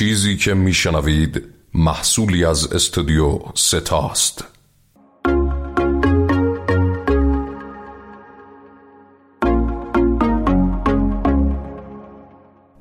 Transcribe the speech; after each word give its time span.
چیزی 0.00 0.36
که 0.36 0.54
میشنوید 0.54 1.42
محصولی 1.74 2.44
از 2.44 2.72
استودیو 2.72 3.38
ستاست. 3.54 4.44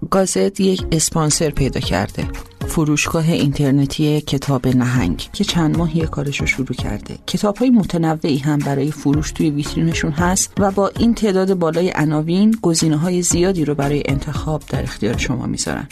گازت 0.09 0.59
یک 0.59 0.83
اسپانسر 0.91 1.49
پیدا 1.49 1.79
کرده. 1.79 2.27
فروشگاه 2.67 3.31
اینترنتی 3.31 4.21
کتاب 4.21 4.67
نهنگ 4.67 5.29
که 5.33 5.43
چند 5.43 5.77
ماهی 5.77 6.07
کارش 6.07 6.41
رو 6.41 6.47
شروع 6.47 6.67
کرده. 6.67 7.17
کتاب 7.27 7.57
های 7.57 7.69
متنوعی 7.69 8.37
هم 8.37 8.59
برای 8.59 8.91
فروش 8.91 9.31
توی 9.31 9.49
ویترینشون 9.49 10.11
هست 10.11 10.53
و 10.59 10.71
با 10.71 10.87
این 10.87 11.15
تعداد 11.15 11.53
بالای 11.53 11.91
عناوین 11.95 12.57
گزینه 12.61 12.97
های 12.97 13.21
زیادی 13.21 13.65
رو 13.65 13.75
برای 13.75 14.03
انتخاب 14.05 14.63
در 14.69 14.83
اختیار 14.83 15.17
شما 15.17 15.45
می‌ذارن. 15.45 15.87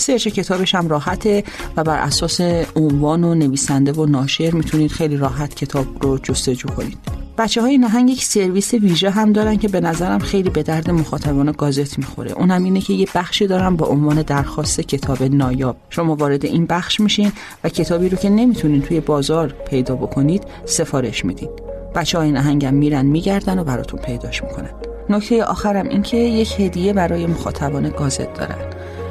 سرچ 0.00 0.28
کتابش 0.28 0.74
هم 0.74 0.88
راحته 0.88 1.44
و 1.76 1.84
بر 1.84 1.98
اساس 1.98 2.40
عنوان 2.76 3.24
و 3.24 3.34
نویسنده 3.34 3.92
و 3.92 4.06
ناشر 4.06 4.50
می‌تونید 4.50 4.90
خیلی 4.90 5.16
راحت 5.16 5.54
کتاب 5.54 5.86
رو 6.00 6.18
جستجو 6.18 6.68
کنید. 6.68 6.98
بچه 7.38 7.60
های 7.62 7.78
نهنگ 7.78 8.10
یک 8.10 8.24
سرویس 8.24 8.74
ویژه 8.74 9.10
هم 9.10 9.32
دارن 9.32 9.56
که 9.56 9.68
به 9.68 9.80
نظرم 9.80 10.18
خیلی 10.18 10.50
به 10.50 10.62
درد 10.62 10.90
مخاطبان 10.90 11.52
گازت 11.52 11.98
می‌خوره. 11.98 12.32
اونم 12.32 12.64
اینه 12.64 12.80
که 12.80 12.92
یه 12.92 13.06
بخشی 13.14 13.46
دارن 13.46 13.76
با 13.76 13.86
عنوان 13.86 14.22
درخواست 14.22 14.80
کتاب 14.80 15.22
نایاب. 15.22 15.76
شما 15.90 16.14
وارد 16.14 16.44
این 16.44 16.66
بخش 16.66 17.00
میشین 17.00 17.32
و 17.64 17.68
کتابی 17.68 18.08
رو 18.08 18.16
که 18.16 18.28
نمی‌تونین 18.30 18.82
توی 18.82 19.00
بازار 19.00 19.54
پیدا 19.70 19.94
بکنید 19.94 20.42
سفارش 20.64 21.24
میدین. 21.24 21.48
بچه 21.94 22.18
های 22.18 22.32
نهنگم 22.32 22.74
میرن 22.74 23.06
میگردن 23.06 23.58
و 23.58 23.64
براتون 23.64 24.00
پیداش 24.00 24.42
می‌کنن. 24.42 24.70
نکته 25.10 25.44
آخرم 25.44 25.88
این 25.88 26.02
که 26.02 26.16
یک 26.16 26.60
هدیه 26.60 26.92
برای 26.92 27.26
مخاطبان 27.26 27.88
گازت 27.88 28.34
دارن. 28.34 28.58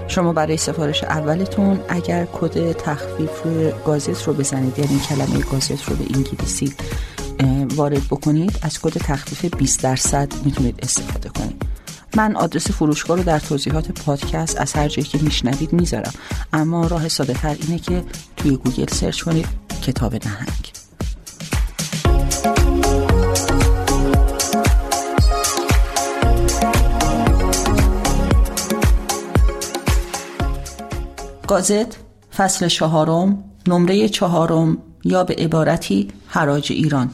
شما 0.07 0.34
برای 0.34 0.57
سفارش 0.57 1.03
اولتون 1.03 1.79
اگر 1.89 2.25
کد 2.25 2.71
تخفیف 2.71 3.29
گازت 3.85 4.23
رو 4.23 4.34
بزنید 4.34 4.79
یعنی 4.79 4.99
کلمه 4.99 5.40
گازت 5.51 5.84
رو 5.90 5.95
به 5.95 6.05
انگلیسی 6.15 6.73
وارد 7.76 8.04
بکنید 8.04 8.59
از 8.62 8.79
کد 8.79 8.98
تخفیف 8.98 9.55
20 9.55 9.84
درصد 9.84 10.34
می‌تونید 10.45 10.79
استفاده 10.84 11.29
کنید. 11.29 11.65
من 12.15 12.35
آدرس 12.35 12.71
فروشگاه 12.71 13.17
رو 13.17 13.23
در 13.23 13.40
توضیحات 13.40 13.91
پادکست 13.91 14.62
از 14.62 14.73
هر 14.73 14.87
جایی 14.87 15.07
که 15.07 15.17
میشنوید 15.17 15.73
می‌ذارم. 15.73 16.13
اما 16.54 16.87
راه 16.87 17.07
ساده 17.07 17.34
تر 17.34 17.55
اینه 17.67 17.79
که 17.79 18.04
توی 18.37 18.57
گوگل 18.57 18.87
سرچ 18.87 19.21
کنید 19.21 19.48
کتاب 19.82 20.13
نهنگ. 20.15 20.71
گازت 31.48 31.98
فصل 32.37 32.67
چهارم 32.67 33.43
نمره 33.67 34.09
چهارم 34.09 34.77
یا 35.03 35.23
به 35.23 35.35
عبارتی 35.35 36.07
حراج 36.27 36.71
ایران. 36.71 37.09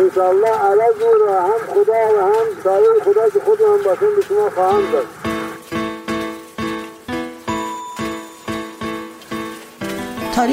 انشاءالله 0.00 0.48
عوض 0.48 1.02
رو 1.20 1.30
هم 1.30 1.58
خدا 1.68 1.92
و 1.92 2.20
هم 2.20 2.46
سایر 2.64 2.88
خدا 3.04 3.28
که 3.28 3.40
خود 3.40 3.60
هم 3.60 3.82
باشن 3.84 4.16
به 4.16 4.22
شما 4.28 4.50
خواهم 4.50 4.92
داد. 4.92 5.17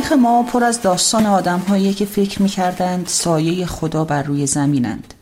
تاریخ 0.05 0.23
ما 0.23 0.43
پر 0.43 0.63
از 0.63 0.81
داستان 0.81 1.25
آدم 1.25 1.91
که 1.93 2.05
فکر 2.05 2.41
می 2.41 2.49
کردند 2.49 3.07
سایه 3.07 3.65
خدا 3.65 4.05
بر 4.05 4.23
روی 4.23 4.47
زمینند. 4.47 5.13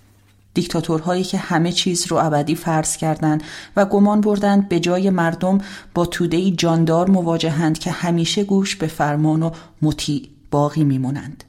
دیکتاتورهایی 0.54 1.24
که 1.24 1.38
همه 1.38 1.72
چیز 1.72 2.08
رو 2.08 2.18
ابدی 2.18 2.56
فرض 2.56 2.98
کردند 2.98 3.44
و 3.76 3.86
گمان 3.86 4.22
بردند 4.22 4.70
به 4.70 4.80
جای 4.80 5.10
مردم 5.10 5.58
با 5.94 6.06
تودهی 6.06 6.52
جاندار 6.52 7.10
مواجهند 7.10 7.80
که 7.80 7.92
همیشه 7.92 8.44
گوش 8.44 8.76
به 8.76 8.88
فرمان 8.88 9.44
و 9.44 9.52
مطیع 9.82 10.30
باقی 10.52 10.84
میمونند. 10.84 11.44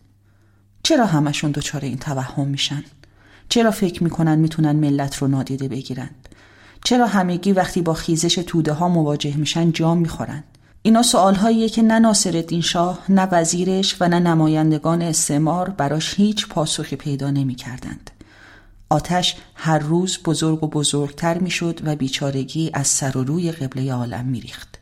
چرا 0.82 1.06
همشون 1.06 1.50
دچار 1.50 1.80
این 1.80 1.98
توهم 1.98 2.48
میشن؟ 2.48 2.84
چرا 3.48 3.70
فکر 3.70 4.04
می‌کنن 4.04 4.38
می‌تونن 4.38 4.76
ملت 4.76 5.16
رو 5.16 5.28
نادیده 5.28 5.68
بگیرند؟ 5.68 6.28
چرا 6.84 7.06
همگی 7.06 7.52
وقتی 7.52 7.82
با 7.82 7.94
خیزش 7.94 8.34
توده 8.34 8.72
ها 8.72 8.88
مواجه 8.88 9.36
میشن 9.36 9.72
جام 9.72 9.98
می‌خورند؟ 9.98 10.44
اینا 10.86 11.02
سوال 11.02 11.68
که 11.68 11.82
نه 11.82 11.98
ناصرالدین 11.98 12.60
شاه 12.60 12.98
نه 13.08 13.28
وزیرش 13.32 13.96
و 14.00 14.08
نه 14.08 14.18
نمایندگان 14.18 15.02
استعمار 15.02 15.70
براش 15.70 16.14
هیچ 16.14 16.48
پاسخی 16.48 16.96
پیدا 16.96 17.30
نمی 17.30 17.54
کردند. 17.54 18.10
آتش 18.90 19.36
هر 19.54 19.78
روز 19.78 20.18
بزرگ 20.24 20.64
و 20.64 20.66
بزرگتر 20.66 21.38
می 21.38 21.50
شد 21.50 21.80
و 21.84 21.96
بیچارگی 21.96 22.70
از 22.74 22.86
سر 22.86 23.16
و 23.16 23.24
روی 23.24 23.52
قبله 23.52 23.92
عالم 23.92 24.24
می 24.24 24.40
ریخت. 24.40 24.78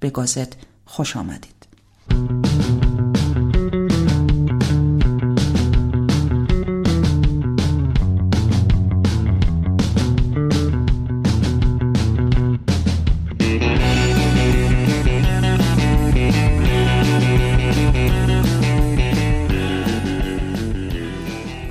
به 0.00 0.10
گازت 0.10 0.56
خوش 0.84 1.16
آمدید. 1.16 1.66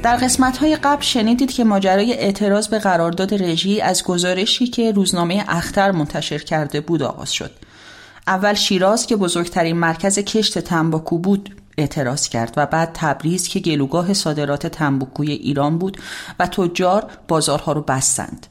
در 0.10 0.16
قسمت 0.16 0.58
های 0.58 0.76
قبل 0.76 1.02
شنیدید 1.02 1.52
که 1.52 1.64
ماجرای 1.64 2.14
اعتراض 2.14 2.68
به 2.68 2.80
قرارداد 2.80 3.44
رژی 3.44 3.82
از 3.82 4.04
گزارشی 4.04 4.68
که 4.68 4.92
روزنامه 4.92 5.46
اختر 5.48 5.92
منتشر 5.92 6.38
کرده 6.38 6.82
بود 6.82 7.04
آغاز 7.04 7.32
شد. 7.32 7.52
اول 8.28 8.54
شیراز 8.54 9.08
که 9.08 9.16
بزرگترین 9.16 9.78
مرکز 9.78 10.20
کشت 10.20 10.60
تنباکو 10.60 11.18
بود 11.18 11.56
اعتراض 11.78 12.30
کرد 12.30 12.54
و 12.58 12.66
بعد 12.66 12.92
تبریز 12.94 13.48
که 13.48 13.60
گلوگاه 13.60 14.14
صادرات 14.14 14.68
تنباکوی 14.68 15.32
ایران 15.32 15.78
بود 15.78 15.98
و 16.40 16.48
تجار 16.48 17.12
بازارها 17.28 17.72
رو 17.72 17.82
بستند. 17.82 18.48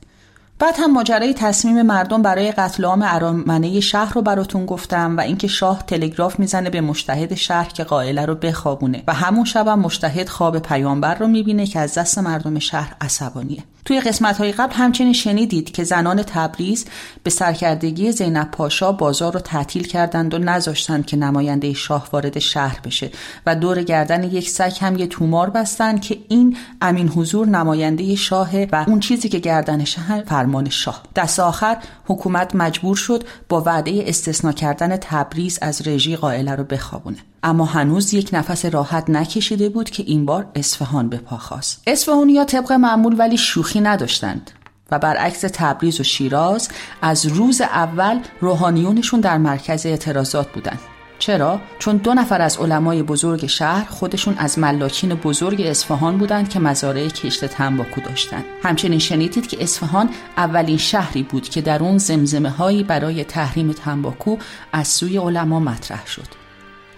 بعد 0.60 0.74
هم 0.78 0.92
ماجرای 0.92 1.34
تصمیم 1.34 1.82
مردم 1.82 2.22
برای 2.22 2.52
قتل 2.52 2.84
عام 2.84 3.02
ارامنه 3.06 3.80
شهر 3.80 4.12
رو 4.12 4.22
براتون 4.22 4.66
گفتم 4.66 5.16
و 5.16 5.20
اینکه 5.20 5.46
شاه 5.48 5.82
تلگراف 5.86 6.38
می‌زنه 6.38 6.70
به 6.70 6.80
مشتهد 6.80 7.34
شهر 7.34 7.68
که 7.68 7.84
قائله 7.84 8.26
رو 8.26 8.34
بخوابونه. 8.34 9.02
و 9.06 9.14
همون 9.14 9.44
شبم 9.44 9.78
مشتهد 9.78 10.28
خواب 10.28 10.58
پیامبر 10.58 11.14
رو 11.14 11.28
می‌بینه 11.28 11.66
که 11.66 11.80
از 11.80 11.98
دست 11.98 12.18
مردم 12.18 12.58
شهر 12.58 12.96
عصبانیه. 13.00 13.62
توی 13.88 14.00
قسمت 14.00 14.38
های 14.38 14.52
قبل 14.52 14.74
همچنین 14.74 15.12
شنیدید 15.12 15.70
که 15.70 15.84
زنان 15.84 16.22
تبریز 16.22 16.86
به 17.22 17.30
سرکردگی 17.30 18.12
زینب 18.12 18.50
پاشا 18.50 18.92
بازار 18.92 19.32
رو 19.32 19.40
تعطیل 19.40 19.86
کردند 19.86 20.34
و 20.34 20.38
نذاشتند 20.38 21.06
که 21.06 21.16
نماینده 21.16 21.72
شاه 21.72 22.08
وارد 22.12 22.38
شهر 22.38 22.80
بشه 22.84 23.10
و 23.46 23.56
دور 23.56 23.82
گردن 23.82 24.22
یک 24.24 24.50
سگ 24.50 24.72
هم 24.80 24.98
یه 24.98 25.06
تومار 25.06 25.50
بستند 25.50 26.00
که 26.00 26.18
این 26.28 26.56
امین 26.80 27.08
حضور 27.08 27.46
نماینده 27.46 28.14
شاه 28.14 28.64
و 28.72 28.84
اون 28.88 29.00
چیزی 29.00 29.28
که 29.28 29.38
گردنش 29.38 29.98
هم 29.98 30.22
فرمان 30.48 30.70
شاه. 30.70 31.02
دست 31.16 31.40
آخر 31.40 31.76
حکومت 32.06 32.54
مجبور 32.54 32.96
شد 32.96 33.24
با 33.48 33.60
وعده 33.60 34.04
استثنا 34.06 34.52
کردن 34.52 34.96
تبریز 34.96 35.58
از 35.62 35.88
رژی 35.88 36.16
قائله 36.16 36.54
رو 36.54 36.64
بخوابونه. 36.64 37.16
اما 37.42 37.64
هنوز 37.64 38.14
یک 38.14 38.30
نفس 38.32 38.64
راحت 38.64 39.10
نکشیده 39.10 39.68
بود 39.68 39.90
که 39.90 40.02
این 40.06 40.24
بار 40.24 40.46
اصفهان 40.54 41.08
به 41.08 41.16
پا 41.16 41.36
خواست 41.36 41.82
اصفهانیا 41.86 42.44
طبق 42.44 42.72
معمول 42.72 43.14
ولی 43.18 43.36
شوخی 43.36 43.80
نداشتند 43.80 44.50
و 44.90 44.98
برعکس 44.98 45.40
تبریز 45.40 46.00
و 46.00 46.02
شیراز 46.02 46.68
از 47.02 47.26
روز 47.26 47.60
اول 47.60 48.20
روحانیونشون 48.40 49.20
در 49.20 49.38
مرکز 49.38 49.86
اعتراضات 49.86 50.52
بودند. 50.52 50.80
چرا؟ 51.18 51.60
چون 51.78 51.96
دو 51.96 52.14
نفر 52.14 52.42
از 52.42 52.56
علمای 52.56 53.02
بزرگ 53.02 53.46
شهر 53.46 53.84
خودشون 53.90 54.34
از 54.38 54.58
ملاکین 54.58 55.14
بزرگ 55.14 55.60
اصفهان 55.60 56.18
بودند 56.18 56.48
که 56.48 56.58
مزارع 56.58 57.08
کشت 57.08 57.44
تنباکو 57.44 58.00
داشتند. 58.00 58.44
همچنین 58.62 58.98
شنیدید 58.98 59.46
که 59.46 59.62
اصفهان 59.62 60.10
اولین 60.36 60.78
شهری 60.78 61.22
بود 61.22 61.48
که 61.48 61.60
در 61.60 61.82
اون 61.82 61.98
زمزمه 61.98 62.50
هایی 62.50 62.82
برای 62.82 63.24
تحریم 63.24 63.72
تنباکو 63.72 64.36
از 64.72 64.88
سوی 64.88 65.18
علما 65.18 65.60
مطرح 65.60 66.06
شد. 66.06 66.28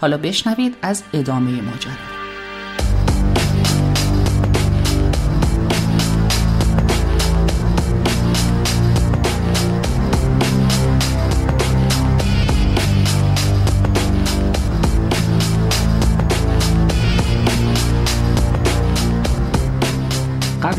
حالا 0.01 0.19
بشنوید 0.19 0.77
از 0.83 1.03
ادامه 1.13 1.51
ماجرا 1.51 2.20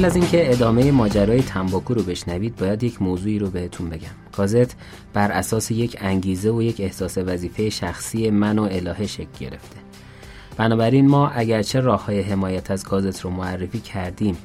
قبل 0.02 0.10
از 0.10 0.16
اینکه 0.16 0.52
ادامه 0.52 0.92
ماجرای 0.92 1.42
تنباکو 1.42 1.94
رو 1.94 2.04
بشنوید 2.04 2.56
باید 2.56 2.84
یک 2.84 3.02
موضوعی 3.02 3.40
رو 3.40 3.50
بهتون 3.50 3.90
بگم. 3.90 4.10
گازت 4.38 4.76
بر 5.14 5.32
اساس 5.32 5.72
یک 5.72 5.98
انگیزه 6.00 6.52
و 6.52 6.62
یک 6.62 6.80
احساس 6.80 7.18
وظیفه 7.18 7.70
شخصی 7.70 8.30
من 8.30 8.60
و 8.60 8.64
الهه 8.72 9.08
شکل 9.08 9.40
گرفته. 9.40 9.76
بنابراین 10.58 11.08
ما 11.08 11.30
اگرچه 11.30 11.80
راه 11.80 12.06
های 12.06 12.22
حمایت 12.22 12.72
از 12.72 12.86
گازت 12.86 13.22
رو 13.22 13.30
معرفی 13.30 13.80
کردیم 13.80 14.38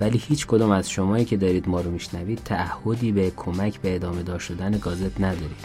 ولی 0.00 0.18
هیچ 0.18 0.46
کدام 0.46 0.70
از 0.70 0.90
شمایی 0.90 1.24
که 1.24 1.36
دارید 1.36 1.68
ما 1.68 1.80
رو 1.80 1.90
میشنوید 1.90 2.40
تعهدی 2.44 3.12
به 3.12 3.32
کمک 3.36 3.80
به 3.80 3.94
ادامه 3.94 4.22
دار 4.22 4.38
شدن 4.38 4.70
گازت 4.70 5.20
ندارید. 5.20 5.64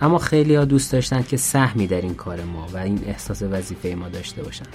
اما 0.00 0.18
خیلی 0.18 0.54
ها 0.54 0.64
دوست 0.64 0.92
داشتن 0.92 1.22
که 1.22 1.36
سهمی 1.36 1.86
در 1.86 2.00
این 2.00 2.14
کار 2.14 2.44
ما 2.44 2.66
و 2.72 2.76
این 2.76 3.04
احساس 3.06 3.42
وظیفه 3.42 3.88
ما 3.88 4.08
داشته 4.08 4.42
باشن. 4.42 4.66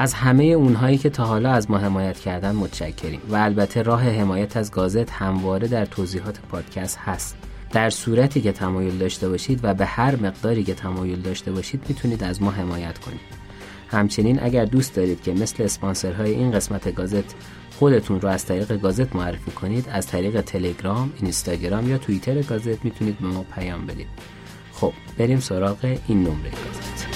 از 0.00 0.14
همه 0.14 0.44
اونهایی 0.44 0.98
که 0.98 1.10
تا 1.10 1.24
حالا 1.24 1.50
از 1.52 1.70
ما 1.70 1.78
حمایت 1.78 2.18
کردن 2.18 2.54
متشکریم 2.54 3.20
و 3.28 3.36
البته 3.36 3.82
راه 3.82 4.02
حمایت 4.02 4.56
از 4.56 4.70
گازت 4.70 5.10
همواره 5.10 5.68
در 5.68 5.84
توضیحات 5.84 6.38
پادکست 6.40 6.98
هست. 6.98 7.36
در 7.72 7.90
صورتی 7.90 8.40
که 8.40 8.52
تمایل 8.52 8.98
داشته 8.98 9.28
باشید 9.28 9.60
و 9.62 9.74
به 9.74 9.86
هر 9.86 10.16
مقداری 10.16 10.64
که 10.64 10.74
تمایل 10.74 11.20
داشته 11.20 11.52
باشید 11.52 11.82
می‌تونید 11.88 12.24
از 12.24 12.42
ما 12.42 12.50
حمایت 12.50 12.98
کنید. 12.98 13.20
همچنین 13.88 14.42
اگر 14.42 14.64
دوست 14.64 14.94
دارید 14.94 15.22
که 15.22 15.32
مثل 15.32 15.62
اسپانسرهای 15.62 16.30
این 16.30 16.52
قسمت 16.52 16.94
گازت 16.94 17.34
خودتون 17.78 18.20
رو 18.20 18.28
از 18.28 18.46
طریق 18.46 18.72
گازت 18.76 19.16
معرفی 19.16 19.50
کنید 19.50 19.88
از 19.92 20.06
طریق 20.06 20.40
تلگرام، 20.40 21.12
اینستاگرام 21.16 21.90
یا 21.90 21.98
توییتر 21.98 22.42
گازت 22.42 22.84
می‌تونید 22.84 23.18
به 23.18 23.26
ما 23.26 23.44
پیام 23.54 23.86
بدید. 23.86 24.08
خب 24.72 24.92
بریم 25.18 25.40
سراغ 25.40 25.98
این 26.08 26.22
نمره 26.22 26.50
گازت. 26.50 27.06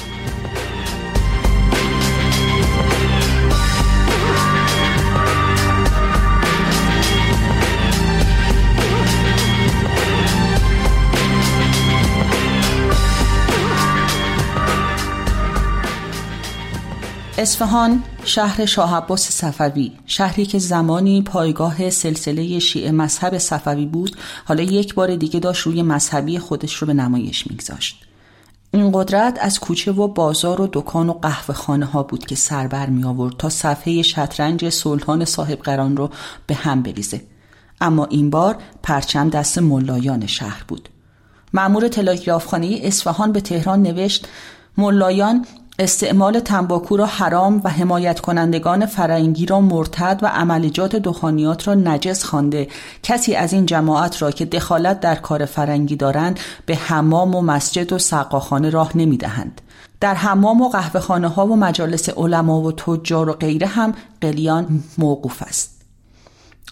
اصفهان 17.38 18.02
شهر 18.24 18.66
شاه 18.66 18.96
عباس 18.96 19.30
صفوی 19.30 19.92
شهری 20.06 20.46
که 20.46 20.58
زمانی 20.58 21.22
پایگاه 21.22 21.90
سلسله 21.90 22.58
شیعه 22.58 22.90
مذهب 22.92 23.38
صفوی 23.38 23.86
بود 23.86 24.16
حالا 24.44 24.62
یک 24.62 24.94
بار 24.94 25.16
دیگه 25.16 25.40
داشت 25.40 25.62
روی 25.62 25.82
مذهبی 25.82 26.38
خودش 26.38 26.74
رو 26.74 26.86
به 26.86 26.94
نمایش 26.94 27.46
میگذاشت. 27.46 28.04
این 28.74 28.90
قدرت 28.92 29.38
از 29.40 29.60
کوچه 29.60 29.92
و 29.92 30.08
بازار 30.08 30.60
و 30.60 30.68
دکان 30.72 31.08
و 31.08 31.12
قهوه 31.12 31.54
خانه 31.54 31.86
ها 31.86 32.02
بود 32.02 32.26
که 32.26 32.34
سربر 32.34 32.86
می 32.86 33.04
آورد 33.04 33.36
تا 33.36 33.48
صفحه 33.48 34.02
شطرنج 34.02 34.68
سلطان 34.68 35.24
صاحب 35.24 35.58
قران 35.58 35.96
رو 35.96 36.10
به 36.46 36.54
هم 36.54 36.82
بریزه. 36.82 37.22
اما 37.80 38.04
این 38.04 38.30
بار 38.30 38.56
پرچم 38.82 39.28
دست 39.28 39.58
ملایان 39.58 40.26
شهر 40.26 40.64
بود. 40.68 40.88
معمور 41.52 41.88
تلگرافخانه 41.88 42.80
اصفهان 42.82 43.32
به 43.32 43.40
تهران 43.40 43.82
نوشت 43.82 44.28
ملایان 44.78 45.46
استعمال 45.78 46.40
تنباکو 46.40 46.96
را 46.96 47.06
حرام 47.06 47.60
و 47.64 47.68
حمایت 47.68 48.20
کنندگان 48.20 48.86
فرنگی 48.86 49.46
را 49.46 49.60
مرتد 49.60 50.20
و 50.22 50.26
عملیات 50.26 50.96
دخانیات 50.96 51.68
را 51.68 51.74
نجس 51.74 52.24
خوانده 52.24 52.68
کسی 53.02 53.34
از 53.34 53.52
این 53.52 53.66
جماعت 53.66 54.22
را 54.22 54.30
که 54.30 54.44
دخالت 54.44 55.00
در 55.00 55.14
کار 55.14 55.44
فرنگی 55.44 55.96
دارند 55.96 56.40
به 56.66 56.76
حمام 56.76 57.34
و 57.34 57.40
مسجد 57.40 57.92
و 57.92 57.98
سقاخانه 57.98 58.70
راه 58.70 58.96
نمی 58.96 59.16
دهند. 59.16 59.60
در 60.00 60.14
حمام 60.14 60.60
و 60.60 60.68
قهوهخانه 60.68 61.28
ها 61.28 61.46
و 61.46 61.56
مجالس 61.56 62.08
علما 62.08 62.60
و 62.60 62.72
تجار 62.72 63.28
و 63.28 63.32
غیره 63.32 63.66
هم 63.66 63.94
قلیان 64.20 64.82
موقوف 64.98 65.42
است. 65.42 65.82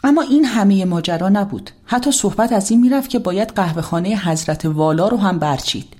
اما 0.05 0.23
این 0.23 0.45
همه 0.45 0.85
ماجرا 0.85 1.29
نبود. 1.29 1.71
حتی 1.85 2.13
صحبت 2.13 2.53
از 2.53 2.71
این 2.71 2.81
می‌رفت 2.81 3.11
که 3.11 3.19
باید 3.19 3.49
قهوهخانه 3.49 4.17
حضرت 4.17 4.65
والا 4.65 5.09
رو 5.09 5.17
هم 5.17 5.39
برچید. 5.39 5.97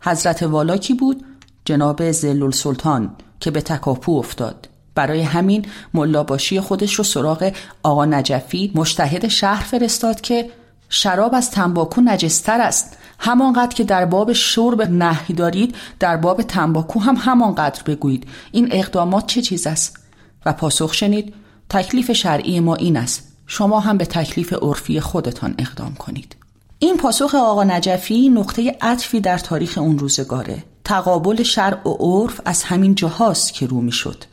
حضرت 0.00 0.42
والا 0.42 0.76
کی 0.76 0.94
بود؟ 0.94 1.24
جناب 1.64 2.10
زلول 2.10 2.50
سلطان 2.50 3.16
که 3.40 3.50
به 3.50 3.60
تکاپو 3.60 4.18
افتاد. 4.18 4.68
برای 4.94 5.22
همین 5.22 5.66
ملاباشی 5.94 6.60
خودش 6.60 6.94
رو 6.94 7.04
سراغ 7.04 7.52
آقا 7.82 8.04
نجفی 8.04 8.72
مشتهد 8.74 9.28
شهر 9.28 9.64
فرستاد 9.64 10.20
که 10.20 10.50
شراب 10.88 11.34
از 11.34 11.50
تنباکو 11.50 12.00
نجستر 12.00 12.60
است. 12.60 12.96
همانقدر 13.18 13.74
که 13.74 13.84
در 13.84 14.04
باب 14.04 14.32
شرب 14.32 14.82
نهی 14.82 15.34
دارید 15.34 15.74
در 16.00 16.16
باب 16.16 16.42
تنباکو 16.42 17.00
هم 17.00 17.16
همانقدر 17.18 17.82
بگویید. 17.82 18.26
این 18.52 18.68
اقدامات 18.70 19.26
چه 19.26 19.42
چیز 19.42 19.66
است؟ 19.66 19.98
و 20.46 20.52
پاسخ 20.52 20.94
شنید 20.94 21.34
تکلیف 21.68 22.12
شرعی 22.12 22.60
ما 22.60 22.74
این 22.74 22.96
است. 22.96 23.32
شما 23.46 23.80
هم 23.80 23.98
به 23.98 24.04
تکلیف 24.04 24.52
عرفی 24.52 25.00
خودتان 25.00 25.54
اقدام 25.58 25.94
کنید. 25.94 26.36
این 26.78 26.96
پاسخ 26.96 27.34
آقا 27.34 27.64
نجفی 27.64 28.28
نقطه 28.28 28.76
عطفی 28.80 29.20
در 29.20 29.38
تاریخ 29.38 29.78
اون 29.78 29.98
روزگاره. 29.98 30.64
تقابل 30.84 31.42
شرع 31.42 31.88
و 31.88 31.92
عرف 32.00 32.40
از 32.44 32.62
همین 32.62 32.94
جاهاست 32.94 33.54
که 33.54 33.66
رو 33.66 33.80
می 33.80 33.92
شد. 33.92 34.24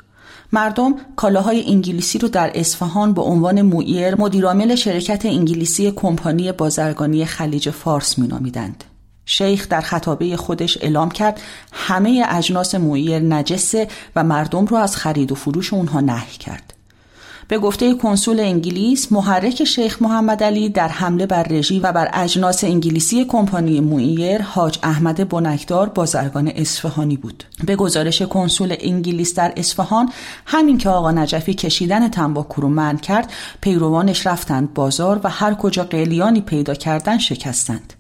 مردم 0.52 0.96
کالاهای 1.16 1.66
انگلیسی 1.68 2.18
رو 2.18 2.28
در 2.28 2.52
اصفهان 2.56 3.14
به 3.14 3.22
عنوان 3.22 3.62
مویر 3.62 4.16
مدیرعامل 4.16 4.76
شرکت 4.76 5.26
انگلیسی 5.26 5.92
کمپانی 5.92 6.52
بازرگانی 6.52 7.26
خلیج 7.26 7.70
فارس 7.70 8.20
مینامیدند. 8.20 8.84
شیخ 9.26 9.68
در 9.70 9.82
خطابه 9.82 10.38
خودش 10.38 10.78
اعلام 10.82 11.12
کرد 11.12 11.42
همه 11.72 12.26
اجناس 12.30 12.76
مویر 12.76 13.20
نجسه 13.20 13.88
و 14.16 14.24
مردم 14.24 14.66
رو 14.66 14.78
از 14.78 14.96
خرید 14.96 15.32
و 15.32 15.36
فروش 15.36 15.74
اونها 15.74 16.00
نهی 16.00 16.38
کرد. 16.40 16.74
به 17.52 17.60
گفته 17.60 17.94
کنسول 17.94 18.40
انگلیس 18.40 19.12
محرک 19.12 19.64
شیخ 19.64 20.02
محمد 20.02 20.44
علی 20.44 20.70
در 20.70 20.88
حمله 20.88 21.26
بر 21.26 21.44
رژی 21.44 21.80
و 21.80 21.92
بر 21.92 22.10
اجناس 22.14 22.64
انگلیسی 22.64 23.26
کمپانی 23.26 23.80
مویر 23.80 24.42
حاج 24.42 24.80
احمد 24.84 25.30
بنکدار 25.30 25.90
بازرگان 25.90 26.52
اصفهانی 26.56 27.18
بود. 27.18 27.44
به 27.66 27.76
گزارش 27.76 28.22
کنسول 28.22 28.76
انگلیس 28.80 29.36
در 29.36 29.54
اصفهان 29.58 30.10
همین 30.46 30.78
که 30.78 30.90
آقا 30.90 31.12
نجفی 31.12 31.54
کشیدن 31.54 32.08
تنباکو 32.08 32.62
رو 32.62 32.70
منع 32.70 32.98
کرد 32.98 33.32
پیروانش 33.62 34.28
رفتند 34.28 34.74
بازار 34.74 35.20
و 35.24 35.30
هر 35.30 35.54
کجا 35.54 35.84
قلیانی 35.84 36.42
پیدا 36.42 36.74
کردن 36.74 37.18
شکستند. 37.18 37.94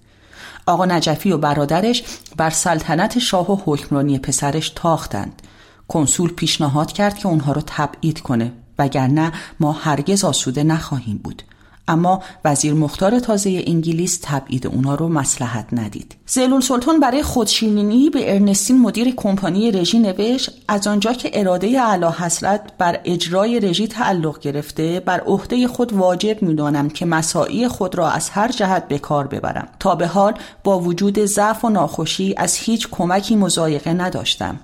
آقا 0.65 0.85
نجفی 0.85 1.31
و 1.31 1.37
برادرش 1.37 2.03
بر 2.37 2.49
سلطنت 2.49 3.19
شاه 3.19 3.51
و 3.51 3.57
حکمرانی 3.65 4.19
پسرش 4.19 4.69
تاختند. 4.75 5.41
کنسول 5.87 6.33
پیشنهاد 6.33 6.91
کرد 6.91 7.17
که 7.17 7.27
اونها 7.27 7.51
رو 7.51 7.61
تبعید 7.65 8.21
کنه. 8.21 8.51
وگرنه 8.81 9.31
ما 9.59 9.71
هرگز 9.71 10.23
آسوده 10.23 10.63
نخواهیم 10.63 11.17
بود. 11.23 11.43
اما 11.87 12.23
وزیر 12.45 12.73
مختار 12.73 13.19
تازه 13.19 13.63
انگلیس 13.67 14.19
تبعید 14.23 14.67
اونا 14.67 14.95
رو 14.95 15.07
مسلحت 15.07 15.65
ندید. 15.71 16.15
زلول 16.25 16.61
سلطان 16.61 16.99
برای 16.99 17.23
خودشینینی 17.23 18.09
به 18.09 18.33
ارنستین 18.33 18.81
مدیر 18.81 19.13
کمپانی 19.15 19.71
رژی 19.71 19.99
نوشت 19.99 20.51
از 20.67 20.87
آنجا 20.87 21.13
که 21.13 21.31
اراده 21.33 21.81
اعلی 21.81 22.05
حضرت 22.05 22.61
بر 22.77 22.99
اجرای 23.05 23.59
رژی 23.59 23.87
تعلق 23.87 24.39
گرفته 24.39 24.99
بر 24.99 25.19
عهده 25.19 25.67
خود 25.67 25.93
واجب 25.93 26.41
می‌دانم 26.41 26.89
که 26.89 27.05
مساعی 27.05 27.67
خود 27.67 27.95
را 27.95 28.09
از 28.09 28.29
هر 28.29 28.51
جهت 28.51 28.87
به 28.87 28.99
کار 28.99 29.27
ببرم. 29.27 29.67
تا 29.79 29.95
به 29.95 30.07
حال 30.07 30.33
با 30.63 30.79
وجود 30.79 31.25
ضعف 31.25 31.65
و 31.65 31.69
ناخوشی 31.69 32.33
از 32.37 32.55
هیچ 32.55 32.87
کمکی 32.91 33.35
مزایقه 33.35 33.93
نداشتم. 33.93 34.59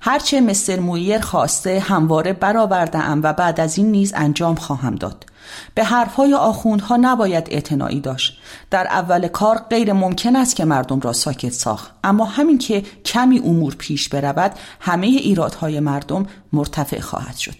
هرچه 0.00 0.40
مستر 0.40 0.80
مویر 0.80 1.20
خواسته 1.20 1.80
همواره 1.80 2.32
برآوردهام 2.32 3.20
و 3.22 3.32
بعد 3.32 3.60
از 3.60 3.78
این 3.78 3.90
نیز 3.90 4.12
انجام 4.16 4.54
خواهم 4.54 4.94
داد. 4.94 5.26
به 5.74 5.84
حرفهای 5.84 6.34
آخوندها 6.34 6.96
نباید 6.96 7.48
اعتنایی 7.50 8.00
داشت. 8.00 8.38
در 8.70 8.86
اول 8.86 9.28
کار 9.28 9.58
غیر 9.70 9.92
ممکن 9.92 10.36
است 10.36 10.56
که 10.56 10.64
مردم 10.64 11.00
را 11.00 11.12
ساکت 11.12 11.52
ساخت. 11.52 11.90
اما 12.04 12.24
همین 12.24 12.58
که 12.58 12.82
کمی 13.04 13.38
امور 13.38 13.74
پیش 13.74 14.08
برود 14.08 14.52
همه 14.80 15.06
ایرادهای 15.06 15.80
مردم 15.80 16.26
مرتفع 16.52 17.00
خواهد 17.00 17.36
شد. 17.36 17.56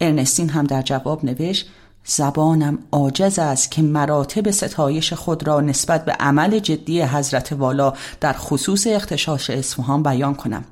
ارنستین 0.00 0.48
هم 0.48 0.66
در 0.66 0.82
جواب 0.82 1.24
نوشت 1.24 1.66
زبانم 2.04 2.78
عاجز 2.92 3.38
است 3.38 3.70
که 3.70 3.82
مراتب 3.82 4.50
ستایش 4.50 5.12
خود 5.12 5.46
را 5.46 5.60
نسبت 5.60 6.04
به 6.04 6.12
عمل 6.12 6.58
جدی 6.58 7.02
حضرت 7.02 7.52
والا 7.52 7.92
در 8.20 8.32
خصوص 8.32 8.86
اختشاش 8.86 9.50
اصفهان 9.50 10.02
بیان 10.02 10.34
کنم. 10.34 10.64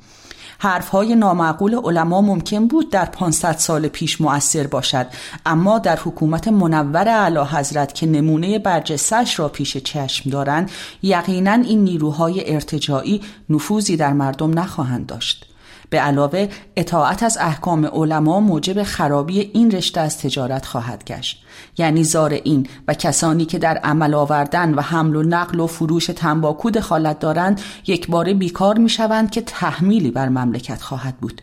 حرفهای 0.59 1.15
نامعقول 1.15 1.75
علما 1.75 2.21
ممکن 2.21 2.67
بود 2.67 2.91
در 2.91 3.05
500 3.05 3.57
سال 3.57 3.89
پیش 3.89 4.21
مؤثر 4.21 4.67
باشد 4.67 5.07
اما 5.47 5.79
در 5.79 5.99
حکومت 6.05 6.49
منور 6.49 7.09
اعلی 7.09 7.39
حضرت 7.39 7.95
که 7.95 8.07
نمونه 8.07 8.59
برجستش 8.59 9.39
را 9.39 9.49
پیش 9.49 9.77
چشم 9.77 10.31
دارند 10.31 10.71
یقینا 11.03 11.53
این 11.53 11.85
نیروهای 11.85 12.55
ارتجاعی 12.55 13.21
نفوذی 13.51 13.97
در 13.97 14.13
مردم 14.13 14.59
نخواهند 14.59 15.07
داشت. 15.07 15.48
به 15.91 16.01
علاوه 16.01 16.49
اطاعت 16.77 17.23
از 17.23 17.39
احکام 17.41 17.87
علما 17.87 18.41
موجب 18.41 18.83
خرابی 18.83 19.41
این 19.41 19.71
رشته 19.71 20.01
از 20.01 20.19
تجارت 20.19 20.67
خواهد 20.67 21.05
گشت. 21.05 21.45
یعنی 21.79 22.05
زار 22.05 22.33
این 22.33 22.67
و 22.89 22.95
کسانی 22.95 23.45
که 23.45 23.59
در 23.59 23.77
عمل 23.77 24.15
آوردن 24.15 24.75
و 24.75 24.81
حمل 24.81 25.17
و 25.17 25.23
نقل 25.23 25.61
و 25.61 25.67
فروش 25.67 26.07
تنباکو 26.07 26.71
دخالت 26.71 27.19
دارند 27.19 27.61
یک 27.87 28.11
بار 28.11 28.33
بیکار 28.33 28.79
می 28.79 28.89
شوند 28.89 29.31
که 29.31 29.41
تحمیلی 29.41 30.11
بر 30.11 30.29
مملکت 30.29 30.83
خواهد 30.83 31.17
بود. 31.17 31.43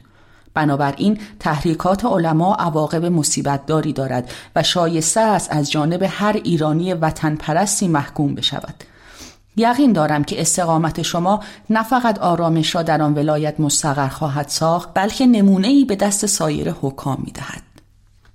بنابراین 0.53 1.19
تحریکات 1.39 2.05
علما 2.05 2.55
عواقب 2.55 3.05
مصیبت 3.05 3.65
داری 3.65 3.93
دارد 3.93 4.31
و 4.55 4.63
شایسته 4.63 5.21
است 5.21 5.51
از 5.51 5.71
جانب 5.71 6.05
هر 6.09 6.41
ایرانی 6.43 6.93
وطن 6.93 7.35
پرستی 7.35 7.87
محکوم 7.87 8.35
بشود. 8.35 8.94
یقین 9.57 9.93
دارم 9.93 10.23
که 10.23 10.41
استقامت 10.41 11.01
شما 11.01 11.43
نه 11.69 11.83
فقط 11.83 12.19
آرامش 12.19 12.75
را 12.75 12.83
در 12.83 13.01
آن 13.01 13.13
ولایت 13.13 13.59
مستقر 13.59 14.07
خواهد 14.07 14.49
ساخت 14.49 14.89
بلکه 14.93 15.25
نمونه 15.25 15.67
ای 15.67 15.85
به 15.85 15.95
دست 15.95 16.25
سایر 16.25 16.71
حکام 16.81 17.21
می 17.25 17.31
دهد. 17.31 17.61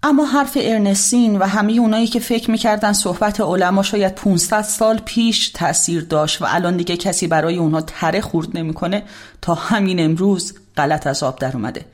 اما 0.02 0.24
حرف 0.24 0.58
ارنستین 0.60 1.38
و 1.38 1.44
همه 1.44 1.72
اونایی 1.72 2.06
که 2.06 2.20
فکر 2.20 2.50
می‌کردن 2.50 2.92
صحبت 2.92 3.40
علما 3.40 3.82
شاید 3.82 4.14
500 4.14 4.62
سال 4.62 4.98
پیش 5.04 5.48
تاثیر 5.48 6.04
داشت 6.04 6.42
و 6.42 6.44
الان 6.48 6.76
دیگه 6.76 6.96
کسی 6.96 7.26
برای 7.26 7.56
اونها 7.56 7.80
تره 7.80 8.20
خورد 8.20 8.58
نمی‌کنه 8.58 9.02
تا 9.42 9.54
همین 9.54 10.04
امروز 10.04 10.54
غلط 10.76 11.06
از 11.06 11.22
آب 11.22 11.38
در 11.38 11.52
اومده 11.54 11.84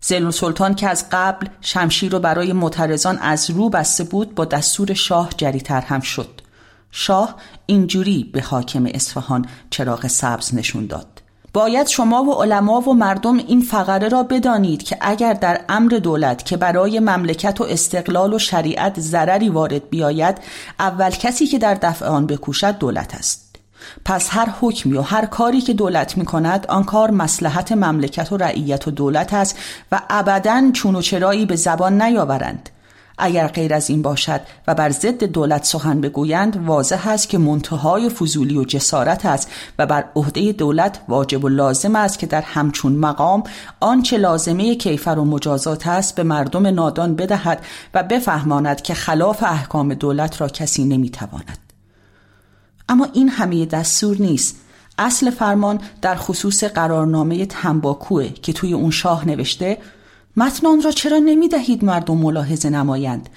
زل 0.00 0.30
سلطان 0.30 0.74
که 0.74 0.88
از 0.88 1.04
قبل 1.12 1.46
شمشیر 1.60 2.12
رو 2.12 2.18
برای 2.18 2.52
معترضان 2.52 3.18
از 3.18 3.50
رو 3.50 3.68
بسته 3.68 4.04
بود 4.04 4.34
با 4.34 4.44
دستور 4.44 4.94
شاه 4.94 5.30
جریتر 5.36 5.80
هم 5.80 6.00
شد 6.00 6.40
شاه 6.90 7.34
اینجوری 7.66 8.30
به 8.32 8.42
حاکم 8.42 8.86
اصفهان 8.86 9.46
چراغ 9.70 10.06
سبز 10.06 10.54
نشون 10.54 10.86
داد. 10.86 11.06
باید 11.52 11.86
شما 11.86 12.24
و 12.24 12.42
علما 12.42 12.80
و 12.80 12.94
مردم 12.94 13.36
این 13.36 13.60
فقره 13.60 14.08
را 14.08 14.22
بدانید 14.22 14.82
که 14.82 14.96
اگر 15.00 15.32
در 15.32 15.60
امر 15.68 15.90
دولت 15.90 16.44
که 16.44 16.56
برای 16.56 17.00
مملکت 17.00 17.60
و 17.60 17.64
استقلال 17.64 18.34
و 18.34 18.38
شریعت 18.38 19.00
ضرری 19.00 19.48
وارد 19.48 19.90
بیاید 19.90 20.38
اول 20.78 21.10
کسی 21.10 21.46
که 21.46 21.58
در 21.58 21.74
دفع 21.74 22.06
آن 22.06 22.26
بکوشد 22.26 22.78
دولت 22.78 23.14
است. 23.14 23.56
پس 24.04 24.28
هر 24.30 24.48
حکمی 24.60 24.98
و 24.98 25.02
هر 25.02 25.26
کاری 25.26 25.60
که 25.60 25.72
دولت 25.72 26.18
می 26.18 26.24
کند 26.24 26.66
آن 26.66 26.84
کار 26.84 27.10
مسلحت 27.10 27.72
مملکت 27.72 28.32
و 28.32 28.36
رعیت 28.36 28.88
و 28.88 28.90
دولت 28.90 29.34
است 29.34 29.58
و 29.92 30.00
ابدا 30.10 30.70
چون 30.72 30.96
و 30.96 31.02
چرایی 31.02 31.46
به 31.46 31.56
زبان 31.56 32.02
نیاورند. 32.02 32.70
اگر 33.20 33.46
غیر 33.46 33.74
از 33.74 33.90
این 33.90 34.02
باشد 34.02 34.40
و 34.66 34.74
بر 34.74 34.90
ضد 34.90 35.24
دولت 35.24 35.64
سخن 35.64 36.00
بگویند 36.00 36.66
واضح 36.66 37.08
است 37.08 37.28
که 37.28 37.38
منتهای 37.38 38.08
فضولی 38.08 38.58
و 38.58 38.64
جسارت 38.64 39.26
است 39.26 39.50
و 39.78 39.86
بر 39.86 40.04
عهده 40.16 40.52
دولت 40.52 41.00
واجب 41.08 41.44
و 41.44 41.48
لازم 41.48 41.96
است 41.96 42.18
که 42.18 42.26
در 42.26 42.42
همچون 42.42 42.92
مقام 42.92 43.42
آنچه 43.80 44.18
لازمه 44.18 44.74
کیفر 44.74 45.10
و 45.18 45.24
مجازات 45.24 45.86
است 45.86 46.14
به 46.14 46.22
مردم 46.22 46.66
نادان 46.66 47.16
بدهد 47.16 47.64
و 47.94 48.02
بفهماند 48.02 48.82
که 48.82 48.94
خلاف 48.94 49.42
احکام 49.42 49.94
دولت 49.94 50.40
را 50.40 50.48
کسی 50.48 50.84
نمی‌تواند. 50.84 51.58
اما 52.88 53.08
این 53.12 53.28
همه 53.28 53.66
دستور 53.66 54.16
نیست. 54.20 54.56
اصل 54.98 55.30
فرمان 55.30 55.80
در 56.02 56.14
خصوص 56.14 56.64
قرارنامه 56.64 57.46
تنباکوه 57.46 58.28
که 58.28 58.52
توی 58.52 58.72
اون 58.72 58.90
شاه 58.90 59.28
نوشته 59.28 59.78
متن 60.40 60.66
آن 60.66 60.82
را 60.82 60.90
چرا 60.90 61.18
نمی 61.18 61.48
دهید 61.48 61.84
مردم 61.84 62.16
ملاحظه 62.16 62.70
نمایند؟ 62.70 63.28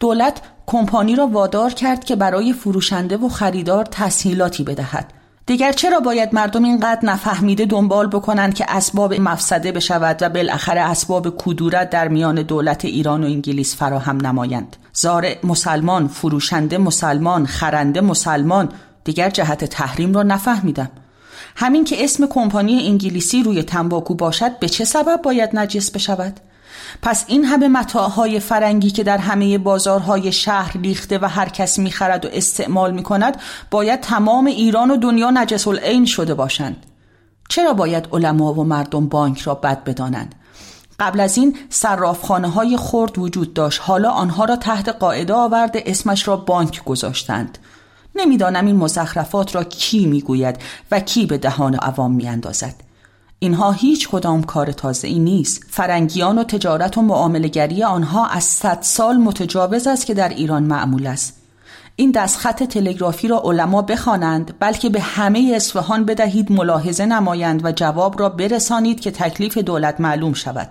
دولت 0.00 0.40
کمپانی 0.66 1.16
را 1.16 1.26
وادار 1.26 1.70
کرد 1.70 2.04
که 2.04 2.16
برای 2.16 2.52
فروشنده 2.52 3.16
و 3.16 3.28
خریدار 3.28 3.84
تسهیلاتی 3.84 4.64
بدهد. 4.64 5.12
دیگر 5.46 5.72
چرا 5.72 6.00
باید 6.00 6.34
مردم 6.34 6.64
اینقدر 6.64 7.00
نفهمیده 7.02 7.64
دنبال 7.64 8.06
بکنند 8.06 8.54
که 8.54 8.64
اسباب 8.68 9.14
مفسده 9.14 9.72
بشود 9.72 10.22
و 10.22 10.28
بالاخره 10.28 10.80
اسباب 10.80 11.34
کدورت 11.38 11.90
در 11.90 12.08
میان 12.08 12.42
دولت 12.42 12.84
ایران 12.84 13.22
و 13.22 13.26
انگلیس 13.26 13.76
فراهم 13.76 14.26
نمایند؟ 14.26 14.76
زارع 14.92 15.38
مسلمان 15.44 16.08
فروشنده 16.08 16.78
مسلمان 16.78 17.46
خرنده 17.46 18.00
مسلمان 18.00 18.68
دیگر 19.04 19.30
جهت 19.30 19.64
تحریم 19.64 20.14
را 20.14 20.22
نفهمیدم. 20.22 20.90
همین 21.56 21.84
که 21.84 22.04
اسم 22.04 22.26
کمپانی 22.26 22.86
انگلیسی 22.86 23.42
روی 23.42 23.62
تنباکو 23.62 24.14
باشد 24.14 24.58
به 24.58 24.68
چه 24.68 24.84
سبب 24.84 25.22
باید 25.22 25.50
نجس 25.58 25.90
بشود؟ 25.90 26.40
پس 27.02 27.24
این 27.28 27.44
همه 27.44 27.68
متاعهای 27.68 28.40
فرنگی 28.40 28.90
که 28.90 29.02
در 29.02 29.18
همه 29.18 29.58
بازارهای 29.58 30.32
شهر 30.32 30.76
ریخته 30.78 31.18
و 31.18 31.28
هر 31.28 31.48
کس 31.48 31.78
می‌خرد 31.78 32.24
و 32.24 32.28
استعمال 32.32 32.92
می‌کند 32.94 33.36
باید 33.70 34.00
تمام 34.00 34.46
ایران 34.46 34.90
و 34.90 34.96
دنیا 34.96 35.30
نجس 35.30 35.68
العین 35.68 36.04
شده 36.04 36.34
باشند. 36.34 36.86
چرا 37.48 37.72
باید 37.72 38.08
علما 38.12 38.54
و 38.54 38.64
مردم 38.64 39.08
بانک 39.08 39.40
را 39.40 39.54
بد 39.54 39.84
بدانند؟ 39.84 40.34
قبل 41.00 41.20
از 41.20 41.36
این 41.36 41.56
صرافخانه 41.68 42.48
های 42.48 42.76
خرد 42.76 43.18
وجود 43.18 43.54
داشت. 43.54 43.80
حالا 43.82 44.10
آنها 44.10 44.44
را 44.44 44.56
تحت 44.56 44.88
قاعده 44.88 45.34
آورده 45.34 45.82
اسمش 45.86 46.28
را 46.28 46.36
بانک 46.36 46.84
گذاشتند. 46.84 47.58
نمی‌دانم 48.14 48.66
این 48.66 48.76
مزخرفات 48.76 49.54
را 49.54 49.64
کی 49.64 50.06
می‌گوید 50.06 50.56
و 50.90 51.00
کی 51.00 51.26
به 51.26 51.38
دهان 51.38 51.74
عوام 51.74 52.12
میاندازد. 52.12 52.74
اینها 53.42 53.72
هیچ 53.72 54.08
کدام 54.08 54.42
کار 54.42 54.72
تازه 54.72 55.08
ای 55.08 55.18
نیست. 55.18 55.64
فرنگیان 55.70 56.38
و 56.38 56.44
تجارت 56.44 56.98
و 56.98 57.02
معاملگری 57.02 57.82
آنها 57.82 58.26
از 58.26 58.44
صد 58.44 58.78
سال 58.80 59.16
متجاوز 59.16 59.86
است 59.86 60.06
که 60.06 60.14
در 60.14 60.28
ایران 60.28 60.62
معمول 60.62 61.06
است. 61.06 61.36
این 61.96 62.10
دستخط 62.10 62.62
تلگرافی 62.62 63.28
را 63.28 63.42
علما 63.44 63.82
بخوانند 63.82 64.54
بلکه 64.58 64.88
به 64.88 65.00
همه 65.00 65.52
اصفهان 65.56 66.04
بدهید 66.04 66.52
ملاحظه 66.52 67.06
نمایند 67.06 67.64
و 67.64 67.72
جواب 67.72 68.20
را 68.20 68.28
برسانید 68.28 69.00
که 69.00 69.10
تکلیف 69.10 69.58
دولت 69.58 70.00
معلوم 70.00 70.32
شود. 70.32 70.68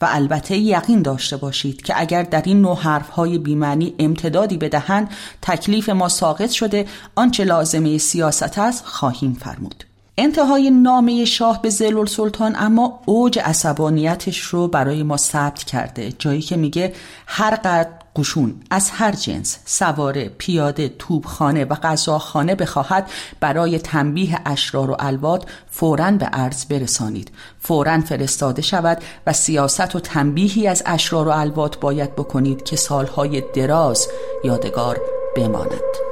و 0.00 0.08
البته 0.10 0.56
یقین 0.56 1.02
داشته 1.02 1.36
باشید 1.36 1.82
که 1.82 2.00
اگر 2.00 2.22
در 2.22 2.42
این 2.44 2.60
نوع 2.60 2.76
حرفهای 2.76 3.38
بیمعنی 3.38 3.94
امتدادی 3.98 4.56
بدهند 4.56 5.10
تکلیف 5.42 5.88
ما 5.88 6.08
ساقط 6.08 6.50
شده 6.50 6.86
آنچه 7.14 7.44
لازمه 7.44 7.98
سیاست 7.98 8.58
است 8.58 8.84
خواهیم 8.86 9.34
فرمود. 9.34 9.91
انتهای 10.18 10.70
نامه 10.70 11.24
شاه 11.24 11.62
به 11.62 11.70
زلول 11.70 12.06
سلطان 12.06 12.54
اما 12.56 13.00
اوج 13.06 13.38
عصبانیتش 13.38 14.40
رو 14.40 14.68
برای 14.68 15.02
ما 15.02 15.16
ثبت 15.16 15.64
کرده. 15.64 16.12
جایی 16.18 16.40
که 16.40 16.56
میگه 16.56 16.92
هر 17.26 17.54
قد 17.54 18.02
قشون 18.16 18.54
از 18.70 18.90
هر 18.90 19.12
جنس 19.12 19.58
سواره 19.64 20.28
پیاده 20.28 20.88
توبخانه 20.88 21.64
و 21.64 21.74
غذاخانه 21.74 22.54
بخواهد 22.54 23.10
برای 23.40 23.78
تنبیه 23.78 24.38
اشرار 24.46 24.90
و 24.90 24.96
الواد 24.98 25.46
فورا 25.70 26.10
به 26.10 26.26
عرض 26.26 26.64
برسانید. 26.64 27.30
فورا 27.60 28.00
فرستاده 28.00 28.62
شود 28.62 29.02
و 29.26 29.32
سیاست 29.32 29.96
و 29.96 30.00
تنبیهی 30.00 30.66
از 30.66 30.82
اشرار 30.86 31.28
و 31.28 31.30
الواد 31.30 31.78
باید 31.80 32.16
بکنید 32.16 32.62
که 32.62 32.76
سالهای 32.76 33.42
دراز 33.54 34.08
یادگار 34.44 35.00
بماند. 35.36 36.11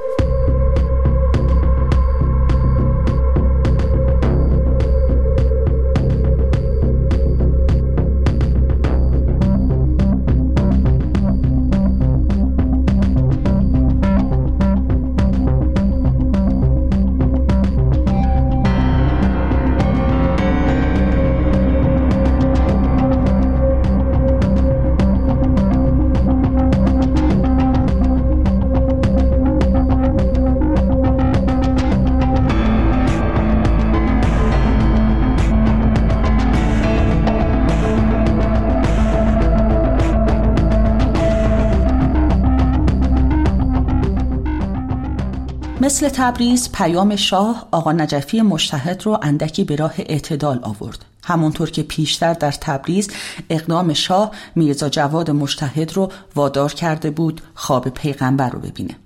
مثل 46.00 46.09
تبریز 46.09 46.73
پیام 46.73 47.16
شاه 47.16 47.69
آقا 47.71 47.92
نجفی 47.92 48.40
مشتهد 48.40 49.02
رو 49.02 49.19
اندکی 49.23 49.64
به 49.64 49.76
راه 49.76 49.95
اعتدال 49.99 50.61
آورد. 50.62 51.04
همونطور 51.25 51.71
که 51.71 51.83
پیشتر 51.83 52.35
در 52.35 52.50
تبریز 52.50 53.11
اقدام 53.50 53.92
شاه 53.92 54.30
میرزا 54.54 54.88
جواد 54.88 55.30
مشتهد 55.30 55.92
رو 55.92 56.12
وادار 56.35 56.73
کرده 56.73 57.11
بود 57.11 57.40
خواب 57.54 57.88
پیغمبر 57.88 58.50
رو 58.50 58.61
ببینه. 58.61 58.97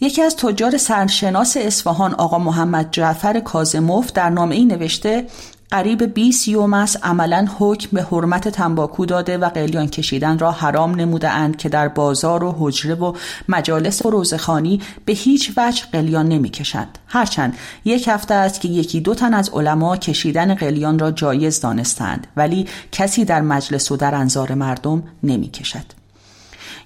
یکی 0.00 0.22
از 0.22 0.36
تجار 0.36 0.76
سرشناس 0.76 1.56
اصفهان 1.56 2.14
آقا 2.14 2.38
محمد 2.38 2.88
جعفر 2.90 3.40
کازموف 3.40 4.12
در 4.12 4.30
نامه 4.30 4.54
ای 4.54 4.64
نوشته 4.64 5.26
قریب 5.74 6.14
20 6.14 6.48
یوم 6.48 6.74
است 6.74 7.06
عملا 7.06 7.46
حکم 7.58 7.88
به 7.92 8.02
حرمت 8.02 8.48
تنباکو 8.48 9.06
داده 9.06 9.38
و 9.38 9.48
قلیان 9.48 9.88
کشیدن 9.88 10.38
را 10.38 10.52
حرام 10.52 10.94
نموده 10.94 11.30
اند 11.30 11.56
که 11.56 11.68
در 11.68 11.88
بازار 11.88 12.44
و 12.44 12.56
حجره 12.58 12.94
و 12.94 13.12
مجالس 13.48 14.06
و 14.06 14.10
روزخانی 14.10 14.80
به 15.04 15.12
هیچ 15.12 15.52
وجه 15.56 15.82
قلیان 15.92 16.28
نمی 16.28 16.50
کشند. 16.50 16.98
هرچند 17.06 17.56
یک 17.84 18.08
هفته 18.08 18.34
است 18.34 18.60
که 18.60 18.68
یکی 18.68 19.00
دو 19.00 19.14
تن 19.14 19.34
از 19.34 19.50
علما 19.50 19.96
کشیدن 19.96 20.54
قلیان 20.54 20.98
را 20.98 21.10
جایز 21.10 21.60
دانستند 21.60 22.26
ولی 22.36 22.66
کسی 22.92 23.24
در 23.24 23.40
مجلس 23.40 23.92
و 23.92 23.96
در 23.96 24.14
انظار 24.14 24.54
مردم 24.54 25.02
نمی 25.22 25.48
کشد. 25.48 26.03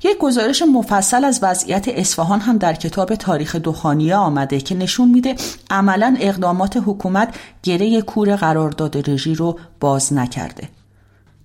یک 0.03 0.19
گزارش 0.19 0.63
مفصل 0.63 1.25
از 1.25 1.41
وضعیت 1.43 1.89
اصفهان 1.89 2.41
هم 2.41 2.59
در 2.59 2.75
کتاب 2.75 3.15
تاریخ 3.15 3.57
دخانیه 3.57 4.17
آمده 4.17 4.61
که 4.61 4.75
نشون 4.75 5.09
میده 5.09 5.35
عملا 5.71 6.17
اقدامات 6.21 6.83
حکومت 6.87 7.35
گره 7.63 8.03
کور 8.03 8.37
قرارداد 8.37 9.11
رژی 9.11 9.35
رو 9.35 9.59
باز 9.81 10.13
نکرده. 10.13 10.69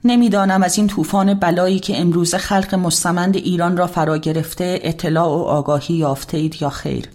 نمی‌دانم 0.03 0.63
از 0.63 0.77
این 0.77 0.87
طوفان 0.87 1.33
بلایی 1.33 1.79
که 1.79 2.01
امروز 2.01 2.35
خلق 2.35 2.75
مستمند 2.75 3.35
ایران 3.35 3.77
را 3.77 3.87
فرا 3.87 4.17
گرفته 4.17 4.79
اطلاع 4.83 5.27
و 5.27 5.41
آگاهی 5.41 5.95
یافتید 5.95 6.61
یا 6.61 6.69
خیر. 6.69 7.09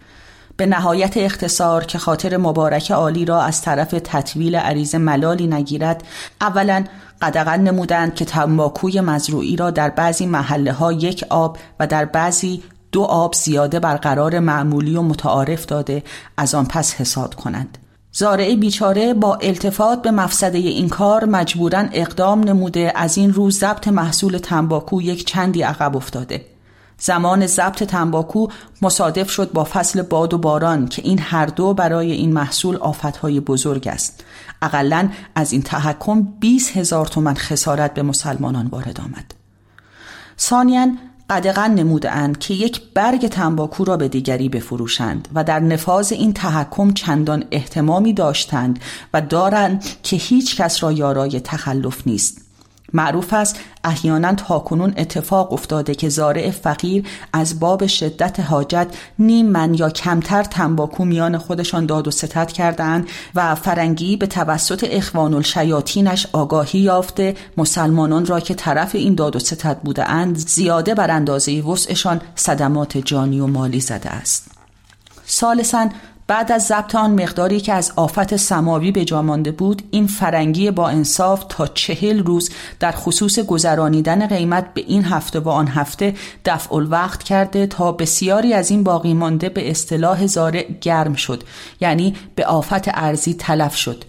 به 0.58 0.66
نهایت 0.66 1.16
اختصار 1.16 1.84
که 1.84 1.98
خاطر 1.98 2.36
مبارک 2.36 2.90
عالی 2.90 3.24
را 3.24 3.42
از 3.42 3.62
طرف 3.62 3.94
تطویل 4.04 4.56
عریض 4.56 4.94
ملالی 4.94 5.46
نگیرد 5.46 6.02
اولا 6.40 6.84
قدغن 7.22 7.60
نمودند 7.60 8.14
که 8.14 8.24
تنباکوی 8.24 9.00
مزروعی 9.00 9.56
را 9.56 9.70
در 9.70 9.90
بعضی 9.90 10.26
محله 10.26 10.72
ها 10.72 10.92
یک 10.92 11.24
آب 11.30 11.58
و 11.80 11.86
در 11.86 12.04
بعضی 12.04 12.62
دو 12.92 13.02
آب 13.02 13.34
زیاده 13.34 13.80
برقرار 13.80 14.38
معمولی 14.38 14.96
و 14.96 15.02
متعارف 15.02 15.66
داده 15.66 16.02
از 16.36 16.54
آن 16.54 16.66
پس 16.66 16.94
حساد 16.94 17.34
کنند. 17.34 17.78
زارع 18.12 18.54
بیچاره 18.54 19.14
با 19.14 19.34
التفات 19.34 20.02
به 20.02 20.10
مفسده 20.10 20.58
این 20.58 20.88
کار 20.88 21.24
مجبورا 21.24 21.84
اقدام 21.92 22.40
نموده 22.40 22.92
از 22.94 23.18
این 23.18 23.32
روز 23.32 23.58
ضبط 23.58 23.88
محصول 23.88 24.38
تنباکو 24.38 25.02
یک 25.02 25.26
چندی 25.26 25.62
عقب 25.62 25.96
افتاده. 25.96 26.57
زمان 26.99 27.47
ضبط 27.47 27.83
تنباکو 27.83 28.49
مصادف 28.83 29.31
شد 29.31 29.52
با 29.52 29.64
فصل 29.64 30.02
باد 30.02 30.35
و 30.35 30.38
باران 30.38 30.88
که 30.88 31.02
این 31.02 31.19
هر 31.19 31.47
دو 31.47 31.75
برای 31.75 32.12
این 32.12 32.33
محصول 32.33 32.76
آفتهای 32.76 33.40
بزرگ 33.40 33.88
است. 33.88 34.25
اقلا 34.62 35.09
از 35.35 35.52
این 35.52 35.62
تحکم 35.62 36.23
20 36.23 36.76
هزار 36.76 37.07
تومن 37.07 37.35
خسارت 37.35 37.95
به 37.95 38.02
مسلمانان 38.02 38.67
وارد 38.67 39.00
آمد. 39.00 39.35
ثانیا 40.40 40.87
قدغن 41.31 41.75
نمودند 41.75 42.38
که 42.38 42.55
یک 42.55 42.81
برگ 42.95 43.28
تنباکو 43.28 43.85
را 43.85 43.97
به 43.97 44.09
دیگری 44.09 44.49
بفروشند 44.49 45.28
و 45.35 45.45
در 45.45 45.61
نفاذ 45.61 46.12
این 46.12 46.33
تحکم 46.33 46.93
چندان 46.93 47.45
احتمامی 47.50 48.12
داشتند 48.12 48.78
و 49.14 49.21
دارند 49.21 49.85
که 50.02 50.17
هیچ 50.17 50.57
کس 50.57 50.83
را 50.83 50.93
یارای 50.93 51.40
تخلف 51.40 52.07
نیست. 52.07 52.48
معروف 52.92 53.33
است 53.33 53.61
احیانا 53.85 54.35
تاکنون 54.35 54.95
اتفاق 54.97 55.52
افتاده 55.52 55.95
که 55.95 56.09
زارع 56.09 56.50
فقیر 56.50 57.07
از 57.33 57.61
باب 57.61 57.87
شدت 57.87 58.40
حاجت 58.40 58.87
نیم 59.18 59.47
من 59.47 59.75
یا 59.75 59.90
کمتر 59.90 60.42
تنباکو 60.42 61.04
میان 61.04 61.38
خودشان 61.38 61.87
داد 61.87 62.09
و 62.09 62.11
ستد 62.11 62.52
کردند 62.52 63.09
و 63.35 63.54
فرنگی 63.54 64.16
به 64.16 64.26
توسط 64.26 64.87
اخوان 64.90 65.35
الشیاطینش 65.35 66.26
آگاهی 66.33 66.80
یافته 66.80 67.35
مسلمانان 67.57 68.26
را 68.26 68.40
که 68.40 68.54
طرف 68.54 68.95
این 68.95 69.14
داد 69.14 69.37
و 69.37 69.38
ستد 69.38 69.78
بوده 69.78 70.11
اند 70.11 70.37
زیاده 70.37 70.95
بر 70.95 71.11
اندازه 71.11 71.52
وسعشان 71.52 72.21
صدمات 72.35 72.99
جانی 72.99 73.40
و 73.40 73.47
مالی 73.47 73.80
زده 73.80 74.11
است. 74.11 74.50
سالسا 75.26 75.88
بعد 76.28 76.52
از 76.52 76.66
ضبط 76.66 76.94
آن 76.94 77.23
مقداری 77.23 77.61
که 77.61 77.73
از 77.73 77.92
آفت 77.97 78.37
سماوی 78.37 78.92
به 78.92 79.04
جا 79.04 79.23
مانده 79.23 79.50
بود 79.50 79.82
این 79.90 80.06
فرنگی 80.06 80.70
با 80.70 80.88
انصاف 80.88 81.44
تا 81.49 81.66
چهل 81.66 82.25
روز 82.25 82.50
در 82.80 82.92
خصوص 82.92 83.38
گذرانیدن 83.38 84.26
قیمت 84.26 84.75
به 84.75 84.85
این 84.87 85.04
هفته 85.04 85.40
و 85.40 85.49
آن 85.49 85.68
هفته 85.68 86.14
دفع 86.44 86.75
الوقت 86.75 87.23
کرده 87.23 87.66
تا 87.66 87.92
بسیاری 87.92 88.54
از 88.54 88.70
این 88.70 88.82
باقی 88.82 89.14
مانده 89.14 89.49
به 89.49 89.70
اصطلاح 89.70 90.26
زارع 90.26 90.66
گرم 90.80 91.14
شد 91.14 91.44
یعنی 91.80 92.14
به 92.35 92.47
آفت 92.47 92.88
ارزی 92.88 93.35
تلف 93.35 93.76
شد. 93.76 94.04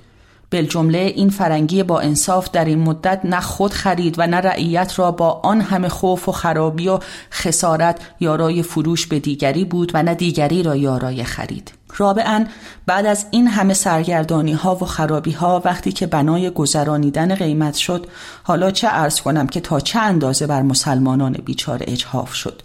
جمله 0.55 0.97
این 0.97 1.29
فرنگی 1.29 1.83
با 1.83 1.99
انصاف 1.99 2.51
در 2.51 2.65
این 2.65 2.79
مدت 2.79 3.21
نه 3.23 3.39
خود 3.41 3.73
خرید 3.73 4.15
و 4.17 4.27
نه 4.27 4.37
رعیت 4.37 4.99
را 4.99 5.11
با 5.11 5.31
آن 5.43 5.61
همه 5.61 5.89
خوف 5.89 6.29
و 6.29 6.31
خرابی 6.31 6.87
و 6.87 6.99
خسارت 7.31 7.99
یارای 8.19 8.63
فروش 8.63 9.07
به 9.07 9.19
دیگری 9.19 9.65
بود 9.65 9.91
و 9.93 10.03
نه 10.03 10.15
دیگری 10.15 10.63
را 10.63 10.75
یارای 10.75 11.23
خرید. 11.23 11.71
رابعا 11.97 12.45
بعد 12.85 13.05
از 13.05 13.25
این 13.31 13.47
همه 13.47 13.73
سرگردانی 13.73 14.53
ها 14.53 14.75
و 14.75 14.85
خرابی 14.85 15.31
ها 15.31 15.61
وقتی 15.65 15.91
که 15.91 16.07
بنای 16.07 16.49
گذرانیدن 16.49 17.35
قیمت 17.35 17.75
شد 17.75 18.07
حالا 18.43 18.71
چه 18.71 18.87
ارز 18.91 19.21
کنم 19.21 19.47
که 19.47 19.59
تا 19.59 19.79
چه 19.79 19.99
اندازه 19.99 20.47
بر 20.47 20.61
مسلمانان 20.61 21.33
بیچاره 21.33 21.85
اجحاف 21.89 22.33
شد؟ 22.33 22.61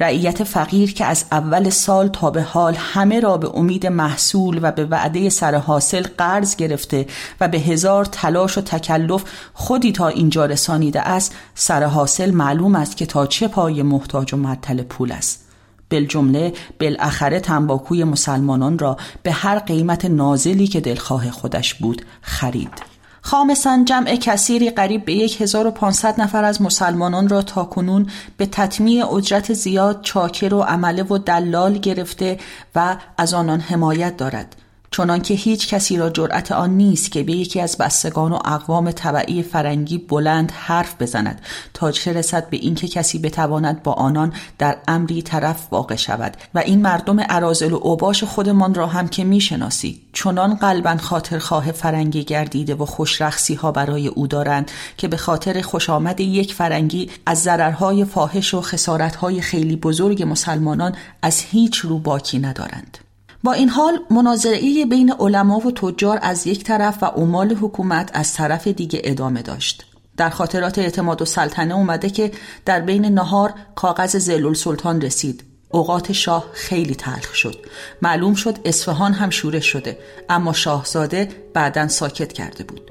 رعیت 0.00 0.44
فقیر 0.44 0.94
که 0.94 1.04
از 1.04 1.24
اول 1.32 1.70
سال 1.70 2.08
تا 2.08 2.30
به 2.30 2.42
حال 2.42 2.74
همه 2.74 3.20
را 3.20 3.36
به 3.36 3.50
امید 3.54 3.86
محصول 3.86 4.58
و 4.62 4.72
به 4.72 4.84
وعده 4.84 5.28
سر 5.28 5.54
حاصل 5.54 6.02
قرض 6.18 6.56
گرفته 6.56 7.06
و 7.40 7.48
به 7.48 7.58
هزار 7.58 8.04
تلاش 8.04 8.58
و 8.58 8.60
تکلف 8.60 9.24
خودی 9.54 9.92
تا 9.92 10.08
اینجا 10.08 10.46
رسانیده 10.46 11.00
است 11.00 11.34
سر 11.54 11.84
حاصل 11.84 12.30
معلوم 12.30 12.74
است 12.74 12.96
که 12.96 13.06
تا 13.06 13.26
چه 13.26 13.48
پای 13.48 13.82
محتاج 13.82 14.34
و 14.34 14.36
معطل 14.36 14.82
پول 14.82 15.12
است. 15.12 15.44
بالجمله 15.90 16.52
بالاخره 16.80 17.40
تنباکوی 17.40 18.04
مسلمانان 18.04 18.78
را 18.78 18.96
به 19.22 19.32
هر 19.32 19.58
قیمت 19.58 20.04
نازلی 20.04 20.66
که 20.66 20.80
دلخواه 20.80 21.30
خودش 21.30 21.74
بود 21.74 22.02
خرید. 22.22 22.93
خامسا 23.26 23.84
جمع 23.84 24.16
کثیری 24.16 24.70
قریب 24.70 25.04
به 25.04 25.12
1500 25.12 26.20
نفر 26.20 26.44
از 26.44 26.62
مسلمانان 26.62 27.28
را 27.28 27.42
تا 27.42 27.64
کنون 27.64 28.06
به 28.36 28.46
تطمیع 28.46 29.12
اجرت 29.12 29.52
زیاد 29.52 30.02
چاکر 30.02 30.54
و 30.54 30.60
عمله 30.60 31.02
و 31.02 31.18
دلال 31.18 31.78
گرفته 31.78 32.38
و 32.74 32.96
از 33.18 33.34
آنان 33.34 33.60
حمایت 33.60 34.16
دارد. 34.16 34.56
چنانکه 34.96 35.34
هیچ 35.34 35.68
کسی 35.68 35.96
را 35.96 36.10
جرأت 36.10 36.52
آن 36.52 36.70
نیست 36.70 37.10
که 37.10 37.22
به 37.22 37.32
یکی 37.32 37.60
از 37.60 37.76
بستگان 37.78 38.32
و 38.32 38.38
اقوام 38.44 38.90
طبعی 38.90 39.42
فرنگی 39.42 39.98
بلند 39.98 40.52
حرف 40.52 41.02
بزند 41.02 41.40
تا 41.74 41.90
چه 41.90 42.12
رسد 42.12 42.50
به 42.50 42.56
اینکه 42.56 42.88
کسی 42.88 43.18
بتواند 43.18 43.82
با 43.82 43.92
آنان 43.92 44.32
در 44.58 44.76
امری 44.88 45.22
طرف 45.22 45.66
واقع 45.70 45.96
شود 45.96 46.36
و 46.54 46.58
این 46.58 46.82
مردم 46.82 47.20
عرازل 47.20 47.72
و 47.72 47.80
اوباش 47.82 48.24
خودمان 48.24 48.74
را 48.74 48.86
هم 48.86 49.08
که 49.08 49.24
می‌شناسی 49.24 50.00
چنان 50.12 50.54
قلبا 50.54 50.96
خاطرخواه 50.96 51.72
فرنگی 51.72 52.24
گردیده 52.24 52.74
و 52.74 52.84
خوشرخصی 52.84 53.54
ها 53.54 53.72
برای 53.72 54.08
او 54.08 54.26
دارند 54.26 54.70
که 54.96 55.08
به 55.08 55.16
خاطر 55.16 55.60
خوش 55.60 55.90
آمد 55.90 56.20
یک 56.20 56.54
فرنگی 56.54 57.10
از 57.26 57.42
ضررهای 57.42 58.04
فاحش 58.04 58.54
و 58.54 58.60
خسارتهای 58.60 59.40
خیلی 59.40 59.76
بزرگ 59.76 60.22
مسلمانان 60.22 60.94
از 61.22 61.40
هیچ 61.40 61.76
رو 61.76 61.98
باکی 61.98 62.38
ندارند. 62.38 63.03
با 63.44 63.52
این 63.52 63.68
حال 63.68 63.98
مناظره 64.10 64.84
بین 64.84 65.12
علما 65.12 65.58
و 65.58 65.72
تجار 65.72 66.18
از 66.22 66.46
یک 66.46 66.64
طرف 66.64 67.02
و 67.02 67.06
عمال 67.06 67.52
حکومت 67.54 68.10
از 68.14 68.34
طرف 68.34 68.66
دیگه 68.66 69.00
ادامه 69.04 69.42
داشت. 69.42 69.84
در 70.16 70.30
خاطرات 70.30 70.78
اعتماد 70.78 71.22
و 71.22 71.24
سلطنه 71.24 71.74
اومده 71.74 72.10
که 72.10 72.32
در 72.64 72.80
بین 72.80 73.04
نهار 73.04 73.54
کاغذ 73.74 74.16
زلول 74.16 74.54
سلطان 74.54 75.00
رسید. 75.00 75.44
اوقات 75.70 76.12
شاه 76.12 76.44
خیلی 76.52 76.94
تلخ 76.94 77.34
شد. 77.34 77.56
معلوم 78.02 78.34
شد 78.34 78.58
اصفهان 78.64 79.12
هم 79.12 79.30
شورش 79.30 79.66
شده 79.66 79.98
اما 80.28 80.52
شاهزاده 80.52 81.28
بعدا 81.54 81.88
ساکت 81.88 82.32
کرده 82.32 82.64
بود. 82.64 82.90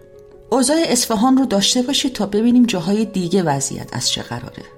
اوضاع 0.49 0.77
اصفهان 0.87 1.37
رو 1.37 1.45
داشته 1.45 1.81
باشید 1.81 2.13
تا 2.13 2.25
ببینیم 2.25 2.65
جاهای 2.65 3.05
دیگه 3.05 3.43
وضعیت 3.43 3.89
از 3.91 4.09
چه 4.09 4.21
قراره. 4.21 4.72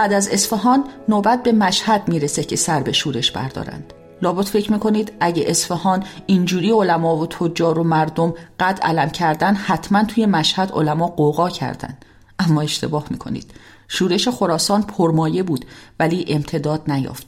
بعد 0.00 0.12
از 0.12 0.28
اصفهان 0.28 0.84
نوبت 1.08 1.42
به 1.42 1.52
مشهد 1.52 2.08
می‌رسه 2.08 2.44
که 2.44 2.56
سر 2.56 2.80
به 2.80 2.92
شورش 2.92 3.30
بردارند. 3.30 3.92
لابد 4.22 4.44
فکر 4.44 4.72
می‌کنید 4.72 5.12
اگه 5.20 5.44
اصفهان 5.46 6.04
اینجوری 6.26 6.70
علما 6.70 7.16
و 7.16 7.26
تجار 7.26 7.78
و 7.78 7.84
مردم 7.84 8.34
قد 8.60 8.78
علم 8.82 9.10
کردن 9.10 9.54
حتما 9.54 10.04
توی 10.04 10.26
مشهد 10.26 10.72
علما 10.72 11.06
قوقا 11.06 11.50
کردن. 11.50 11.98
اما 12.38 12.60
اشتباه 12.60 13.04
می‌کنید. 13.10 13.50
شورش 13.88 14.28
خراسان 14.28 14.82
پرمایه 14.82 15.42
بود 15.42 15.64
ولی 15.98 16.24
امتداد 16.28 16.90
نیافت. 16.90 17.26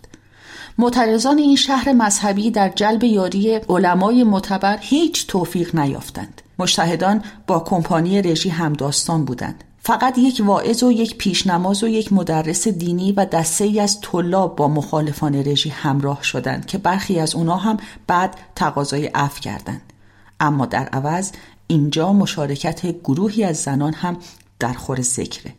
معترضان 0.78 1.38
این 1.38 1.56
شهر 1.56 1.92
مذهبی 1.92 2.50
در 2.50 2.68
جلب 2.68 3.04
یاری 3.04 3.61
علمای 3.68 4.24
معتبر 4.24 4.78
هیچ 4.80 5.26
توفیق 5.26 5.76
نیافتند. 5.76 6.42
مشتهدان 6.58 7.22
با 7.46 7.61
کمپانی 7.61 8.22
رژی 8.22 8.48
همداستان 8.48 9.24
بودند. 9.24 9.64
فقط 9.85 10.18
یک 10.18 10.42
واعظ 10.45 10.83
و 10.83 10.92
یک 10.92 11.18
پیشنماز 11.18 11.83
و 11.83 11.88
یک 11.88 12.12
مدرس 12.12 12.68
دینی 12.68 13.12
و 13.12 13.25
دسته 13.25 13.64
ای 13.64 13.81
از 13.81 14.01
طلاب 14.01 14.57
با 14.57 14.68
مخالفان 14.68 15.35
رژی 15.35 15.68
همراه 15.68 16.23
شدند 16.23 16.66
که 16.66 16.79
برخی 16.79 17.18
از 17.18 17.35
اونا 17.35 17.57
هم 17.57 17.77
بعد 18.07 18.37
تقاضای 18.55 19.07
عفو 19.07 19.40
کردند. 19.40 19.92
اما 20.40 20.66
در 20.66 20.88
عوض 20.88 21.33
اینجا 21.66 22.12
مشارکت 22.12 22.87
گروهی 23.01 23.45
از 23.45 23.57
زنان 23.57 23.95
هم 23.95 24.16
در 24.59 24.73
خور 24.73 25.01
ذکره. 25.01 25.55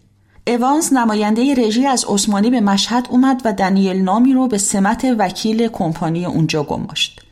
اوانس 0.48 0.94
نماینده 0.94 1.56
رژی 1.56 1.86
از 1.86 2.06
عثمانی 2.08 2.50
به 2.50 2.62
مشهد 2.62 3.08
اومد 3.10 3.42
و 3.46 3.54
دنیل 3.54 4.02
نامی 4.02 4.34
رو 4.34 4.48
به 4.48 4.58
سمت 4.58 5.06
وکیل 5.20 5.68
کمپانی 5.68 6.26
اونجا 6.26 6.64
گماشت. 6.64 7.23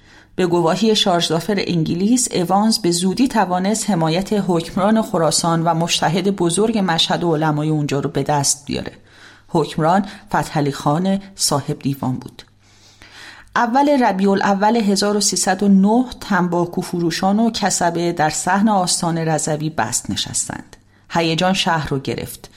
به 0.42 0.48
گواهی 0.48 0.96
شارژدافر 0.96 1.64
انگلیس 1.68 2.32
اوانز 2.32 2.80
به 2.80 2.92
زودی 2.92 3.28
توانست 3.28 3.90
حمایت 3.90 4.34
حکمران 4.34 5.02
خراسان 5.02 5.64
و 5.64 5.74
مشتهد 5.74 6.36
بزرگ 6.36 6.78
مشهد 6.78 7.24
و 7.24 7.36
علمای 7.36 7.70
اونجا 7.70 8.00
رو 8.00 8.10
به 8.10 8.24
دست 8.24 8.66
بیاره 8.66 8.92
حکمران 9.48 10.06
فتحعلی 10.28 10.72
خان 10.72 11.20
صاحب 11.36 11.80
دیوان 11.80 12.16
بود 12.16 12.44
اول 13.56 14.04
ربیع 14.04 14.30
الاول 14.30 14.78
1309 14.78 16.06
تنباکو 16.22 16.82
فروشان 16.82 17.40
و 17.40 17.52
کسبه 17.52 18.12
در 18.12 18.30
صحن 18.30 18.70
آستان 18.70 19.18
رضوی 19.18 19.70
بست 19.70 20.10
نشستند. 20.10 20.78
هیجان 21.10 21.54
شهر 21.54 21.90
رو 21.90 22.00
گرفت. 22.00 22.51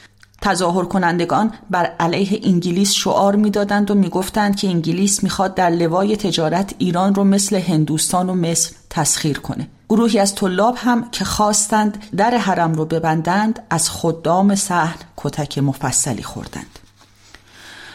تظاهر 0.44 0.84
کنندگان 0.84 1.52
بر 1.70 1.92
علیه 2.00 2.40
انگلیس 2.44 2.92
شعار 2.92 3.36
می‌دادند 3.36 3.90
و 3.90 3.94
می‌گفتند 3.94 4.56
که 4.56 4.68
انگلیس 4.68 5.22
می‌خواد 5.22 5.54
در 5.54 5.70
لوای 5.70 6.16
تجارت 6.16 6.74
ایران 6.78 7.14
رو 7.14 7.24
مثل 7.24 7.56
هندوستان 7.56 8.30
و 8.30 8.34
مصر 8.34 8.72
تسخیر 8.90 9.38
کنه. 9.38 9.68
گروهی 9.88 10.18
از 10.18 10.34
طلاب 10.34 10.74
هم 10.78 11.10
که 11.10 11.24
خواستند 11.24 12.02
در 12.16 12.36
حرم 12.36 12.74
رو 12.74 12.84
ببندند 12.84 13.62
از 13.70 13.90
خدام 13.90 14.54
صحن 14.54 14.98
کتک 15.16 15.58
مفصلی 15.58 16.22
خوردند. 16.22 16.78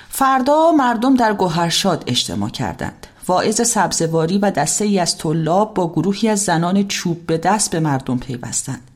فردا 0.09 0.71
مردم 0.71 1.15
در 1.15 1.33
گوهرشاد 1.33 2.03
اجتماع 2.07 2.49
کردند. 2.49 3.07
واعظ 3.27 3.67
سبزواری 3.67 4.37
و 4.37 4.51
دسته 4.51 4.85
ای 4.85 4.99
از 4.99 5.17
طلاب 5.17 5.73
با 5.73 5.91
گروهی 5.91 6.29
از 6.29 6.39
زنان 6.39 6.87
چوب 6.87 7.25
به 7.25 7.37
دست 7.37 7.71
به 7.71 7.79
مردم 7.79 8.17
پیوستند. 8.17 8.88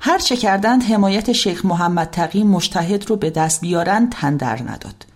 هر 0.00 0.18
چه 0.18 0.36
کردند 0.36 0.82
حمایت 0.82 1.32
شیخ 1.32 1.64
محمد 1.64 2.10
تقی 2.10 2.42
مشتهد 2.42 3.10
رو 3.10 3.16
به 3.16 3.30
دست 3.30 3.60
بیارند 3.60 4.12
تندر 4.12 4.62
نداد. 4.62 5.06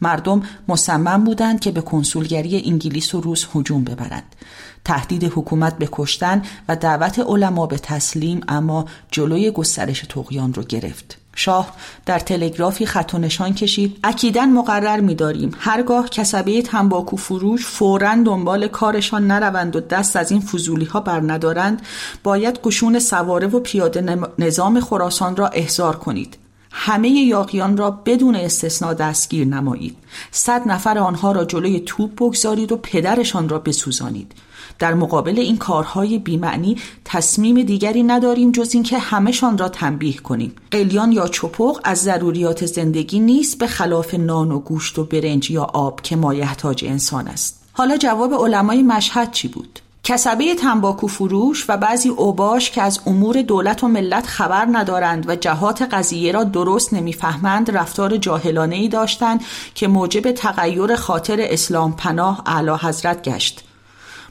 مردم 0.00 0.42
مصمم 0.68 1.24
بودند 1.24 1.60
که 1.60 1.70
به 1.70 1.80
کنسولگری 1.80 2.62
انگلیس 2.66 3.14
و 3.14 3.20
روس 3.20 3.46
هجوم 3.54 3.84
ببرند. 3.84 4.36
تهدید 4.84 5.24
حکومت 5.24 5.78
به 5.78 5.88
کشتن 5.92 6.42
و 6.68 6.76
دعوت 6.76 7.18
علما 7.18 7.66
به 7.66 7.78
تسلیم 7.78 8.40
اما 8.48 8.84
جلوی 9.10 9.50
گسترش 9.50 10.00
تقیان 10.00 10.54
رو 10.54 10.62
گرفت. 10.62 11.19
شاه 11.40 11.72
در 12.06 12.18
تلگرافی 12.18 12.86
خط 12.86 13.14
و 13.14 13.18
نشان 13.18 13.54
کشید. 13.54 13.98
اکیدا 14.04 14.46
مقرر 14.46 15.00
می‌داریم. 15.00 15.50
هرگاه 15.58 16.08
کسبه 16.08 16.62
تنباکو 16.62 17.16
فروش 17.16 17.66
فورا 17.66 18.14
دنبال 18.14 18.68
کارشان 18.68 19.26
نروند 19.26 19.76
و 19.76 19.80
دست 19.80 20.16
از 20.16 20.30
این 20.30 20.40
فضولی 20.40 20.84
ها 20.84 21.00
بر 21.00 21.20
ندارند 21.20 21.82
باید 22.22 22.60
قشون 22.64 22.98
سواره 22.98 23.46
و 23.46 23.60
پیاده 23.60 24.18
نظام 24.38 24.80
خراسان 24.80 25.36
را 25.36 25.48
احضار 25.48 25.96
کنید. 25.96 26.36
همه 26.72 27.08
یاقیان 27.08 27.76
را 27.76 27.90
بدون 27.90 28.34
استثنا 28.36 28.94
دستگیر 28.94 29.46
نمایید. 29.46 29.96
صد 30.30 30.68
نفر 30.68 30.98
آنها 30.98 31.32
را 31.32 31.44
جلوی 31.44 31.80
توپ 31.80 32.14
بگذارید 32.14 32.72
و 32.72 32.76
پدرشان 32.76 33.48
را 33.48 33.58
بسوزانید. 33.58 34.32
در 34.80 34.94
مقابل 34.94 35.38
این 35.38 35.56
کارهای 35.56 36.18
بیمعنی 36.18 36.76
تصمیم 37.04 37.62
دیگری 37.62 38.02
نداریم 38.02 38.52
جز 38.52 38.74
اینکه 38.74 38.98
همهشان 38.98 39.58
را 39.58 39.68
تنبیه 39.68 40.16
کنیم. 40.16 40.52
قلیان 40.70 41.12
یا 41.12 41.28
چپق 41.28 41.80
از 41.84 41.98
ضروریات 41.98 42.66
زندگی 42.66 43.20
نیست 43.20 43.58
به 43.58 43.66
خلاف 43.66 44.14
نان 44.14 44.52
و 44.52 44.58
گوشت 44.58 44.98
و 44.98 45.04
برنج 45.04 45.50
یا 45.50 45.62
آب 45.62 46.00
که 46.00 46.16
مایحتاج 46.16 46.84
انسان 46.84 47.28
است. 47.28 47.60
حالا 47.72 47.96
جواب 47.96 48.34
علمای 48.34 48.82
مشهد 48.82 49.32
چی 49.32 49.48
بود؟ 49.48 49.80
کسبه 50.04 50.54
تنباکو 50.54 51.06
فروش 51.06 51.66
و 51.68 51.76
بعضی 51.76 52.08
اوباش 52.08 52.70
که 52.70 52.82
از 52.82 53.00
امور 53.06 53.42
دولت 53.42 53.84
و 53.84 53.88
ملت 53.88 54.26
خبر 54.26 54.68
ندارند 54.72 55.28
و 55.28 55.36
جهات 55.36 55.82
قضیه 55.82 56.32
را 56.32 56.44
درست 56.44 56.94
نمی‌فهمند 56.94 57.70
رفتار 57.70 58.16
جاهلانه 58.16 58.76
ای 58.76 58.88
داشتند 58.88 59.40
که 59.74 59.88
موجب 59.88 60.32
تغییر 60.32 60.96
خاطر 60.96 61.36
اسلام 61.40 61.96
پناه 61.96 62.42
اعلی 62.46 62.70
حضرت 62.70 63.22
گشت. 63.22 63.64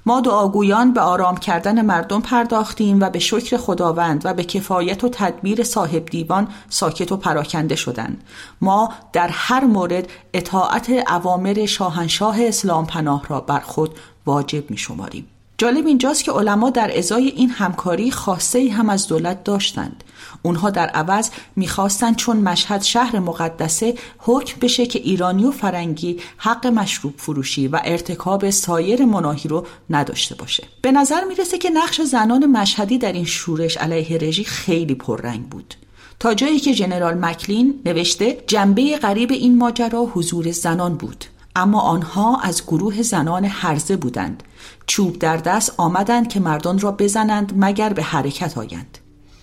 ما 0.05 0.21
دعاگویان 0.21 0.93
به 0.93 1.01
آرام 1.01 1.37
کردن 1.37 1.81
مردم 1.81 2.21
پرداختیم 2.21 3.01
و 3.01 3.09
به 3.09 3.19
شکر 3.19 3.57
خداوند 3.57 4.21
و 4.25 4.33
به 4.33 4.43
کفایت 4.43 5.03
و 5.03 5.09
تدبیر 5.09 5.63
صاحب 5.63 6.05
دیوان 6.05 6.47
ساکت 6.69 7.11
و 7.11 7.17
پراکنده 7.17 7.75
شدند. 7.75 8.23
ما 8.61 8.93
در 9.13 9.27
هر 9.27 9.63
مورد 9.63 10.07
اطاعت 10.33 10.89
اوامر 10.89 11.65
شاهنشاه 11.65 12.43
اسلام 12.43 12.85
پناه 12.85 13.23
را 13.27 13.41
بر 13.41 13.59
خود 13.59 13.95
واجب 14.25 14.71
می 14.71 14.77
شماریم 14.77 15.27
جالب 15.57 15.87
اینجاست 15.87 16.23
که 16.23 16.31
علما 16.31 16.69
در 16.69 16.97
ازای 16.97 17.27
این 17.27 17.49
همکاری 17.49 18.11
خاصه 18.11 18.69
هم 18.71 18.89
از 18.89 19.07
دولت 19.07 19.43
داشتند. 19.43 20.03
اونها 20.41 20.69
در 20.69 20.87
عوض 20.87 21.29
می‌خواستند 21.55 22.15
چون 22.15 22.37
مشهد 22.37 22.81
شهر 22.81 23.19
مقدسه 23.19 23.95
حکم 24.17 24.59
بشه 24.61 24.85
که 24.85 24.99
ایرانی 24.99 25.45
و 25.45 25.51
فرنگی 25.51 26.19
حق 26.37 26.67
مشروب 26.67 27.13
فروشی 27.17 27.67
و 27.67 27.79
ارتکاب 27.83 28.49
سایر 28.49 29.05
مناهی 29.05 29.49
رو 29.49 29.65
نداشته 29.89 30.35
باشه. 30.35 30.67
به 30.81 30.91
نظر 30.91 31.23
می‌رسه 31.23 31.57
که 31.57 31.69
نقش 31.69 32.01
زنان 32.01 32.45
مشهدی 32.45 32.97
در 32.97 33.11
این 33.11 33.25
شورش 33.25 33.77
علیه 33.77 34.17
رژی 34.17 34.43
خیلی 34.43 34.95
پررنگ 34.95 35.49
بود. 35.49 35.75
تا 36.19 36.33
جایی 36.33 36.59
که 36.59 36.73
جنرال 36.73 37.13
مکلین 37.13 37.81
نوشته 37.85 38.43
جنبه 38.47 38.97
غریب 38.97 39.31
این 39.31 39.57
ماجرا 39.57 40.05
حضور 40.05 40.51
زنان 40.51 40.95
بود. 40.95 41.25
اما 41.55 41.81
آنها 41.81 42.39
از 42.41 42.63
گروه 42.63 43.01
زنان 43.01 43.45
هرزه 43.45 43.95
بودند. 43.95 44.43
چوب 44.87 45.19
در 45.19 45.37
دست 45.37 45.73
آمدند 45.77 46.29
که 46.29 46.39
مردان 46.39 46.79
را 46.79 46.91
بزنند 46.91 47.53
مگر 47.57 47.93
به 47.93 48.03
حرکت 48.03 48.57
آیند. 48.57 48.97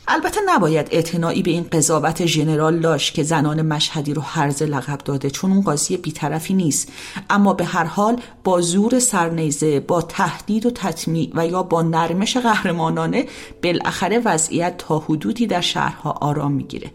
البته 0.09 0.41
نباید 0.47 0.89
اعتنایی 0.91 1.43
به 1.43 1.51
این 1.51 1.67
قضاوت 1.73 2.27
ژنرال 2.27 2.79
داشت 2.79 3.15
که 3.15 3.23
زنان 3.23 3.63
مشهدی 3.63 4.15
رو 4.15 4.23
هرزه 4.23 4.67
لقب 4.67 4.99
داده 4.99 5.31
چون 5.31 5.53
اون 5.53 5.63
قاضی 5.63 5.97
بیطرفی 5.97 6.55
نیست. 6.55 6.89
اما 7.31 7.55
به 7.55 7.65
هر 7.65 7.85
حال 7.85 8.21
با 8.45 8.61
زور 8.61 8.99
سرنیزه 8.99 9.81
با 9.81 10.03
تهدید 10.03 10.67
و 10.67 10.71
تطمیع 10.71 11.31
و 11.35 11.47
یا 11.47 11.63
با 11.63 11.83
نرمش 11.83 12.37
قهرمانانه 12.37 13.27
بالاخره 13.63 14.19
وضعیت 14.25 14.79
تا 14.79 14.99
حدودی 14.99 15.47
در 15.47 15.61
شهرها 15.61 16.11
آرام 16.11 16.53
می‌گیره. 16.53 16.91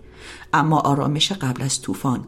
اما 0.53 0.79
آرامش 0.79 1.31
قبل 1.31 1.63
از 1.63 1.81
طوفان. 1.81 2.23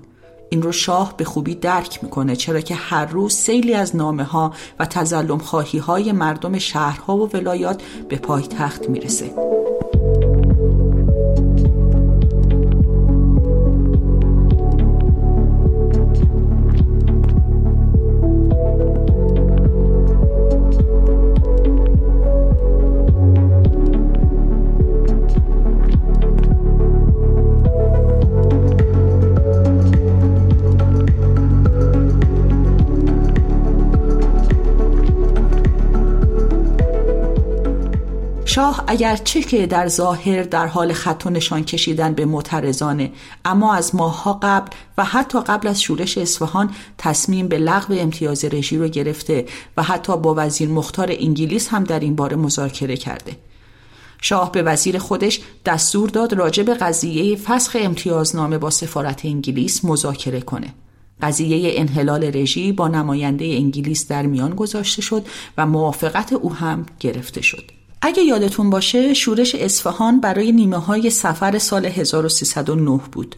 این 0.49 0.61
رو 0.61 0.71
شاه 0.71 1.17
به 1.17 1.25
خوبی 1.25 1.55
درک 1.55 2.03
می‌کنه 2.03 2.35
چرا 2.35 2.61
که 2.61 2.75
هر 2.75 3.05
روز 3.05 3.33
سیلی 3.33 3.73
از 3.73 3.95
نامه 3.95 4.23
ها 4.23 4.53
و 4.79 4.85
تزلم 4.85 5.37
خواهی 5.37 5.79
های 5.79 6.11
مردم 6.11 6.57
شهرها 6.57 7.17
و 7.17 7.29
ولایات 7.33 7.81
به 8.09 8.15
پایتخت 8.15 8.89
می‌رسه. 8.89 9.33
شاه 38.53 38.83
اگرچه 38.87 39.41
که 39.41 39.67
در 39.67 39.87
ظاهر 39.87 40.43
در 40.43 40.67
حال 40.67 40.93
خط 40.93 41.23
و 41.25 41.29
نشان 41.29 41.63
کشیدن 41.63 42.13
به 42.13 42.25
معترضانه 42.25 43.11
اما 43.45 43.73
از 43.73 43.95
ماهها 43.95 44.39
قبل 44.43 44.71
و 44.97 45.03
حتی 45.03 45.41
قبل 45.41 45.67
از 45.67 45.81
شورش 45.81 46.17
اصفهان 46.17 46.69
تصمیم 46.97 47.47
به 47.47 47.57
لغو 47.57 47.93
امتیاز 47.99 48.45
رژی 48.45 48.77
رو 48.77 48.87
گرفته 48.87 49.45
و 49.77 49.83
حتی 49.83 50.17
با 50.17 50.33
وزیر 50.37 50.69
مختار 50.69 51.07
انگلیس 51.11 51.67
هم 51.67 51.83
در 51.83 51.99
این 51.99 52.15
باره 52.15 52.35
مذاکره 52.35 52.97
کرده. 52.97 53.35
شاه 54.21 54.51
به 54.51 54.61
وزیر 54.61 54.97
خودش 54.97 55.41
دستور 55.65 56.09
داد 56.09 56.33
راجع 56.33 56.63
به 56.63 56.73
قضیه 56.73 57.35
فسخ 57.35 57.77
امتیازنامه 57.79 58.57
با 58.57 58.69
سفارت 58.69 59.25
انگلیس 59.25 59.85
مذاکره 59.85 60.41
کنه. 60.41 60.73
قضیه 61.21 61.79
انحلال 61.79 62.23
رژی 62.23 62.71
با 62.71 62.87
نماینده 62.87 63.45
انگلیس 63.45 64.07
در 64.07 64.25
میان 64.25 64.55
گذاشته 64.55 65.01
شد 65.01 65.25
و 65.57 65.65
موافقت 65.65 66.33
او 66.33 66.53
هم 66.53 66.85
گرفته 66.99 67.41
شد. 67.41 67.82
اگه 68.05 68.23
یادتون 68.23 68.69
باشه 68.69 69.13
شورش 69.13 69.55
اصفهان 69.55 70.19
برای 70.19 70.51
نیمه 70.51 70.77
های 70.77 71.09
سفر 71.09 71.57
سال 71.57 71.85
1309 71.85 72.99
بود. 73.11 73.35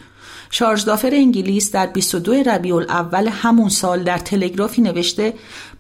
شارژدافر 0.50 1.10
انگلیس 1.14 1.72
در 1.72 1.88
22 1.88 2.34
ربیع 2.34 2.76
الاول 2.76 3.28
همون 3.28 3.70
سال 3.70 4.04
در 4.04 4.18
تلگرافی 4.18 4.82
نوشته 4.82 5.34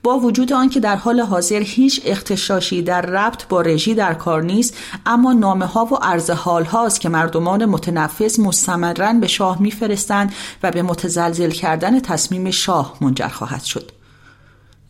با 0.03 0.19
وجود 0.19 0.53
آنکه 0.53 0.79
در 0.79 0.95
حال 0.95 1.19
حاضر 1.19 1.61
هیچ 1.61 2.01
اختشاشی 2.05 2.81
در 2.81 3.01
ربط 3.01 3.47
با 3.47 3.61
رژی 3.61 3.93
در 3.93 4.13
کار 4.13 4.43
نیست 4.43 4.77
اما 5.05 5.33
نامه 5.33 5.65
ها 5.65 5.85
و 5.85 5.95
عرض 5.95 6.29
حال 6.29 6.63
هاست 6.63 7.01
که 7.01 7.09
مردمان 7.09 7.65
متنفذ 7.65 8.39
مستمرا 8.39 9.13
به 9.13 9.27
شاه 9.27 9.61
میفرستند 9.61 10.33
و 10.63 10.71
به 10.71 10.81
متزلزل 10.81 11.49
کردن 11.49 11.99
تصمیم 11.99 12.51
شاه 12.51 12.97
منجر 13.01 13.27
خواهد 13.27 13.63
شد 13.63 13.91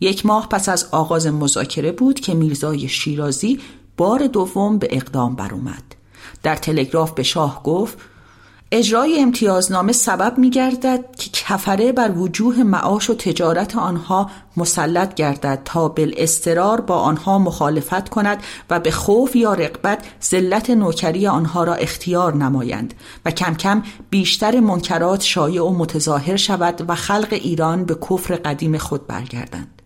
یک 0.00 0.26
ماه 0.26 0.48
پس 0.48 0.68
از 0.68 0.88
آغاز 0.90 1.26
مذاکره 1.26 1.92
بود 1.92 2.20
که 2.20 2.34
میرزای 2.34 2.88
شیرازی 2.88 3.60
بار 3.96 4.26
دوم 4.26 4.78
به 4.78 4.88
اقدام 4.90 5.34
بر 5.34 5.54
اومد. 5.54 5.82
در 6.42 6.56
تلگراف 6.56 7.12
به 7.12 7.22
شاه 7.22 7.62
گفت 7.62 7.98
اجرای 8.72 9.20
امتیازنامه 9.20 9.92
سبب 9.92 10.38
می 10.38 10.50
گردد 10.50 11.16
که 11.16 11.30
کفره 11.30 11.92
بر 11.92 12.10
وجوه 12.10 12.62
معاش 12.62 13.10
و 13.10 13.14
تجارت 13.14 13.76
آنها 13.76 14.30
مسلط 14.56 15.14
گردد 15.14 15.60
تا 15.64 15.88
بالاسترار 15.88 16.80
با 16.80 16.98
آنها 16.98 17.38
مخالفت 17.38 18.08
کند 18.08 18.42
و 18.70 18.80
به 18.80 18.90
خوف 18.90 19.36
یا 19.36 19.54
رقبت 19.54 20.06
ذلت 20.24 20.70
نوکری 20.70 21.26
آنها 21.26 21.64
را 21.64 21.74
اختیار 21.74 22.34
نمایند 22.34 22.94
و 23.24 23.30
کم 23.30 23.54
کم 23.54 23.82
بیشتر 24.10 24.60
منکرات 24.60 25.22
شایع 25.22 25.62
و 25.62 25.78
متظاهر 25.78 26.36
شود 26.36 26.84
و 26.88 26.94
خلق 26.94 27.28
ایران 27.30 27.84
به 27.84 27.94
کفر 27.94 28.36
قدیم 28.36 28.78
خود 28.78 29.06
برگردند 29.06 29.82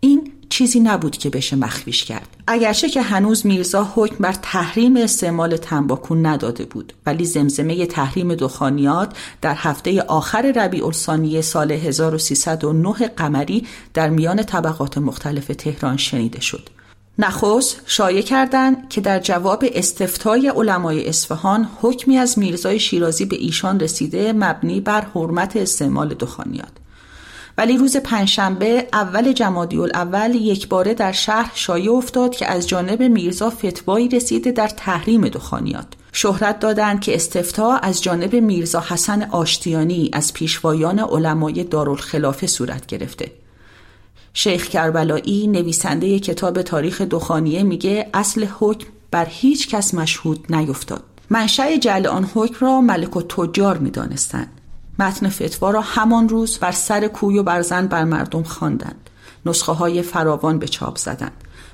این 0.00 0.32
چیزی 0.56 0.80
نبود 0.80 1.16
که 1.16 1.30
بشه 1.30 1.56
مخفیش 1.56 2.04
کرد. 2.04 2.28
اگرچه 2.46 2.88
که 2.88 3.02
هنوز 3.02 3.46
میرزا 3.46 3.92
حکم 3.94 4.16
بر 4.20 4.32
تحریم 4.42 4.96
استعمال 4.96 5.56
تنباکو 5.56 6.14
نداده 6.14 6.64
بود 6.64 6.92
ولی 7.06 7.24
زمزمه 7.24 7.86
تحریم 7.86 8.34
دخانیات 8.34 9.16
در 9.40 9.54
هفته 9.56 10.02
آخر 10.02 10.52
ربیع 10.56 10.86
الثانی 10.86 11.42
سال 11.42 11.72
1309 11.72 12.92
قمری 12.92 13.66
در 13.94 14.08
میان 14.10 14.42
طبقات 14.42 14.98
مختلف 14.98 15.46
تهران 15.46 15.96
شنیده 15.96 16.40
شد. 16.40 16.68
نخست 17.18 17.80
شایع 17.86 18.22
کردند 18.22 18.88
که 18.88 19.00
در 19.00 19.20
جواب 19.20 19.64
استفتای 19.74 20.48
علمای 20.48 21.08
اصفهان 21.08 21.68
حکمی 21.80 22.16
از 22.18 22.38
میرزای 22.38 22.78
شیرازی 22.78 23.24
به 23.24 23.36
ایشان 23.36 23.80
رسیده 23.80 24.32
مبنی 24.32 24.80
بر 24.80 25.06
حرمت 25.14 25.56
استعمال 25.56 26.14
دخانیات. 26.14 26.85
ولی 27.58 27.78
روز 27.78 27.96
پنجشنبه 27.96 28.88
اول 28.92 29.32
جمادی 29.32 29.78
الاول 29.78 30.34
یک 30.34 30.68
باره 30.68 30.94
در 30.94 31.12
شهر 31.12 31.52
شایع 31.54 31.92
افتاد 31.92 32.36
که 32.36 32.46
از 32.46 32.68
جانب 32.68 33.02
میرزا 33.02 33.50
فتوایی 33.50 34.08
رسیده 34.08 34.52
در 34.52 34.68
تحریم 34.68 35.28
دخانیات. 35.28 35.86
شهرت 36.12 36.60
دادند 36.60 37.00
که 37.00 37.14
استفتا 37.14 37.76
از 37.76 38.02
جانب 38.02 38.34
میرزا 38.34 38.80
حسن 38.80 39.22
آشتیانی 39.22 40.10
از 40.12 40.32
پیشوایان 40.32 40.98
علمای 40.98 41.64
دارالخلافه 41.64 42.46
صورت 42.46 42.86
گرفته. 42.86 43.32
شیخ 44.34 44.68
کربلایی 44.68 45.46
نویسنده 45.46 46.18
کتاب 46.18 46.62
تاریخ 46.62 47.00
دخانیه 47.00 47.62
میگه 47.62 48.10
اصل 48.14 48.46
حکم 48.58 48.86
بر 49.10 49.26
هیچ 49.30 49.68
کس 49.68 49.94
مشهود 49.94 50.54
نیفتاد. 50.54 51.02
منشأ 51.30 51.76
جل 51.76 52.06
آن 52.06 52.30
حکم 52.34 52.66
را 52.66 52.80
ملک 52.80 53.16
و 53.16 53.22
تجار 53.22 53.78
می‌دانستند. 53.78 54.48
متن 54.98 55.28
فتوا 55.28 55.70
را 55.70 55.80
همان 55.80 56.28
روز 56.28 56.58
بر 56.58 56.72
سر 56.72 57.08
کوی 57.08 57.38
و 57.38 57.42
برزن 57.42 57.86
بر 57.86 58.04
مردم 58.04 58.42
خواندند. 58.42 59.10
نسخه 59.46 59.72
های 59.72 60.02
فراوان 60.02 60.58
به 60.58 60.68
چاپ 60.68 60.98
زدند. 60.98 61.32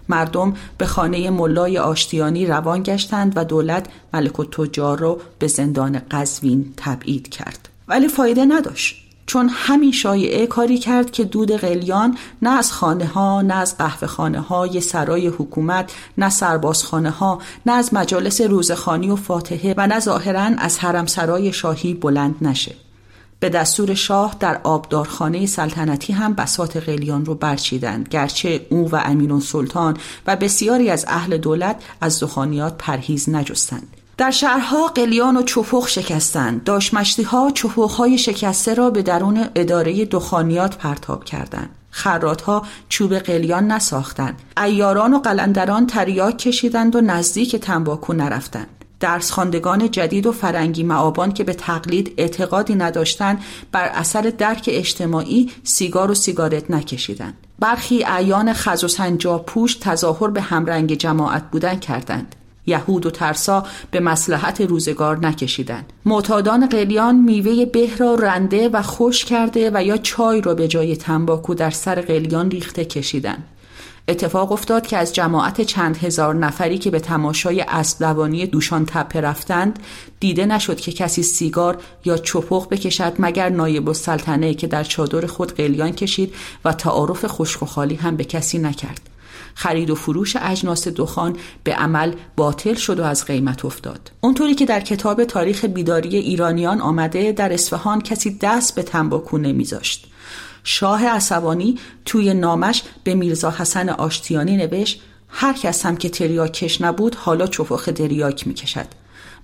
مردم 0.09 0.55
به 0.79 0.87
خانه 0.87 1.31
ملای 1.31 1.79
آشتیانی 1.79 2.47
روان 2.47 2.83
گشتند 2.83 3.33
و 3.37 3.45
دولت 3.45 3.87
ملک 4.15 4.41
و 4.41 4.45
تجار 4.45 4.99
را 4.99 5.19
به 5.39 5.47
زندان 5.47 6.03
قزوین 6.11 6.75
تبعید 6.77 7.29
کرد. 7.29 7.69
ولی 7.89 8.09
فایده 8.09 8.45
نداشت 8.45 9.03
چون 9.27 9.49
همین 9.53 9.93
شایعه 9.93 10.47
کاری 10.47 10.79
کرد 10.79 11.11
که 11.11 11.25
دود 11.25 11.53
قلیان 11.53 12.19
نه 12.43 12.51
از 12.51 12.73
خانه 12.73 13.07
ها 13.07 13.43
نه 13.43 13.55
از 13.55 13.79
قهوه 13.79 14.09
خانه 14.09 14.41
های 14.41 14.81
سرای 14.81 15.27
حکومت 15.27 15.93
نه 16.19 16.29
سربازخانه 16.29 17.11
ها 17.11 17.39
نه 17.67 17.73
از 17.73 17.95
مجالس 17.95 18.41
روزخانی 18.41 19.11
و 19.11 19.17
فاتحه 19.17 19.75
و 19.77 19.87
نه 19.87 20.01
ظاهرا 20.01 20.41
از 20.59 20.79
حرم 20.79 21.07
سرای 21.07 21.53
شاهی 21.53 21.95
بلند 21.95 22.37
نشه. 22.41 22.75
به 23.43 23.49
دستور 23.49 23.95
شاه 23.95 24.37
در 24.41 24.61
آبدارخانه 24.63 25.47
سلطنتی 25.47 26.13
هم 26.13 26.35
بسات 26.35 26.77
قلیان 26.77 27.25
رو 27.25 27.35
برچیدند 27.35 28.09
گرچه 28.09 28.67
او 28.71 28.91
و 28.91 28.97
امین 29.05 29.41
سلطان 29.41 29.97
و 30.27 30.37
بسیاری 30.37 30.91
از 30.91 31.05
اهل 31.09 31.37
دولت 31.37 31.77
از 32.01 32.21
دخانیات 32.21 32.75
پرهیز 32.79 33.29
نجستند. 33.29 33.97
در 34.17 34.31
شهرها 34.31 34.87
قلیان 34.87 35.37
و 35.37 35.43
چپخ 35.43 35.89
شکستند. 35.89 36.65
داشمشتی 36.65 37.23
ها 37.23 37.51
چپخ 37.51 37.95
های 37.95 38.19
شکسته 38.19 38.75
را 38.75 38.91
به 38.91 39.03
درون 39.03 39.47
اداره 39.55 40.05
دخانیات 40.05 40.77
پرتاب 40.77 41.25
کردند. 41.25 41.71
ها 42.47 42.67
چوب 42.89 43.15
قلیان 43.19 43.73
نساختند. 43.73 44.43
ایاران 44.65 45.15
و 45.15 45.19
قلندران 45.19 45.87
تریاک 45.87 46.39
کشیدند 46.39 46.97
و 46.97 47.01
نزدیک 47.01 47.57
تنباکو 47.57 48.13
نرفتند. 48.13 48.82
درس 49.03 49.31
خواندگان 49.31 49.91
جدید 49.91 50.27
و 50.27 50.33
فرنگی 50.33 50.83
معابان 50.83 51.33
که 51.33 51.45
به 51.45 51.55
تقلید 51.55 52.15
اعتقادی 52.17 52.75
نداشتند 52.75 53.43
بر 53.73 53.85
اثر 53.85 54.33
درک 54.39 54.65
اجتماعی 54.73 55.51
سیگار 55.65 56.11
و 56.11 56.15
سیگارت 56.15 56.71
نکشیدند. 56.71 57.35
برخی 57.59 58.05
اعیان 58.05 58.53
خز 58.53 58.85
و 58.85 58.89
سنجاب 58.89 59.47
پوش 59.47 59.75
تظاهر 59.75 60.29
به 60.29 60.41
همرنگ 60.41 60.95
جماعت 60.95 61.51
بودن 61.51 61.79
کردند. 61.79 62.37
یهود 62.67 63.07
و 63.07 63.11
ترسا 63.11 63.67
به 63.91 64.01
مسلحت 64.01 64.61
روزگار 64.61 65.19
نکشیدند. 65.27 65.93
معتادان 66.05 66.67
قلیان 66.67 67.15
میوه 67.15 67.65
به 67.65 67.97
را 67.97 68.15
رنده 68.15 68.69
و 68.69 68.83
خوش 68.83 69.25
کرده 69.25 69.71
و 69.75 69.85
یا 69.85 69.97
چای 69.97 70.41
را 70.41 70.55
به 70.55 70.69
جای 70.69 70.97
تنباکو 70.97 71.55
در 71.55 71.71
سر 71.71 72.01
قلیان 72.01 72.51
ریخته 72.51 72.85
کشیدند. 72.85 73.45
اتفاق 74.09 74.53
افتاد 74.53 74.87
که 74.87 74.97
از 74.97 75.15
جماعت 75.15 75.61
چند 75.61 75.97
هزار 75.97 76.35
نفری 76.35 76.79
که 76.79 76.91
به 76.91 77.01
تماشای 77.01 77.61
اسب 77.61 77.99
دوانی 77.99 78.47
دوشان 78.47 78.87
تپه 78.87 79.21
رفتند 79.21 79.79
دیده 80.21 80.47
نشد 80.47 80.81
که 80.81 80.93
کسی 80.93 81.23
سیگار 81.23 81.79
یا 82.05 82.17
چپخ 82.17 82.69
بکشد 82.69 83.13
مگر 83.19 83.49
نایب 83.49 83.89
السلطنه 83.89 84.55
که 84.55 84.67
در 84.67 84.85
چادر 84.85 85.27
خود 85.27 85.55
قلیان 85.55 85.93
کشید 85.93 86.35
و 86.65 86.73
تعارف 86.73 87.27
خشک 87.27 87.63
و 87.63 87.67
خالی 87.67 87.95
هم 87.95 88.17
به 88.17 88.25
کسی 88.25 88.59
نکرد. 88.59 89.01
خرید 89.55 89.91
و 89.91 89.95
فروش 89.95 90.37
اجناس 90.41 90.89
دخان 90.89 91.37
به 91.65 91.75
عمل 91.75 92.13
باطل 92.37 92.75
شد 92.75 93.01
و 93.01 93.05
از 93.05 93.25
قیمت 93.25 93.65
افتاد. 93.65 94.13
اونطوری 94.21 94.55
که 94.55 94.67
در 94.67 94.81
کتاب 94.81 95.25
تاریخ 95.25 95.65
بیداری 95.65 96.17
ایرانیان 96.17 96.81
آمده 96.81 97.33
در 97.33 97.53
اصفهان 97.53 98.01
کسی 98.01 98.39
دست 98.43 98.75
به 98.75 98.83
تنباکو 98.83 99.39
نمیذاشت. 99.39 100.12
شاه 100.65 101.07
عصبانی 101.07 101.79
توی 102.05 102.35
نامش 102.35 102.83
به 103.05 103.15
میرزا 103.15 103.51
حسن 103.51 103.89
آشتیانی 103.89 104.57
نوشت 104.57 105.03
هر 105.29 105.53
کس 105.53 105.87
هم 105.87 105.97
که 105.97 106.09
تریاک 106.09 106.53
کش 106.53 106.81
نبود 106.81 107.15
حالا 107.15 107.47
چفاخ 107.47 107.89
دریاک 107.89 108.47
می 108.47 108.55
کشد. 108.55 108.87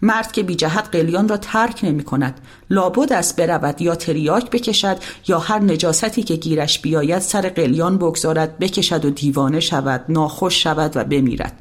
مرد 0.03 0.33
که 0.33 0.43
بی 0.43 0.55
جهت 0.55 0.89
قلیان 0.93 1.29
را 1.29 1.37
ترک 1.37 1.81
نمی 1.83 2.05
کند 2.05 2.41
لابد 2.71 3.13
است 3.13 3.37
برود 3.37 3.83
یا 3.83 3.95
تریاک 3.95 4.51
بکشد 4.51 4.97
یا 5.29 5.39
هر 5.39 5.59
نجاستی 5.59 6.23
که 6.23 6.37
گیرش 6.37 6.79
بیاید 6.79 7.19
سر 7.19 7.49
قلیان 7.49 7.99
بگذارد 7.99 8.59
بکشد 8.59 9.05
و 9.05 9.11
دیوانه 9.11 9.61
شود 9.61 10.05
ناخوش 10.09 10.63
شود 10.63 10.97
و 10.97 11.05
بمیرد. 11.05 11.61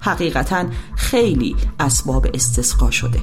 حقیقتا 0.00 0.64
خیلی 0.96 1.56
اسباب 1.80 2.26
استسقا 2.34 2.90
شده. 2.90 3.20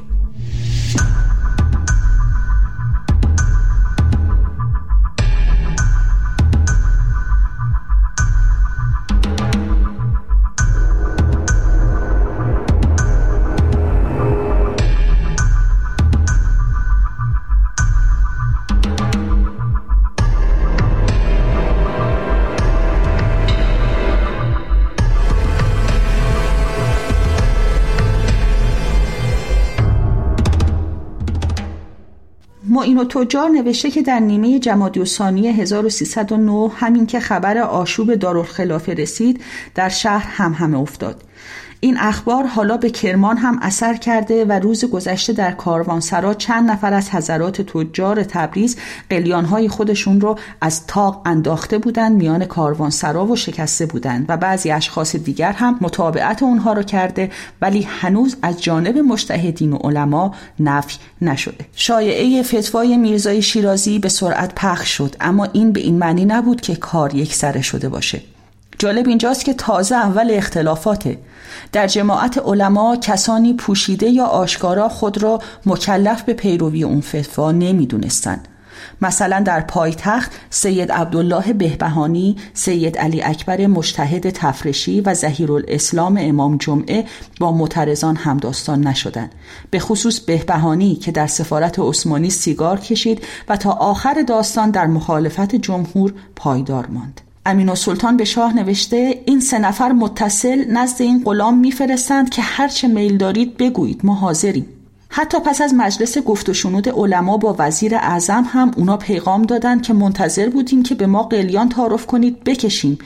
معین 32.97 33.09
و 33.09 33.23
تجار 33.23 33.49
نوشته 33.49 33.91
که 33.91 34.01
در 34.01 34.19
نیمه 34.19 34.59
جمادی 34.59 35.05
ثانی 35.05 35.47
1309 35.47 36.71
همین 36.75 37.05
که 37.05 37.19
خبر 37.19 37.57
آشوب 37.57 38.15
دارالخلافه 38.15 38.93
رسید 38.93 39.41
در 39.75 39.89
شهر 39.89 40.27
هم 40.27 40.53
همه 40.53 40.79
افتاد. 40.79 41.23
این 41.79 41.97
اخبار 41.99 42.45
حالا 42.45 42.77
به 42.77 42.89
کرمان 42.89 43.37
هم 43.37 43.59
اثر 43.61 43.93
کرده 43.93 44.45
و 44.45 44.51
روز 44.51 44.85
گذشته 44.85 45.33
در 45.33 45.51
کاروانسرا 45.51 46.33
چند 46.33 46.71
نفر 46.71 46.93
از 46.93 47.09
حضرات 47.09 47.61
تجار 47.61 48.23
تبریز 48.23 48.77
قلیانهای 49.09 49.67
خودشون 49.67 50.21
رو 50.21 50.39
از 50.61 50.87
تاق 50.87 51.21
انداخته 51.25 51.77
بودند 51.77 52.17
میان 52.17 52.45
کاروانسرا 52.45 53.25
و 53.25 53.35
شکسته 53.35 53.85
بودند 53.85 54.25
و 54.29 54.37
بعضی 54.37 54.71
اشخاص 54.71 55.15
دیگر 55.15 55.51
هم 55.51 55.77
مطابعت 55.81 56.43
اونها 56.43 56.73
رو 56.73 56.83
کرده 56.83 57.31
ولی 57.61 57.81
هنوز 57.81 58.35
از 58.41 58.63
جانب 58.63 58.97
مشتهدین 58.97 59.73
و 59.73 59.77
علما 59.77 60.35
نفی 60.59 60.97
نشده. 61.21 61.65
شایعه 61.75 62.43
فتوای 62.43 62.97
میرزای 62.97 63.41
شیرازی 63.41 63.99
به 63.99 64.09
سرعت 64.09 64.55
پخش 64.55 64.89
شد 64.97 65.15
اما 65.21 65.47
این 65.53 65.71
به 65.71 65.79
این 65.79 65.97
معنی 65.97 66.25
نبود 66.25 66.61
که 66.61 66.75
کار 66.75 67.15
یک 67.15 67.35
سره 67.35 67.61
شده 67.61 67.89
باشه. 67.89 68.21
جالب 68.79 69.07
اینجاست 69.07 69.45
که 69.45 69.53
تازه 69.53 69.95
اول 69.95 70.31
اختلافاته 70.31 71.17
در 71.71 71.87
جماعت 71.87 72.37
علما 72.37 72.95
کسانی 72.95 73.53
پوشیده 73.53 74.09
یا 74.09 74.25
آشکارا 74.25 74.89
خود 74.89 75.23
را 75.23 75.39
مکلف 75.65 76.21
به 76.21 76.33
پیروی 76.33 76.83
اون 76.83 77.01
فتوا 77.01 77.51
نمی‌دونستند 77.51 78.47
مثلا 79.01 79.39
در 79.39 79.61
پایتخت 79.61 80.31
سید 80.49 80.91
عبدالله 80.91 81.53
بهبهانی، 81.53 82.35
سید 82.53 82.97
علی 82.97 83.21
اکبر 83.21 83.67
مجتهد 83.67 84.29
تفرشی 84.29 85.01
و 85.01 85.13
زهیر 85.13 85.51
الاسلام 85.51 86.17
امام 86.21 86.57
جمعه 86.57 87.05
با 87.39 87.51
معترضان 87.51 88.15
همداستان 88.15 88.87
نشدند. 88.87 89.31
به 89.69 89.79
خصوص 89.79 90.19
بهبهانی 90.19 90.95
که 90.95 91.11
در 91.11 91.27
سفارت 91.27 91.79
عثمانی 91.79 92.29
سیگار 92.29 92.79
کشید 92.79 93.23
و 93.49 93.57
تا 93.57 93.71
آخر 93.71 94.23
داستان 94.27 94.71
در 94.71 94.87
مخالفت 94.87 95.55
جمهور 95.55 96.13
پایدار 96.35 96.87
ماند. 96.87 97.21
امین 97.47 97.75
سلطان 97.75 98.17
به 98.17 98.25
شاه 98.25 98.53
نوشته 98.53 99.21
این 99.25 99.39
سه 99.39 99.59
نفر 99.59 99.91
متصل 99.91 100.65
نزد 100.71 101.01
این 101.01 101.23
غلام 101.23 101.57
میفرستند 101.57 102.29
که 102.29 102.41
هرچه 102.41 102.87
میل 102.87 103.17
دارید 103.17 103.57
بگویید 103.57 104.01
ما 104.03 104.13
حاضریم. 104.13 104.65
حتی 105.09 105.37
پس 105.39 105.61
از 105.61 105.73
مجلس 105.73 106.17
گفت 106.17 106.49
و 106.49 106.53
شنود 106.53 106.89
علما 106.89 107.37
با 107.37 107.55
وزیر 107.59 107.95
اعظم 107.95 108.45
هم 108.47 108.71
اونا 108.77 108.97
پیغام 108.97 109.41
دادند 109.41 109.81
که 109.81 109.93
منتظر 109.93 110.49
بودیم 110.49 110.83
که 110.83 110.95
به 110.95 111.07
ما 111.07 111.23
قلیان 111.23 111.69
تعارف 111.69 112.05
کنید 112.05 112.43
بکشیم. 112.43 112.97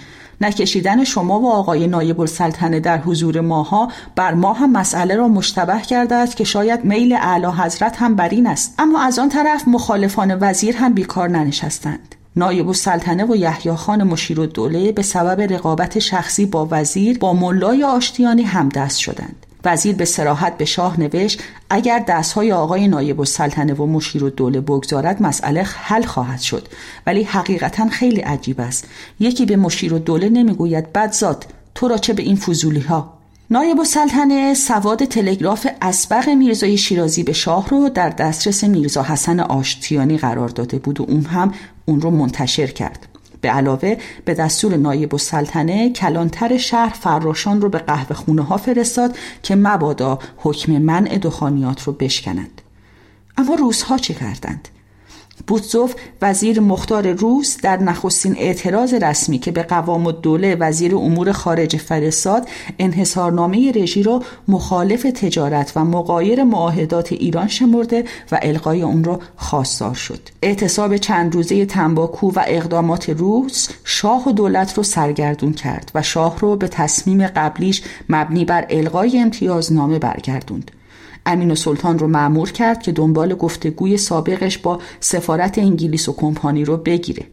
نکشیدن 0.41 1.03
شما 1.03 1.39
و 1.39 1.51
آقای 1.51 1.87
نایب 1.87 2.21
السلطنه 2.21 2.79
در 2.79 2.97
حضور 2.97 3.41
ماها 3.41 3.91
بر 4.15 4.33
ما 4.33 4.53
هم 4.53 4.71
مسئله 4.71 5.15
را 5.15 5.27
مشتبه 5.27 5.81
کرده 5.81 6.15
است 6.15 6.37
که 6.37 6.43
شاید 6.43 6.85
میل 6.85 7.13
اعلی 7.13 7.45
حضرت 7.45 7.97
هم 7.97 8.15
بر 8.15 8.29
این 8.29 8.47
است. 8.47 8.75
اما 8.79 9.01
از 9.01 9.19
آن 9.19 9.29
طرف 9.29 9.67
مخالفان 9.67 10.37
وزیر 10.41 10.77
هم 10.77 10.93
بیکار 10.93 11.29
ننشستند. 11.29 12.15
نایب 12.35 12.67
السلطنه 12.67 13.25
و 13.25 13.35
یحیی 13.35 13.75
خان 13.75 14.03
مشیر 14.03 14.41
الدوله 14.41 14.91
به 14.91 15.01
سبب 15.01 15.53
رقابت 15.53 15.99
شخصی 15.99 16.45
با 16.45 16.67
وزیر 16.71 17.17
با 17.17 17.33
ملای 17.33 17.83
آشتیانی 17.83 18.43
هم 18.43 18.69
دست 18.69 18.99
شدند. 18.99 19.45
وزیر 19.65 19.95
به 19.95 20.05
سراحت 20.05 20.57
به 20.57 20.65
شاه 20.65 20.99
نوشت 20.99 21.41
اگر 21.69 22.03
دستهای 22.07 22.51
آقای 22.51 22.87
نایب 22.87 23.19
السلطنه 23.19 23.73
و 23.73 23.85
مشیر 23.85 24.25
الدوله 24.25 24.61
بگذارد 24.61 25.23
مسئله 25.23 25.63
حل 25.63 26.03
خواهد 26.03 26.39
شد. 26.39 26.67
ولی 27.07 27.23
حقیقتا 27.23 27.89
خیلی 27.89 28.21
عجیب 28.21 28.61
است. 28.61 28.87
یکی 29.19 29.45
به 29.45 29.55
مشیر 29.55 29.93
الدوله 29.93 30.29
نمی‌گوید 30.29 30.93
بدزاد 30.93 31.45
تو 31.75 31.87
را 31.87 31.97
چه 31.97 32.13
به 32.13 32.23
این 32.23 32.35
فضولی 32.35 32.79
ها 32.79 33.21
نایب 33.51 33.79
السلطنه 33.79 34.53
سواد 34.53 35.05
تلگراف 35.05 35.67
اسبق 35.81 36.29
میرزای 36.29 36.77
شیرازی 36.77 37.23
به 37.23 37.33
شاه 37.33 37.69
رو 37.69 37.89
در 37.89 38.09
دسترس 38.09 38.63
میرزا 38.63 39.03
حسن 39.03 39.39
آشتیانی 39.39 40.17
قرار 40.17 40.49
داده 40.49 40.79
بود 40.79 41.01
و 41.01 41.05
اون 41.07 41.25
هم 41.25 41.53
اون 41.85 42.01
رو 42.01 42.11
منتشر 42.11 42.67
کرد 42.67 43.07
به 43.41 43.49
علاوه 43.49 43.97
به 44.25 44.33
دستور 44.33 44.77
نایب 44.77 45.13
السلطنه 45.13 45.89
کلانتر 45.89 46.57
شهر 46.57 46.93
فراشان 46.93 47.61
رو 47.61 47.69
به 47.69 47.77
قهوه 47.77 48.15
خونه 48.15 48.41
ها 48.41 48.57
فرستاد 48.57 49.17
که 49.43 49.55
مبادا 49.55 50.19
حکم 50.37 50.71
منع 50.71 51.17
دخانیات 51.17 51.83
رو 51.83 51.93
بشکنند 51.93 52.61
اما 53.37 53.55
روزها 53.55 53.97
چه 53.97 54.13
کردند؟ 54.13 54.67
بوتزوف 55.47 55.95
وزیر 56.21 56.59
مختار 56.59 57.11
روس 57.11 57.57
در 57.61 57.77
نخستین 57.77 58.35
اعتراض 58.37 58.93
رسمی 58.93 59.39
که 59.39 59.51
به 59.51 59.63
قوام 59.63 60.07
الدوله 60.07 60.55
وزیر 60.55 60.95
امور 60.95 61.31
خارج 61.31 61.77
فرستاد 61.77 62.47
انحصارنامه 62.79 63.71
رژی 63.75 64.03
را 64.03 64.23
مخالف 64.47 65.03
تجارت 65.03 65.73
و 65.75 65.85
مقایر 65.85 66.43
معاهدات 66.43 67.11
ایران 67.11 67.47
شمرده 67.47 68.05
و 68.31 68.39
القای 68.41 68.81
اون 68.81 69.03
را 69.03 69.19
خواستار 69.35 69.93
شد. 69.93 70.19
اعتصاب 70.41 70.97
چند 70.97 71.35
روزه 71.35 71.65
تنباکو 71.65 72.31
و 72.31 72.43
اقدامات 72.47 73.09
روس 73.09 73.69
شاه 73.83 74.29
و 74.29 74.31
دولت 74.31 74.77
رو 74.77 74.83
سرگردون 74.83 75.53
کرد 75.53 75.91
و 75.95 76.01
شاه 76.01 76.39
رو 76.39 76.55
به 76.55 76.67
تصمیم 76.67 77.27
قبلیش 77.27 77.81
مبنی 78.09 78.45
بر 78.45 78.65
القای 78.69 79.19
امتیازنامه 79.19 79.99
برگردوند. 79.99 80.71
امین 81.25 81.51
و 81.51 81.55
سلطان 81.55 81.99
رو 81.99 82.07
معمور 82.07 82.51
کرد 82.51 82.81
که 82.81 82.91
دنبال 82.91 83.35
گفتگوی 83.35 83.97
سابقش 83.97 84.57
با 84.57 84.79
سفارت 84.99 85.57
انگلیس 85.57 86.09
و 86.09 86.13
کمپانی 86.13 86.65
رو 86.65 86.77
بگیره. 86.77 87.25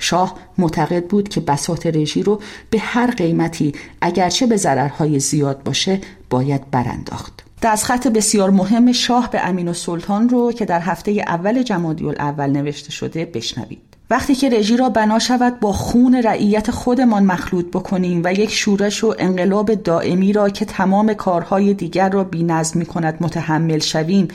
شاه 0.00 0.34
معتقد 0.58 1.06
بود 1.06 1.28
که 1.28 1.40
بساط 1.40 1.86
رژی 1.86 2.22
رو 2.22 2.40
به 2.70 2.78
هر 2.78 3.10
قیمتی 3.10 3.72
اگرچه 4.00 4.46
به 4.46 4.56
ضررهای 4.56 5.20
زیاد 5.20 5.62
باشه 5.62 6.00
باید 6.30 6.70
برانداخت. 6.70 7.42
دستخط 7.62 8.06
بسیار 8.06 8.50
مهم 8.50 8.92
شاه 8.92 9.30
به 9.30 9.46
امین 9.46 9.68
و 9.68 9.72
سلطان 9.72 10.28
رو 10.28 10.52
که 10.52 10.64
در 10.64 10.80
هفته 10.80 11.10
اول 11.10 11.62
جمادی 11.62 12.10
اول 12.10 12.50
نوشته 12.50 12.90
شده 12.90 13.24
بشنوید. 13.24 13.85
وقتی 14.10 14.34
که 14.34 14.48
رژی 14.48 14.76
را 14.76 14.88
بنا 14.88 15.18
شود 15.18 15.60
با 15.60 15.72
خون 15.72 16.14
رعیت 16.14 16.70
خودمان 16.70 17.24
مخلوط 17.24 17.66
بکنیم 17.66 18.20
و 18.24 18.32
یک 18.32 18.50
شورش 18.50 19.04
و 19.04 19.14
انقلاب 19.18 19.74
دائمی 19.74 20.32
را 20.32 20.48
که 20.48 20.64
تمام 20.64 21.14
کارهای 21.14 21.74
دیگر 21.74 22.10
را 22.10 22.24
بی 22.24 22.42
نظم 22.42 22.78
می 22.78 22.86
کند 22.86 23.16
متحمل 23.20 23.78
شویم 23.78 24.28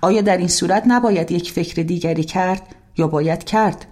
آیا 0.00 0.20
در 0.20 0.36
این 0.36 0.48
صورت 0.48 0.82
نباید 0.86 1.32
یک 1.32 1.52
فکر 1.52 1.82
دیگری 1.82 2.24
کرد 2.24 2.62
یا 2.96 3.06
باید 3.06 3.44
کرد؟ 3.44 3.86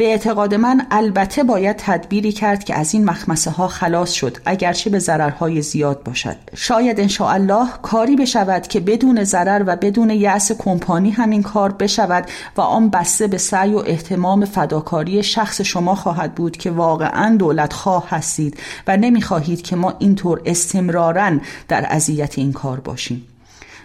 به 0.00 0.06
اعتقاد 0.06 0.54
من 0.54 0.86
البته 0.90 1.42
باید 1.42 1.76
تدبیری 1.76 2.32
کرد 2.32 2.64
که 2.64 2.74
از 2.74 2.94
این 2.94 3.04
مخمسه 3.04 3.50
ها 3.50 3.68
خلاص 3.68 4.12
شد 4.12 4.36
اگرچه 4.44 4.90
به 4.90 4.98
ضررهای 4.98 5.62
زیاد 5.62 6.02
باشد. 6.02 6.36
شاید 6.54 7.20
الله 7.20 7.68
کاری 7.82 8.16
بشود 8.16 8.66
که 8.66 8.80
بدون 8.80 9.24
ضرر 9.24 9.64
و 9.66 9.76
بدون 9.76 10.10
یأس 10.10 10.52
کمپانی 10.52 11.10
همین 11.10 11.42
کار 11.42 11.72
بشود 11.72 12.24
و 12.56 12.60
آن 12.60 12.90
بسته 12.90 13.26
به 13.26 13.38
سعی 13.38 13.74
و 13.74 13.82
احتمام 13.86 14.44
فداکاری 14.44 15.22
شخص 15.22 15.60
شما 15.60 15.94
خواهد 15.94 16.34
بود 16.34 16.56
که 16.56 16.70
واقعا 16.70 17.36
دولت 17.36 17.72
خواه 17.72 18.10
هستید 18.10 18.58
و 18.86 18.96
نمی‌خواهید 18.96 19.62
که 19.62 19.76
ما 19.76 19.94
اینطور 19.98 20.42
استمرارا 20.46 21.30
در 21.68 21.86
اذیت 21.90 22.38
این 22.38 22.52
کار 22.52 22.80
باشیم. 22.80 23.29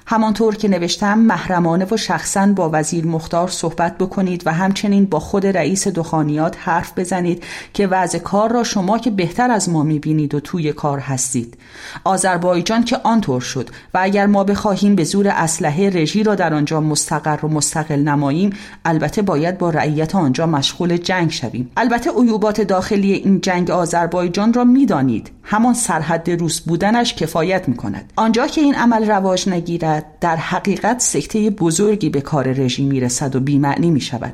همانطور 0.07 0.55
که 0.55 0.67
نوشتم 0.67 1.19
محرمانه 1.19 1.87
و 1.91 1.97
شخصا 1.97 2.45
با 2.45 2.69
وزیر 2.73 3.07
مختار 3.07 3.47
صحبت 3.47 3.97
بکنید 3.97 4.43
و 4.45 4.53
همچنین 4.53 5.05
با 5.05 5.19
خود 5.19 5.47
رئیس 5.47 5.87
دخانیات 5.87 6.55
حرف 6.59 6.99
بزنید 6.99 7.43
که 7.73 7.87
وضع 7.87 8.19
کار 8.19 8.51
را 8.51 8.63
شما 8.63 8.97
که 8.97 9.11
بهتر 9.11 9.51
از 9.51 9.69
ما 9.69 9.83
می‌بینید 9.83 10.35
و 10.35 10.39
توی 10.39 10.73
کار 10.73 10.99
هستید. 10.99 11.57
آذربایجان 12.03 12.83
که 12.83 12.97
آنطور 13.03 13.41
شد 13.41 13.69
و 13.93 13.99
اگر 14.01 14.25
ما 14.25 14.43
بخواهیم 14.43 14.95
به 14.95 15.03
زور 15.03 15.27
اسلحه 15.27 15.89
رژی 15.89 16.23
را 16.23 16.35
در 16.35 16.53
آنجا 16.53 16.81
مستقر 16.81 17.45
و 17.45 17.47
مستقل 17.47 17.99
نماییم 17.99 18.49
البته 18.85 19.21
باید 19.21 19.57
با 19.57 19.69
رعیت 19.69 20.15
آنجا 20.15 20.45
مشغول 20.45 20.97
جنگ 20.97 21.31
شویم. 21.31 21.71
البته 21.77 22.11
عیوبات 22.21 22.61
داخلی 22.61 23.13
این 23.13 23.41
جنگ 23.41 23.71
آذربایجان 23.71 24.53
را 24.53 24.63
می‌دانید. 24.63 25.31
همان 25.43 25.73
سرحد 25.73 26.29
روس 26.29 26.61
بودنش 26.61 27.13
کفایت 27.13 27.67
می 27.67 27.75
کند 27.75 28.13
آنجا 28.15 28.47
که 28.47 28.61
این 28.61 28.75
عمل 28.75 29.11
رواج 29.11 29.49
نگیرد 29.49 29.94
در 30.21 30.35
حقیقت 30.35 30.99
سکته 30.99 31.49
بزرگی 31.49 32.09
به 32.09 32.21
کار 32.21 32.47
رژیم 32.47 32.87
می 32.87 32.99
رسد 32.99 33.35
و 33.35 33.39
بیمعنی 33.39 33.91
می 33.91 34.01
شود 34.01 34.33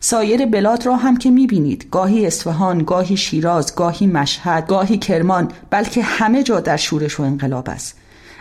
سایر 0.00 0.46
بلاد 0.46 0.86
را 0.86 0.96
هم 0.96 1.16
که 1.16 1.30
می 1.30 1.46
بینید 1.46 1.86
گاهی 1.90 2.26
اصفهان، 2.26 2.78
گاهی 2.78 3.16
شیراز، 3.16 3.74
گاهی 3.74 4.06
مشهد، 4.06 4.66
گاهی 4.66 4.98
کرمان 4.98 5.52
بلکه 5.70 6.02
همه 6.02 6.42
جا 6.42 6.60
در 6.60 6.76
شورش 6.76 7.20
و 7.20 7.22
انقلاب 7.22 7.70
است. 7.70 7.96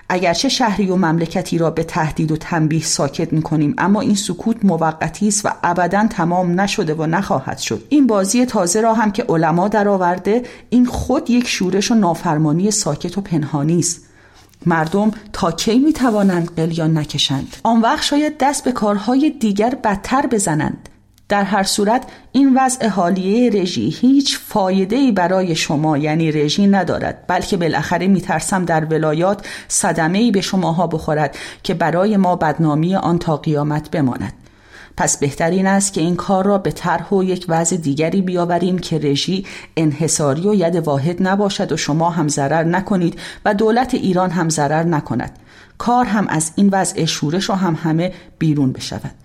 اگرچه 0.09 0.49
شهری 0.49 0.89
و 0.89 0.95
مملکتی 0.95 1.57
را 1.57 1.71
به 1.71 1.83
تهدید 1.83 2.31
و 2.31 2.37
تنبیه 2.37 2.83
ساکت 2.83 3.33
می 3.33 3.41
کنیم 3.41 3.73
اما 3.77 4.01
این 4.01 4.15
سکوت 4.15 4.65
موقتی 4.65 5.27
است 5.27 5.45
و 5.45 5.49
ابدا 5.63 6.07
تمام 6.07 6.61
نشده 6.61 6.93
و 6.93 7.05
نخواهد 7.05 7.57
شد. 7.57 7.83
این 7.89 8.07
بازی 8.07 8.45
تازه 8.45 8.81
را 8.81 8.93
هم 8.93 9.11
که 9.11 9.23
علما 9.23 9.67
درآورده 9.67 10.43
این 10.69 10.85
خود 10.85 11.29
یک 11.29 11.47
شورش 11.47 11.91
و 11.91 11.95
نافرمانی 11.95 12.71
ساکت 12.71 13.17
و 13.17 13.21
پنهانی 13.21 13.79
است. 13.79 14.08
مردم 14.65 15.11
تا 15.33 15.51
کی 15.51 15.79
می 15.79 15.93
توانند 15.93 16.55
قلیان 16.55 16.97
نکشند؟ 16.97 17.57
آن 17.63 17.81
وقت 17.81 18.03
شاید 18.03 18.37
دست 18.37 18.63
به 18.63 18.71
کارهای 18.71 19.29
دیگر 19.29 19.69
بدتر 19.83 20.27
بزنند. 20.27 20.89
در 21.29 21.43
هر 21.43 21.63
صورت 21.63 22.03
این 22.31 22.57
وضع 22.57 22.87
حالیه 22.87 23.51
رژی 23.61 23.89
هیچ 23.89 24.37
فایده 24.37 24.95
ای 24.95 25.11
برای 25.11 25.55
شما 25.55 25.97
یعنی 25.97 26.31
رژی 26.31 26.67
ندارد. 26.67 27.23
بلکه 27.27 27.57
بالاخره 27.57 28.07
میترسم 28.07 28.65
در 28.65 28.85
ولایات 28.85 29.47
صدمه 29.67 30.17
ای 30.17 30.31
به 30.31 30.41
شماها 30.41 30.87
بخورد 30.87 31.37
که 31.63 31.73
برای 31.73 32.17
ما 32.17 32.35
بدنامی 32.35 32.95
آن 32.95 33.19
تا 33.19 33.37
قیامت 33.37 33.91
بماند. 33.91 34.33
پس 34.99 35.17
بهترین 35.17 35.67
است 35.67 35.93
که 35.93 36.01
این 36.01 36.15
کار 36.15 36.45
را 36.45 36.57
به 36.57 36.71
طرح 36.71 37.09
و 37.09 37.23
یک 37.23 37.45
وضع 37.49 37.77
دیگری 37.77 38.21
بیاوریم 38.21 38.79
که 38.79 38.99
رژی 38.99 39.45
انحصاری 39.77 40.47
و 40.47 40.53
ید 40.53 40.75
واحد 40.75 41.27
نباشد 41.27 41.71
و 41.71 41.77
شما 41.77 42.09
هم 42.09 42.27
ضرر 42.27 42.63
نکنید 42.63 43.19
و 43.45 43.53
دولت 43.53 43.93
ایران 43.93 44.29
هم 44.29 44.49
ضرر 44.49 44.83
نکند. 44.83 45.39
کار 45.77 46.05
هم 46.05 46.27
از 46.27 46.51
این 46.55 46.69
وضع 46.71 47.05
شورش 47.05 47.49
و 47.49 47.53
هم 47.53 47.77
همه 47.83 48.13
بیرون 48.39 48.71
بشود. 48.71 49.15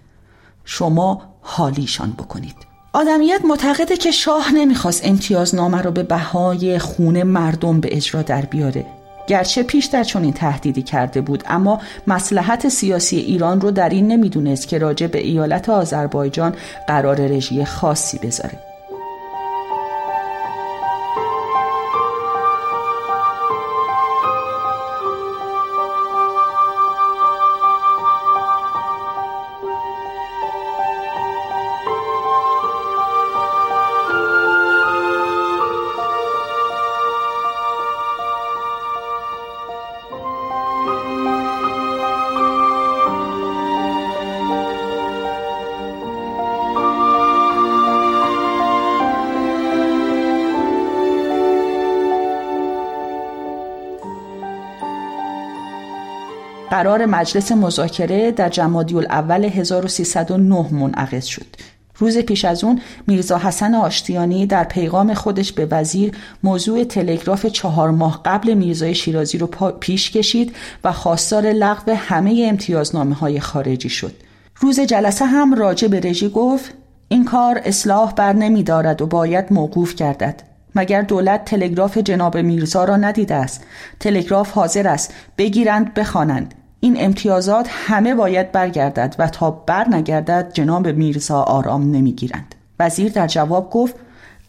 شما 0.65 1.23
حالیشان 1.41 2.11
بکنید. 2.11 2.57
آدمیت 2.93 3.41
معتقده 3.45 3.97
که 3.97 4.11
شاه 4.11 4.53
نمی‌خواست 4.55 5.01
امتیازنامه 5.05 5.83
رو 5.83 5.91
به 5.91 6.03
بهای 6.03 6.79
خونه 6.79 7.25
مردم 7.25 7.81
به 7.81 7.97
اجرا 7.97 8.23
در 8.23 8.43
بیاره. 8.43 8.87
گرچه 9.27 9.63
پیشتر 9.63 10.05
چنین 10.05 10.33
تهدیدی 10.33 10.83
کرده 10.83 11.21
بود 11.21 11.45
اما 11.47 11.81
مسلحت 12.07 12.69
سیاسی 12.69 13.17
ایران 13.17 13.61
رو 13.61 13.71
در 13.71 13.89
این 13.89 14.09
نمی‌دونست 14.09 14.69
که 14.69 14.79
راجع 14.79 15.07
به 15.07 15.19
ایالت 15.19 15.69
آذربایجان 15.69 16.55
قرار 16.89 17.27
رژی 17.27 17.65
خاصی 17.65 18.19
بذاره. 18.19 18.74
قرار 56.85 57.07
مجلس 57.07 57.53
مذاکره 57.53 58.31
در 58.31 58.49
جمادی 58.49 58.95
الاول 58.95 59.45
1309 59.45 60.75
منعقد 60.75 61.23
شد 61.23 61.47
روز 61.99 62.19
پیش 62.19 62.45
از 62.45 62.65
اون 62.65 62.81
میرزا 63.07 63.39
حسن 63.39 63.75
آشتیانی 63.75 64.47
در 64.47 64.65
پیغام 64.65 65.15
خودش 65.15 65.53
به 65.53 65.67
وزیر 65.71 66.13
موضوع 66.43 66.85
تلگراف 66.85 67.47
چهار 67.47 67.91
ماه 67.91 68.21
قبل 68.25 68.55
میرزای 68.55 68.95
شیرازی 68.95 69.39
رو 69.39 69.47
پیش 69.81 70.11
کشید 70.11 70.57
و 70.85 70.93
خواستار 70.93 71.47
لغو 71.47 71.93
همه 71.93 72.47
امتیازنامه 72.49 73.15
های 73.15 73.41
خارجی 73.41 73.89
شد. 73.89 74.15
روز 74.57 74.81
جلسه 74.81 75.25
هم 75.25 75.55
راجع 75.55 75.89
به 75.89 76.01
رژی 76.01 76.29
گفت 76.29 76.75
این 77.09 77.25
کار 77.25 77.61
اصلاح 77.65 78.13
بر 78.13 78.33
نمی 78.33 78.63
دارد 78.63 79.03
و 79.03 79.07
باید 79.07 79.53
موقوف 79.53 79.95
گردد. 79.95 80.43
مگر 80.75 81.03
دولت 81.03 81.45
تلگراف 81.45 81.99
جناب 81.99 82.37
میرزا 82.37 82.85
را 82.85 82.97
ندیده 82.97 83.35
است 83.35 83.65
تلگراف 84.01 84.51
حاضر 84.51 84.89
است 84.89 85.15
بگیرند 85.39 85.95
بخوانند 85.95 86.55
این 86.85 86.97
امتیازات 86.99 87.67
همه 87.71 88.15
باید 88.15 88.53
برگردد 88.53 89.15
و 89.19 89.29
تا 89.29 89.51
بر 89.51 89.89
نگردد 89.89 90.51
جناب 90.53 90.89
میرزا 90.89 91.41
آرام 91.43 91.91
نمی‌گیرند. 91.91 92.55
وزیر 92.81 93.13
در 93.13 93.27
جواب 93.27 93.71
گفت 93.71 93.95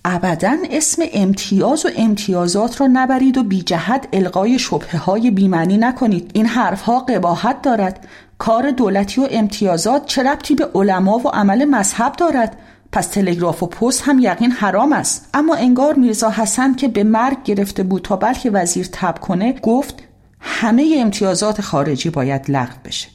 ابدا 0.05 0.57
اسم 0.71 1.03
امتیاز 1.13 1.85
و 1.85 1.89
امتیازات 1.97 2.81
را 2.81 2.87
نبرید 2.93 3.37
و 3.37 3.43
بی 3.43 3.61
جهت 3.61 4.07
القای 4.13 4.59
شبه 4.59 4.97
های 4.97 5.31
بیمعنی 5.31 5.77
نکنید. 5.77 6.31
این 6.33 6.45
حرفها 6.45 6.99
قباحت 6.99 7.61
دارد. 7.61 8.07
کار 8.37 8.71
دولتی 8.71 9.21
و 9.21 9.27
امتیازات 9.31 10.05
چه 10.05 10.23
ربطی 10.23 10.55
به 10.55 10.69
علما 10.75 11.17
و 11.17 11.27
عمل 11.27 11.65
مذهب 11.65 12.13
دارد؟ 12.13 12.57
پس 12.91 13.07
تلگراف 13.07 13.63
و 13.63 13.67
پست 13.67 14.01
هم 14.05 14.19
یقین 14.19 14.51
حرام 14.51 14.93
است. 14.93 15.29
اما 15.33 15.55
انگار 15.55 15.93
میرزا 15.93 16.29
حسن 16.29 16.73
که 16.73 16.87
به 16.87 17.03
مرگ 17.03 17.43
گرفته 17.43 17.83
بود 17.83 18.01
تا 18.01 18.15
بلکه 18.15 18.49
وزیر 18.49 18.89
تب 18.91 19.19
کنه 19.19 19.53
گفت 19.61 20.04
همه 20.47 20.97
امتیازات 20.99 21.61
خارجی 21.61 22.09
باید 22.09 22.51
لغو 22.51 22.75
بشه. 22.85 23.07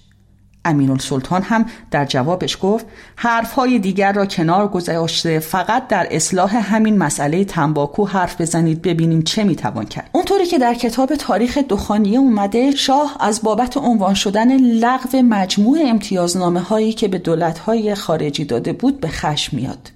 امین 0.65 0.91
السلطان 0.91 1.43
هم 1.43 1.67
در 1.91 2.05
جوابش 2.05 2.59
گفت 2.63 2.87
حرفهای 3.17 3.79
دیگر 3.79 4.13
را 4.13 4.27
کنار 4.27 4.69
گذاشته 4.69 5.39
فقط 5.39 5.89
در 5.89 6.09
اصلاح 6.11 6.57
همین 6.57 6.99
مسئله 6.99 7.45
تنباکو 7.45 8.07
حرف 8.07 8.41
بزنید 8.41 8.83
ببینیم 8.83 9.23
چه 9.23 9.45
می‌توان 9.45 9.85
کرد. 9.85 10.11
اونطوری 10.13 10.47
که 10.47 10.59
در 10.59 10.75
کتاب 10.75 11.15
تاریخ 11.15 11.59
دخانیه 11.59 12.19
اومده 12.19 12.71
شاه 12.71 13.17
از 13.21 13.43
بابت 13.43 13.77
عنوان 13.77 14.15
شدن 14.15 14.57
لغو 14.57 15.23
مجموع 15.23 15.79
امتیازنامه 15.87 16.61
هایی 16.61 16.93
که 16.93 17.09
به 17.09 17.19
دولت 17.19 17.59
های 17.59 17.95
خارجی 17.95 18.45
داده 18.45 18.73
بود 18.73 19.01
به 19.01 19.09
خشم 19.09 19.57
میاد. 19.57 19.91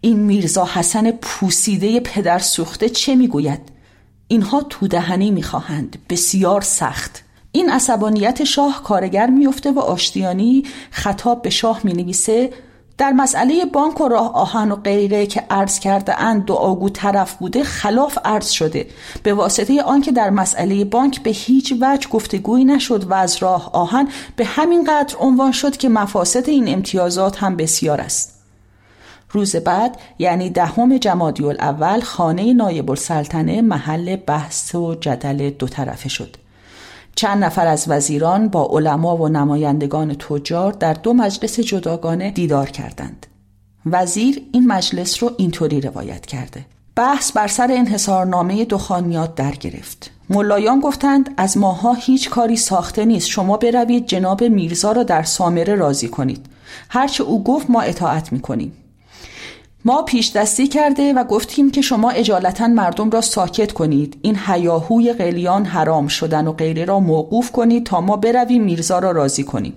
این 0.00 0.18
میرزا 0.18 0.64
حسن 0.64 1.10
پوسیده 1.10 2.00
پدر 2.00 2.38
سوخته 2.38 2.88
چه 2.88 3.14
می‌گوید؟ 3.14 3.71
اینها 4.32 4.62
تودهنی 4.62 5.30
می‌خواهند. 5.30 5.98
بسیار 6.10 6.60
سخت. 6.60 7.24
این 7.52 7.70
عصبانیت 7.70 8.44
شاه 8.44 8.82
کارگر 8.82 9.26
میفته 9.26 9.72
و 9.72 9.78
آشتیانی 9.78 10.64
خطاب 10.90 11.42
به 11.42 11.50
شاه 11.50 11.80
می 11.84 11.92
نویسه 11.92 12.50
در 12.98 13.12
مسئله 13.12 13.64
بانک 13.64 14.00
و 14.00 14.08
راه 14.08 14.34
آهن 14.34 14.72
و 14.72 14.76
غیره 14.76 15.26
که 15.26 15.44
عرض 15.50 15.78
کرده 15.78 16.20
اند 16.20 16.44
دعاگو 16.44 16.88
طرف 16.88 17.34
بوده 17.34 17.64
خلاف 17.64 18.18
عرض 18.24 18.50
شده. 18.50 18.86
به 19.22 19.34
واسطه 19.34 19.82
آنکه 19.82 20.12
در 20.12 20.30
مسئله 20.30 20.84
بانک 20.84 21.22
به 21.22 21.30
هیچ 21.30 21.74
وجه 21.80 22.08
گفتگویی 22.08 22.64
نشد 22.64 23.10
و 23.10 23.14
از 23.14 23.36
راه 23.36 23.70
آهن 23.72 24.08
به 24.36 24.44
همین 24.44 24.84
قدر 24.84 25.16
عنوان 25.16 25.52
شد 25.52 25.76
که 25.76 25.88
مفاسد 25.88 26.48
این 26.48 26.68
امتیازات 26.68 27.42
هم 27.42 27.56
بسیار 27.56 28.00
است. 28.00 28.31
روز 29.32 29.56
بعد 29.56 29.96
یعنی 30.18 30.50
دهم 30.50 30.98
جمادی 30.98 31.44
الاول 31.44 32.00
خانه 32.00 32.52
نایب 32.52 32.90
السلطنه 32.90 33.62
محل 33.62 34.16
بحث 34.16 34.74
و 34.74 34.94
جدل 34.94 35.50
دو 35.50 35.68
طرفه 35.68 36.08
شد. 36.08 36.36
چند 37.14 37.44
نفر 37.44 37.66
از 37.66 37.84
وزیران 37.88 38.48
با 38.48 38.68
علما 38.72 39.16
و 39.16 39.28
نمایندگان 39.28 40.14
تجار 40.14 40.72
در 40.72 40.92
دو 40.92 41.12
مجلس 41.12 41.60
جداگانه 41.60 42.30
دیدار 42.30 42.70
کردند. 42.70 43.26
وزیر 43.86 44.42
این 44.52 44.66
مجلس 44.66 45.22
رو 45.22 45.30
اینطوری 45.36 45.80
روایت 45.80 46.26
کرده. 46.26 46.64
بحث 46.96 47.32
بر 47.32 47.46
سر 47.46 47.68
انحصارنامه 47.70 48.64
دخانیات 48.64 49.34
در 49.34 49.52
گرفت. 49.52 50.10
ملایان 50.30 50.80
گفتند 50.80 51.30
از 51.36 51.58
ماها 51.58 51.92
هیچ 51.92 52.30
کاری 52.30 52.56
ساخته 52.56 53.04
نیست. 53.04 53.28
شما 53.28 53.56
بروید 53.56 54.06
جناب 54.06 54.44
میرزا 54.44 54.92
را 54.92 55.02
در 55.02 55.22
سامره 55.22 55.74
راضی 55.74 56.08
کنید. 56.08 56.46
هرچه 56.88 57.24
او 57.24 57.44
گفت 57.44 57.70
ما 57.70 57.80
اطاعت 57.80 58.32
می‌کنیم. 58.32 58.72
ما 59.84 60.02
پیش 60.02 60.32
دستی 60.32 60.68
کرده 60.68 61.12
و 61.12 61.24
گفتیم 61.24 61.70
که 61.70 61.80
شما 61.80 62.10
اجالتا 62.10 62.68
مردم 62.68 63.10
را 63.10 63.20
ساکت 63.20 63.72
کنید. 63.72 64.16
این 64.22 64.38
هیاهوی 64.46 65.12
قلیان 65.12 65.64
حرام 65.64 66.08
شدن 66.08 66.46
و 66.46 66.52
غیره 66.52 66.84
را 66.84 67.00
موقوف 67.00 67.52
کنید 67.52 67.86
تا 67.86 68.00
ما 68.00 68.16
برویم 68.16 68.62
میرزا 68.62 68.98
را 68.98 69.10
راضی 69.10 69.44
کنیم. 69.44 69.74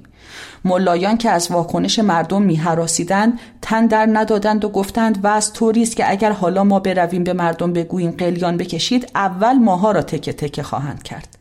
ملایان 0.66 1.18
که 1.18 1.30
از 1.30 1.52
واکنش 1.52 2.00
مردم 2.00 2.42
میهراسیدند 2.42 3.40
تن 3.62 3.88
در 3.88 4.10
ندادند 4.14 4.66
و 4.66 4.70
گفتند 4.70 5.24
و 5.24 5.28
از 5.28 5.54
طوری 5.54 5.82
است 5.82 5.96
که 5.96 6.12
اگر 6.12 6.32
حالا 6.32 6.64
ما 6.64 6.80
برویم 6.80 7.24
به 7.24 7.34
مردم 7.34 7.74
بگوییم 7.74 8.12
قلیان 8.12 8.58
بکشید 8.58 9.12
اول 9.16 9.54
ماها 9.54 9.92
را 9.92 10.02
تکه 10.02 10.34
تکه 10.34 10.64
خواهند 10.64 11.04
کرد. 11.04 11.38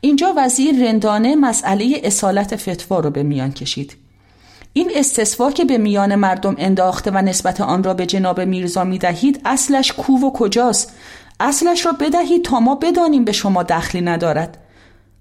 اینجا 0.00 0.34
وزیر 0.36 0.88
رندانه 0.88 1.36
مسئله 1.36 2.00
اصالت 2.04 2.56
فتوا 2.56 3.00
رو 3.00 3.10
به 3.10 3.22
میان 3.22 3.52
کشید. 3.52 4.07
این 4.78 4.90
استصفا 4.94 5.50
که 5.50 5.64
به 5.64 5.78
میان 5.78 6.14
مردم 6.14 6.54
انداخته 6.58 7.10
و 7.10 7.22
نسبت 7.22 7.60
آن 7.60 7.84
را 7.84 7.94
به 7.94 8.06
جناب 8.06 8.40
میرزا 8.40 8.84
می 8.84 8.98
دهید 8.98 9.40
اصلش 9.44 9.92
کو 9.92 10.12
و 10.12 10.32
کجاست؟ 10.32 10.92
اصلش 11.40 11.86
را 11.86 11.92
بدهید 11.92 12.44
تا 12.44 12.60
ما 12.60 12.74
بدانیم 12.74 13.24
به 13.24 13.32
شما 13.32 13.62
دخلی 13.62 14.00
ندارد. 14.00 14.58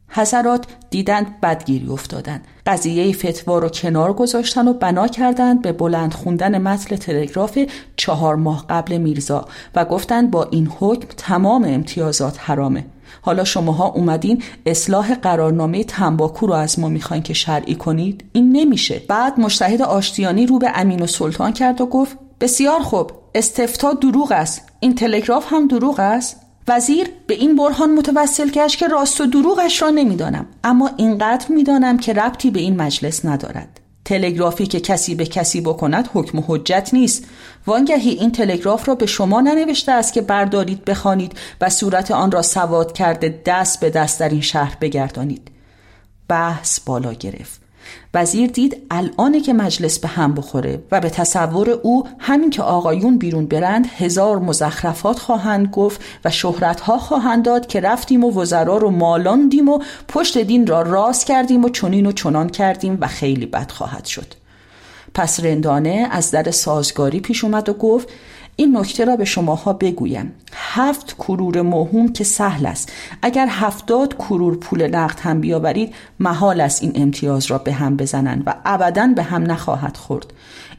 حضرات 0.10 0.66
دیدند 0.90 1.42
بدگیری 1.42 1.88
افتادند. 1.88 2.46
قضیه 2.66 3.14
فتوا 3.14 3.60
رو 3.60 3.70
کنار 3.70 4.14
گذاشتن 4.14 4.68
و 4.68 4.74
بنا 4.74 5.08
کردند 5.08 5.62
به 5.62 5.72
بلند 5.72 6.14
خوندن 6.14 6.58
متن 6.58 6.96
تلگراف 6.96 7.60
چهار 7.96 8.36
ماه 8.36 8.66
قبل 8.70 8.98
میرزا 8.98 9.46
و 9.76 9.86
گفتند 9.86 10.32
با 10.32 10.44
این 10.44 10.72
حکم 10.80 11.08
تمام 11.18 11.64
امتیازات 11.64 12.38
حرامه. 12.40 12.86
حالا 13.22 13.44
شماها 13.44 13.88
اومدین 13.88 14.44
اصلاح 14.66 15.16
قرارنامه 15.16 15.84
تنباکو 15.84 16.48
رو 16.48 16.54
از 16.54 16.80
ما 16.80 16.90
می‌خواین 16.90 17.24
که 17.24 17.34
شرعی 17.34 17.76
کنید؟ 17.76 18.24
این 18.34 18.52
نمیشه. 18.52 19.02
بعد 19.08 19.40
مشتهد 19.40 19.82
آشتیانی 19.82 20.46
رو 20.46 20.60
به 20.60 20.72
امین 20.76 21.02
و 21.02 21.08
سلطان 21.08 21.54
کرد 21.54 21.82
و 21.82 21.86
گفت 21.86 22.18
بسیار 22.42 22.80
خوب 22.80 23.12
استفتا 23.36 23.94
دروغ 23.94 24.32
است. 24.32 24.62
این 24.80 24.96
تلگراف 24.96 25.54
هم 25.54 25.68
دروغ 25.68 26.00
است. 26.00 26.42
وزیر 26.68 27.08
به 27.28 27.34
این 27.34 27.56
برهان 27.56 27.96
متوسل 27.96 28.50
گشت 28.50 28.80
که 28.80 28.88
راست 28.88 29.22
و 29.22 29.26
دروغش 29.26 29.82
را 29.82 29.90
نمی‌دانم. 29.90 30.46
اما 30.64 30.90
اینقدر 30.98 31.46
می‌دانم 31.50 31.98
که 31.98 32.14
ربطی 32.14 32.52
به 32.52 32.60
این 32.60 32.82
مجلس 32.82 33.26
ندارد. 33.26 33.77
تلگرافی 34.08 34.68
که 34.68 34.80
کسی 34.80 35.16
به 35.16 35.26
کسی 35.26 35.62
بکند 35.62 36.10
حکم 36.14 36.44
حجت 36.48 36.90
نیست. 36.94 37.26
وانگهی 37.68 38.10
این 38.10 38.32
تلگراف 38.32 38.88
را 38.88 38.96
به 38.96 39.06
شما 39.06 39.42
ننوشته 39.42 39.92
است 39.92 40.14
که 40.14 40.22
بردارید 40.22 40.86
بخوانید 40.86 41.38
و 41.62 41.70
صورت 41.70 42.12
آن 42.12 42.32
را 42.32 42.42
سواد 42.42 42.94
کرده 42.94 43.42
دست 43.46 43.80
به 43.80 43.90
دست 43.90 44.20
در 44.20 44.30
این 44.30 44.42
شهر 44.42 44.78
بگردانید. 44.82 45.52
بحث 46.28 46.80
بالا 46.80 47.14
گرفت. 47.14 47.67
وزیر 48.18 48.50
دید 48.50 48.78
الانه 48.92 49.42
که 49.42 49.54
مجلس 49.54 50.00
به 50.00 50.08
هم 50.08 50.34
بخوره 50.34 50.84
و 50.92 51.02
به 51.02 51.10
تصور 51.10 51.70
او 51.70 52.08
همین 52.20 52.50
که 52.50 52.62
آقایون 52.62 53.18
بیرون 53.18 53.46
برند 53.46 53.88
هزار 53.98 54.40
مزخرفات 54.40 55.20
خواهند 55.20 55.68
گفت 55.68 56.02
و 56.26 56.32
شهرتها 56.32 56.98
خواهند 56.98 57.46
داد 57.46 57.68
که 57.68 57.80
رفتیم 57.80 58.24
و 58.24 58.32
وزرا 58.32 58.78
رو 58.78 58.90
مالاندیم 58.90 59.70
و 59.70 59.80
پشت 60.08 60.38
دین 60.38 60.68
را 60.68 60.82
راست 60.82 61.26
کردیم 61.26 61.66
و 61.66 61.70
چنین 61.70 62.06
و 62.06 62.12
چنان 62.12 62.50
کردیم 62.50 62.98
و 63.02 63.08
خیلی 63.08 63.46
بد 63.46 63.72
خواهد 63.72 64.06
شد. 64.06 64.34
پس 65.14 65.40
رندانه 65.40 66.08
از 66.12 66.32
در 66.32 66.52
سازگاری 66.52 67.20
پیش 67.20 67.44
اومد 67.44 67.70
و 67.70 67.74
گفت 67.74 68.10
این 68.60 68.78
نکته 68.78 69.06
را 69.06 69.16
به 69.16 69.26
شماها 69.26 69.74
بگویم. 69.74 70.34
هفت 70.54 71.14
کرور 71.14 71.62
مهم 71.62 72.14
که 72.14 72.24
سهل 72.24 72.66
است. 72.66 72.92
اگر 73.22 73.48
هفتاد 73.50 74.18
کرور 74.18 74.58
پول 74.58 74.88
نقد 74.88 75.20
هم 75.20 75.42
بیاورید 75.42 75.94
محال 76.20 76.62
است 76.62 76.84
این 76.84 76.92
امتیاز 76.96 77.46
را 77.46 77.58
به 77.58 77.74
هم 77.74 77.98
بزنند 77.98 78.44
و 78.46 78.54
ابدا 78.66 79.08
به 79.16 79.24
هم 79.24 79.52
نخواهد 79.52 79.98
خورد. 79.98 80.34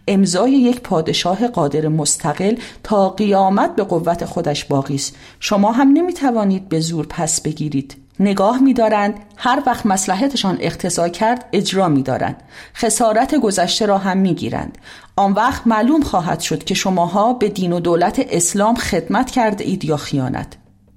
امضای 0.08 0.52
یک 0.52 0.80
پادشاه 0.80 1.48
قادر 1.48 1.88
مستقل 1.88 2.56
تا 2.82 3.08
قیامت 3.08 3.76
به 3.76 3.84
قوت 3.84 4.24
خودش 4.24 4.64
باقی 4.64 4.94
است. 4.94 5.16
شما 5.40 5.72
هم 5.72 5.88
نمی 5.88 6.12
توانید 6.12 6.68
به 6.68 6.80
زور 6.80 7.06
پس 7.06 7.40
بگیرید. 7.40 8.07
نگاه 8.20 8.58
می‌دارند 8.58 9.14
هر 9.36 9.62
وقت 9.66 9.86
مسلحتشان 9.86 10.58
اقتضا 10.60 11.08
کرد 11.08 11.44
اجرا 11.52 11.88
می‌دارند. 11.88 12.42
خسارت 12.74 13.34
گذشته 13.34 13.86
را 13.86 13.98
هم 13.98 14.18
می‌گیرند. 14.18 14.78
آن 15.16 15.32
وقت 15.32 15.66
معلوم 15.66 16.02
خواهد 16.02 16.40
شد 16.40 16.64
که 16.64 16.74
شماها 16.74 17.32
به 17.32 17.48
دین 17.48 17.72
و 17.72 17.80
دولت 17.80 18.26
اسلام 18.30 18.74
خدمت 18.74 19.30
کرده 19.30 19.64
اید 19.64 19.84
یا 19.84 19.96
خیانت. 19.96 20.46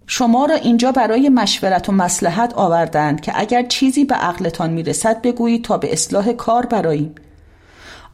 شما 0.08 0.46
را 0.46 0.56
اینجا 0.56 0.92
برای 0.92 1.30
مشورت 1.30 1.90
و 1.90 1.92
مسلحت 1.92 2.54
آوردند 2.54 3.22
که 3.22 3.32
اگر 3.36 3.64
چیزی 3.64 4.06
به 4.06 4.16
عقلتان 4.16 4.70
می‌رسد 4.70 5.22
بگویید 5.22 5.64
تا 5.64 5.78
به 5.78 5.94
اصلاح 5.94 6.32
کار 6.32 6.66
براییم 6.66 7.16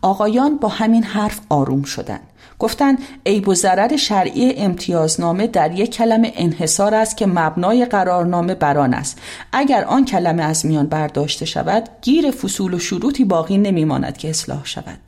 آقایان 0.01 0.57
با 0.57 0.67
همین 0.67 1.03
حرف 1.03 1.39
آروم 1.49 1.83
شدند. 1.83 2.26
گفتند 2.59 2.99
عیب 3.25 3.47
و 3.47 3.55
ضرر 3.55 3.97
شرعی 3.97 4.53
امتیازنامه 4.53 5.47
در 5.47 5.71
یک 5.71 5.91
کلمه 5.91 6.33
انحصار 6.35 6.95
است 6.95 7.17
که 7.17 7.25
مبنای 7.25 7.85
قرارنامه 7.85 8.55
بران 8.55 8.93
است. 8.93 9.19
اگر 9.51 9.83
آن 9.83 10.05
کلمه 10.05 10.43
از 10.43 10.65
میان 10.65 10.87
برداشته 10.87 11.45
شود 11.45 11.89
گیر 12.01 12.31
فصول 12.31 12.73
و 12.73 12.79
شروطی 12.79 13.23
باقی 13.23 13.57
نمیماند 13.57 14.17
که 14.17 14.29
اصلاح 14.29 14.65
شود. 14.65 14.99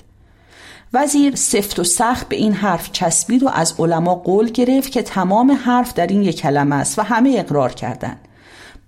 وزیر 0.93 1.35
سفت 1.35 1.79
و 1.79 1.83
سخت 1.83 2.29
به 2.29 2.35
این 2.35 2.53
حرف 2.53 2.91
چسبید 2.91 3.43
و 3.43 3.49
از 3.49 3.73
علما 3.79 4.15
قول 4.15 4.49
گرفت 4.49 4.91
که 4.91 5.01
تمام 5.01 5.51
حرف 5.51 5.93
در 5.93 6.07
این 6.07 6.21
یک 6.23 6.41
کلمه 6.41 6.75
است 6.75 6.99
و 6.99 7.01
همه 7.01 7.35
اقرار 7.37 7.73
کردند. 7.73 8.19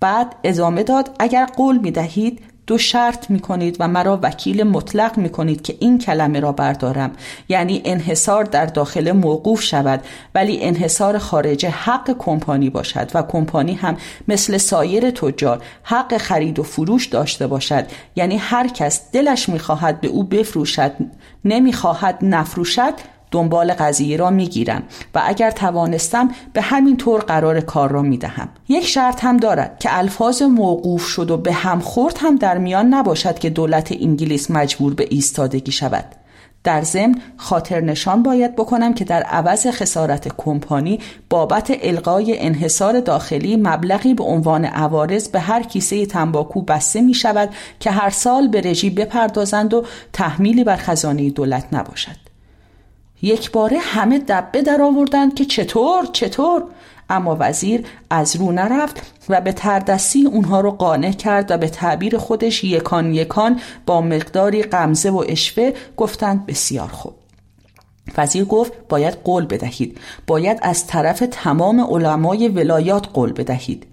بعد 0.00 0.34
ادامه 0.44 0.82
داد 0.82 1.16
اگر 1.18 1.46
قول 1.46 1.78
می 1.78 1.90
دهید 1.90 2.40
دو 2.66 2.78
شرط 2.78 3.30
می 3.30 3.40
کنید 3.40 3.76
و 3.80 3.88
مرا 3.88 4.18
وکیل 4.22 4.62
مطلق 4.62 5.18
می 5.18 5.28
کنید 5.28 5.62
که 5.62 5.76
این 5.80 5.98
کلمه 5.98 6.40
را 6.40 6.52
بردارم. 6.52 7.12
یعنی 7.48 7.82
انحصار 7.84 8.44
در 8.44 8.66
داخل 8.66 9.12
موقوف 9.12 9.62
شود 9.62 10.00
ولی 10.34 10.62
انحصار 10.62 11.18
خارج 11.18 11.66
حق 11.66 12.16
کمپانی 12.18 12.70
باشد 12.70 13.10
و 13.14 13.22
کمپانی 13.22 13.74
هم 13.74 13.96
مثل 14.28 14.56
سایر 14.56 15.10
تجار 15.10 15.62
حق 15.82 16.16
خرید 16.16 16.58
و 16.58 16.62
فروش 16.62 17.06
داشته 17.06 17.46
باشد. 17.46 17.84
یعنی 18.16 18.36
هر 18.36 18.68
کس 18.68 19.10
دلش 19.12 19.48
می‌خواهد 19.48 20.00
به 20.00 20.08
او 20.08 20.24
بفروشد 20.24 20.92
نمی‌خواهد 21.44 22.18
نفروشد 22.22 22.94
دنبال 23.32 23.72
قضیه 23.72 24.16
را 24.16 24.30
می‌گیرم 24.30 24.82
و 25.14 25.22
اگر 25.24 25.50
توانستم 25.50 26.30
به 26.52 26.60
همین 26.60 26.96
طور 26.96 27.20
قرار 27.20 27.60
کار 27.60 27.90
را 27.90 28.02
می‌دهم. 28.02 28.48
یک 28.68 28.86
شرط 28.86 29.24
هم 29.24 29.36
دارد 29.36 29.78
که 29.78 29.98
الفاظ 29.98 30.42
موقوف 30.42 31.06
شد 31.06 31.30
و 31.30 31.36
به 31.36 31.52
هم 31.52 31.80
خورد 31.80 32.18
هم 32.20 32.36
در 32.36 32.58
میان 32.58 32.86
نباشد 32.86 33.38
که 33.38 33.50
دولت 33.50 33.92
انگلیس 33.92 34.50
مجبور 34.50 34.94
به 34.94 35.06
ایستادگی 35.10 35.72
شود. 35.72 36.04
در 36.64 36.82
ضمن 36.82 37.14
خاطر 37.36 37.80
نشان 37.80 38.22
باید 38.22 38.56
بکنم 38.56 38.94
که 38.94 39.04
در 39.04 39.22
عوض 39.22 39.66
خسارت 39.66 40.36
کمپانی 40.36 41.00
بابت 41.30 41.72
القای 41.82 42.38
انحصار 42.38 43.00
داخلی 43.00 43.56
مبلغی 43.56 44.14
به 44.14 44.24
عنوان 44.24 44.64
عوارض 44.64 45.28
به 45.28 45.40
هر 45.40 45.62
کیسه 45.62 46.06
تنباکو 46.06 46.62
بسته 46.62 47.00
می 47.00 47.14
شود 47.14 47.48
که 47.80 47.90
هر 47.90 48.10
سال 48.10 48.48
به 48.48 48.60
رژی 48.60 48.90
بپردازند 48.90 49.74
و 49.74 49.84
تحمیلی 50.12 50.64
بر 50.64 50.76
خزانه 50.76 51.30
دولت 51.30 51.64
نباشد. 51.72 52.21
یک 53.22 53.50
باره 53.50 53.78
همه 53.78 54.18
دبه 54.18 54.62
در 54.62 54.82
آوردند 54.82 55.34
که 55.34 55.44
چطور 55.44 56.06
چطور؟ 56.12 56.64
اما 57.10 57.36
وزیر 57.40 57.86
از 58.10 58.36
رو 58.36 58.52
نرفت 58.52 59.12
و 59.28 59.40
به 59.40 59.52
تردستی 59.52 60.26
اونها 60.26 60.60
رو 60.60 60.70
قانع 60.70 61.12
کرد 61.12 61.50
و 61.50 61.58
به 61.58 61.68
تعبیر 61.68 62.18
خودش 62.18 62.64
یکان 62.64 63.14
یکان 63.14 63.60
با 63.86 64.00
مقداری 64.00 64.62
قمزه 64.62 65.10
و 65.10 65.24
اشوه 65.28 65.72
گفتند 65.96 66.46
بسیار 66.46 66.88
خوب. 66.88 67.12
وزیر 68.18 68.44
گفت 68.44 68.72
باید 68.88 69.14
قول 69.14 69.46
بدهید 69.46 69.98
باید 70.26 70.58
از 70.62 70.86
طرف 70.86 71.24
تمام 71.30 71.80
علمای 71.80 72.48
ولایات 72.48 73.06
قول 73.12 73.32
بدهید. 73.32 73.86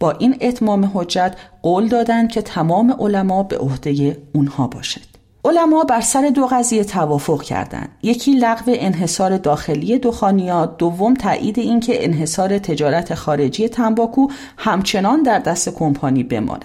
با 0.00 0.10
این 0.10 0.36
اتمام 0.40 0.90
حجت 0.94 1.36
قول 1.62 1.88
دادند 1.88 2.28
که 2.28 2.42
تمام 2.42 2.96
علما 3.00 3.42
به 3.42 3.58
عهده 3.58 4.22
اونها 4.32 4.66
باشد. 4.66 5.13
علما 5.46 5.84
بر 5.84 6.00
سر 6.00 6.30
دو 6.34 6.46
قضیه 6.46 6.84
توافق 6.84 7.42
کردند. 7.42 7.88
یکی 8.02 8.32
لغو 8.32 8.72
انحصار 8.74 9.36
داخلی 9.36 9.98
دخانیات 9.98 10.76
دوم 10.76 11.14
تایید 11.14 11.58
اینکه 11.58 12.04
انحصار 12.04 12.58
تجارت 12.58 13.14
خارجی 13.14 13.68
تنباکو 13.68 14.28
همچنان 14.56 15.22
در 15.22 15.38
دست 15.38 15.68
کمپانی 15.68 16.22
بماند. 16.22 16.64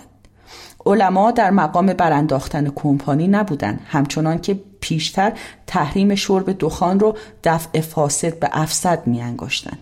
علما 0.85 1.31
در 1.31 1.51
مقام 1.51 1.85
برانداختن 1.85 2.69
کمپانی 2.75 3.27
نبودند 3.27 3.81
همچنان 3.85 4.41
که 4.41 4.59
پیشتر 4.81 5.33
تحریم 5.67 6.15
شرب 6.15 6.57
دخان 6.59 6.99
رو 6.99 7.17
دفع 7.43 7.81
فاسد 7.81 8.39
به 8.39 8.49
افسد 8.51 9.07
میانگاشتند. 9.07 9.79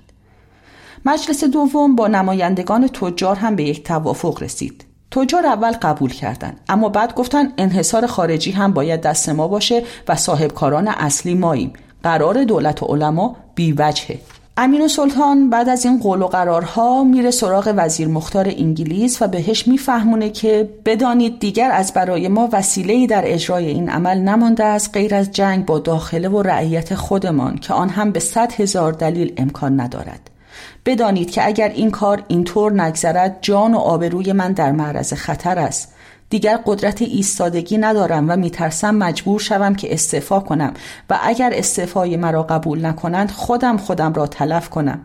مجلس 1.06 1.44
دوم 1.44 1.96
با 1.96 2.08
نمایندگان 2.08 2.88
تجار 2.88 3.36
هم 3.36 3.56
به 3.56 3.64
یک 3.64 3.84
توافق 3.84 4.44
رسید. 4.44 4.87
تجار 5.18 5.46
اول 5.46 5.72
قبول 5.72 6.10
کردند 6.10 6.60
اما 6.70 6.90
بعد 6.90 7.16
گفتن 7.16 7.54
انحصار 7.58 8.08
خارجی 8.08 8.52
هم 8.52 8.74
باید 8.74 9.02
دست 9.02 9.30
ما 9.30 9.48
باشه 9.48 9.84
و 10.08 10.16
صاحبکاران 10.16 10.88
اصلی 10.88 11.34
ماییم. 11.34 11.74
قرار 12.04 12.44
دولت 12.44 12.84
و 12.84 12.86
علما 12.86 13.36
بیوجهه 13.56 14.20
امین 14.58 14.82
و 14.82 14.88
سلطان 14.88 15.50
بعد 15.50 15.70
از 15.70 15.86
این 15.86 16.00
قول 16.00 16.22
و 16.22 16.28
قرارها 16.28 17.04
میره 17.04 17.32
سراغ 17.32 17.74
وزیر 17.78 18.08
مختار 18.08 18.48
انگلیس 18.48 19.22
و 19.22 19.28
بهش 19.28 19.68
میفهمونه 19.68 20.30
که 20.30 20.70
بدانید 20.86 21.40
دیگر 21.40 21.72
از 21.72 21.94
برای 21.94 22.28
ما 22.28 22.50
وسیله‌ای 22.52 23.08
در 23.08 23.22
اجرای 23.26 23.66
این 23.66 23.90
عمل 23.90 24.18
نمانده 24.18 24.64
است 24.64 24.94
غیر 24.94 25.16
از 25.16 25.32
جنگ 25.32 25.66
با 25.66 25.80
داخله 25.80 26.30
و 26.30 26.42
رعیت 26.42 26.96
خودمان 26.96 27.58
که 27.58 27.74
آن 27.74 27.90
هم 27.90 28.12
به 28.12 28.20
صد 28.20 28.54
هزار 28.54 28.92
دلیل 28.92 29.34
امکان 29.38 29.80
ندارد. 29.80 30.37
بدانید 30.86 31.32
که 31.32 31.48
اگر 31.48 31.70
این 31.70 31.92
کار 31.92 32.24
اینطور 32.28 32.82
نگذرد 32.82 33.38
جان 33.42 33.74
و 33.74 33.78
آبروی 33.78 34.34
من 34.34 34.54
در 34.54 34.72
معرض 34.72 35.14
خطر 35.14 35.60
است. 35.60 35.94
دیگر 36.30 36.60
قدرت 36.66 37.02
ایستادگی 37.02 37.78
ندارم 37.78 38.30
و 38.30 38.36
میترسم 38.36 38.96
مجبور 38.96 39.40
شوم 39.40 39.76
که 39.76 39.94
استعفا 39.94 40.40
کنم 40.40 40.74
و 41.10 41.20
اگر 41.24 41.52
استعفای 41.54 42.18
مرا 42.18 42.44
قبول 42.44 42.86
نکنند 42.86 43.32
خودم 43.32 43.78
خودم 43.78 44.14
را 44.14 44.28
تلف 44.28 44.70
کنم. 44.70 45.00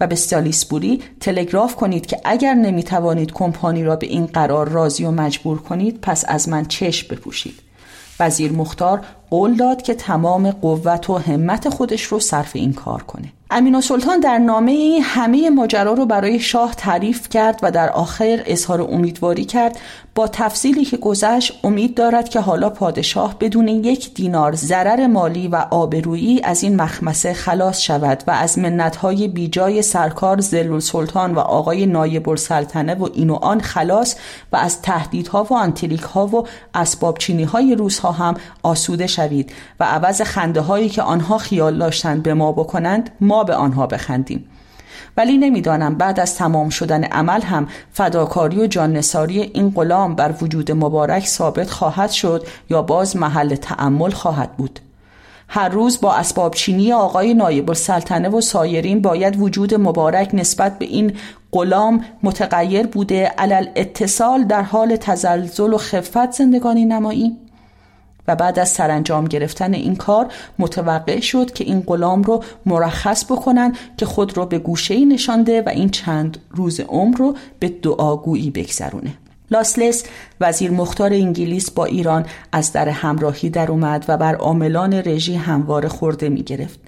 و 0.00 0.06
به 0.06 0.14
سالیسبوری 0.14 1.02
تلگراف 1.20 1.76
کنید 1.76 2.06
که 2.06 2.20
اگر 2.24 2.54
نمی‌توانید 2.54 3.32
کمپانی 3.32 3.84
را 3.84 3.96
به 3.96 4.06
این 4.06 4.26
قرار 4.26 4.68
راضی 4.68 5.04
و 5.04 5.10
مجبور 5.10 5.62
کنید 5.62 6.00
پس 6.00 6.24
از 6.28 6.48
من 6.48 6.64
چشم 6.64 7.14
بپوشید. 7.14 7.60
وزیر 8.20 8.52
مختار 8.52 9.00
قول 9.30 9.54
داد 9.56 9.82
که 9.82 9.94
تمام 9.94 10.50
قوت 10.50 11.10
و 11.10 11.18
همت 11.18 11.68
خودش 11.68 12.02
رو 12.02 12.20
صرف 12.20 12.56
این 12.56 12.72
کار 12.72 13.02
کنه. 13.02 13.32
امین 13.50 13.80
سلطان 13.80 14.20
در 14.20 14.38
نامه 14.38 15.00
همه 15.02 15.50
ماجرا 15.50 15.92
رو 15.92 16.06
برای 16.06 16.40
شاه 16.40 16.74
تعریف 16.74 17.28
کرد 17.28 17.60
و 17.62 17.70
در 17.70 17.90
آخر 17.90 18.42
اظهار 18.46 18.80
امیدواری 18.80 19.44
کرد. 19.44 19.78
با 20.18 20.28
تفصیلی 20.28 20.84
که 20.84 20.96
گذشت 20.96 21.60
امید 21.64 21.94
دارد 21.94 22.28
که 22.28 22.40
حالا 22.40 22.70
پادشاه 22.70 23.38
بدون 23.40 23.68
یک 23.68 24.14
دینار 24.14 24.54
ضرر 24.54 25.06
مالی 25.06 25.48
و 25.48 25.56
آبرویی 25.70 26.42
از 26.42 26.62
این 26.62 26.76
مخمسه 26.76 27.32
خلاص 27.32 27.80
شود 27.80 28.22
و 28.26 28.30
از 28.30 28.58
منتهای 28.58 29.28
بیجای 29.28 29.82
سرکار 29.82 30.40
زلول 30.40 30.80
سلطان 30.80 31.34
و 31.34 31.38
آقای 31.38 31.86
نایب 31.86 32.28
السلطنه 32.28 32.94
و 32.94 33.08
این 33.14 33.30
و 33.30 33.34
آن 33.34 33.60
خلاص 33.60 34.16
و 34.52 34.56
از 34.56 34.82
تهدیدها 34.82 35.44
و 35.50 35.54
آنتریک 35.54 36.02
ها 36.02 36.26
و 36.26 36.46
اسباب 36.74 37.18
چینی 37.18 37.44
های 37.44 37.74
روس 37.74 37.98
ها 37.98 38.12
هم 38.12 38.34
آسوده 38.62 39.06
شوید 39.06 39.52
و 39.80 39.84
عوض 39.84 40.22
خنده 40.22 40.60
هایی 40.60 40.88
که 40.88 41.02
آنها 41.02 41.38
خیال 41.38 41.78
داشتند 41.78 42.22
به 42.22 42.34
ما 42.34 42.52
بکنند 42.52 43.10
ما 43.20 43.44
به 43.44 43.54
آنها 43.54 43.86
بخندیم. 43.86 44.48
ولی 45.16 45.38
نمی‌دانم 45.38 45.94
بعد 45.94 46.20
از 46.20 46.36
تمام 46.36 46.68
شدن 46.68 47.04
عمل 47.04 47.42
هم 47.42 47.68
فداکاری 47.92 48.60
و 48.60 48.66
جاننساری 48.66 49.40
این 49.40 49.70
غلام 49.70 50.14
بر 50.14 50.34
وجود 50.42 50.72
مبارک 50.72 51.26
ثابت 51.26 51.70
خواهد 51.70 52.10
شد 52.10 52.46
یا 52.70 52.82
باز 52.82 53.16
محل 53.16 53.54
تعمل 53.54 54.10
خواهد 54.10 54.56
بود. 54.56 54.80
هر 55.48 55.68
روز 55.68 56.00
با 56.00 56.14
اسباب 56.14 56.54
چینی 56.54 56.92
آقای 56.92 57.34
نایب 57.34 57.70
السلطنه 57.70 58.28
و 58.28 58.40
سایرین 58.40 59.02
باید 59.02 59.40
وجود 59.40 59.74
مبارک 59.74 60.30
نسبت 60.32 60.78
به 60.78 60.84
این 60.84 61.12
غلام 61.52 62.04
متغیر 62.22 62.86
بوده 62.86 63.24
علل 63.24 63.66
اتصال 63.76 64.44
در 64.44 64.62
حال 64.62 64.96
تزلزل 64.96 65.72
و 65.72 65.78
خفت 65.78 66.32
زندگانی 66.32 66.84
نماییم 66.84 67.47
و 68.28 68.36
بعد 68.36 68.58
از 68.58 68.68
سرانجام 68.68 69.24
گرفتن 69.24 69.74
این 69.74 69.96
کار 69.96 70.26
متوقع 70.58 71.20
شد 71.20 71.52
که 71.52 71.64
این 71.64 71.80
غلام 71.80 72.22
رو 72.22 72.44
مرخص 72.66 73.24
بکنن 73.24 73.76
که 73.96 74.06
خود 74.06 74.36
رو 74.36 74.46
به 74.46 74.58
گوشه 74.58 75.04
نشانده 75.04 75.62
و 75.62 75.68
این 75.68 75.88
چند 75.88 76.38
روز 76.50 76.80
عمر 76.80 77.16
رو 77.16 77.34
به 77.58 77.68
دعاگویی 77.68 78.50
بگذرونه 78.50 79.14
لاسلس 79.50 80.04
وزیر 80.40 80.70
مختار 80.70 81.12
انگلیس 81.12 81.70
با 81.70 81.84
ایران 81.84 82.26
از 82.52 82.72
در 82.72 82.88
همراهی 82.88 83.50
در 83.50 83.70
اومد 83.70 84.04
و 84.08 84.16
بر 84.16 84.34
عاملان 84.34 84.94
رژی 84.94 85.34
هموار 85.34 85.88
خورده 85.88 86.28
می 86.28 86.42
گرفت. 86.42 86.80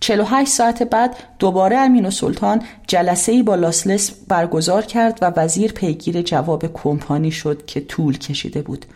48 0.00 0.50
ساعت 0.50 0.82
بعد 0.82 1.16
دوباره 1.38 1.76
امین 1.76 2.06
و 2.06 2.10
سلطان 2.10 2.62
جلسه 2.86 3.32
ای 3.32 3.42
با 3.42 3.54
لاسلس 3.54 4.10
برگزار 4.28 4.82
کرد 4.82 5.18
و 5.22 5.32
وزیر 5.36 5.72
پیگیر 5.72 6.22
جواب 6.22 6.72
کمپانی 6.72 7.30
شد 7.30 7.66
که 7.66 7.80
طول 7.80 8.18
کشیده 8.18 8.62
بود. 8.62 8.86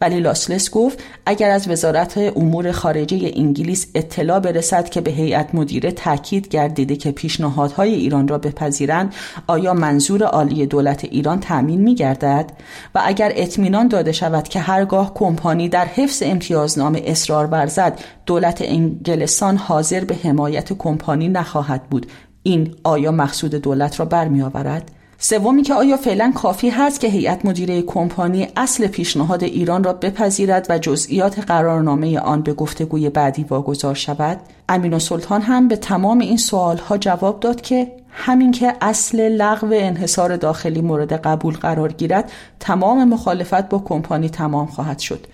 ولی 0.00 0.20
لاسلس 0.20 0.70
گفت 0.70 1.02
اگر 1.26 1.50
از 1.50 1.68
وزارت 1.68 2.18
امور 2.18 2.72
خارجه 2.72 3.32
انگلیس 3.36 3.86
اطلاع 3.94 4.40
برسد 4.40 4.88
که 4.88 5.00
به 5.00 5.10
هیئت 5.10 5.54
مدیره 5.54 5.90
تاکید 5.92 6.48
گردیده 6.48 6.96
که 6.96 7.12
پیشنهادهای 7.12 7.94
ایران 7.94 8.28
را 8.28 8.38
بپذیرند 8.38 9.14
آیا 9.46 9.74
منظور 9.74 10.22
عالی 10.22 10.66
دولت 10.66 11.04
ایران 11.04 11.40
تأمین 11.40 11.80
می 11.80 11.94
گردد 11.94 12.52
و 12.94 13.00
اگر 13.04 13.32
اطمینان 13.36 13.88
داده 13.88 14.12
شود 14.12 14.48
که 14.48 14.60
هرگاه 14.60 15.14
کمپانی 15.14 15.68
در 15.68 15.84
حفظ 15.84 16.22
امتیازنامه 16.26 17.02
اصرار 17.04 17.46
ورزد 17.46 18.00
دولت 18.26 18.62
انگلستان 18.62 19.56
حاضر 19.56 20.04
به 20.04 20.14
حمایت 20.14 20.72
کمپانی 20.72 21.28
نخواهد 21.28 21.82
بود 21.82 22.06
این 22.42 22.74
آیا 22.84 23.12
مقصود 23.12 23.54
دولت 23.54 24.00
را 24.00 24.06
برمی 24.06 24.42
آورد؟ 24.42 24.90
سومی 25.18 25.62
که 25.62 25.74
آیا 25.74 25.96
فعلا 25.96 26.32
کافی 26.34 26.68
هست 26.68 27.00
که 27.00 27.08
هیئت 27.08 27.46
مدیره 27.46 27.82
کمپانی 27.82 28.48
اصل 28.56 28.86
پیشنهاد 28.86 29.44
ایران 29.44 29.84
را 29.84 29.92
بپذیرد 29.92 30.66
و 30.70 30.78
جزئیات 30.78 31.38
قرارنامه 31.38 32.18
آن 32.18 32.42
به 32.42 32.52
گفتگوی 32.52 33.10
بعدی 33.10 33.44
واگذار 33.44 33.94
شود 33.94 34.40
امین 34.68 34.94
و 34.94 34.98
سلطان 34.98 35.42
هم 35.42 35.68
به 35.68 35.76
تمام 35.76 36.18
این 36.18 36.36
سوالها 36.36 36.98
جواب 36.98 37.40
داد 37.40 37.60
که 37.60 37.92
همین 38.10 38.52
که 38.52 38.74
اصل 38.80 39.20
لغو 39.20 39.68
انحصار 39.72 40.36
داخلی 40.36 40.80
مورد 40.80 41.12
قبول 41.12 41.54
قرار 41.54 41.92
گیرد 41.92 42.32
تمام 42.60 43.08
مخالفت 43.08 43.68
با 43.68 43.78
کمپانی 43.78 44.28
تمام 44.28 44.66
خواهد 44.66 44.98
شد 44.98 45.26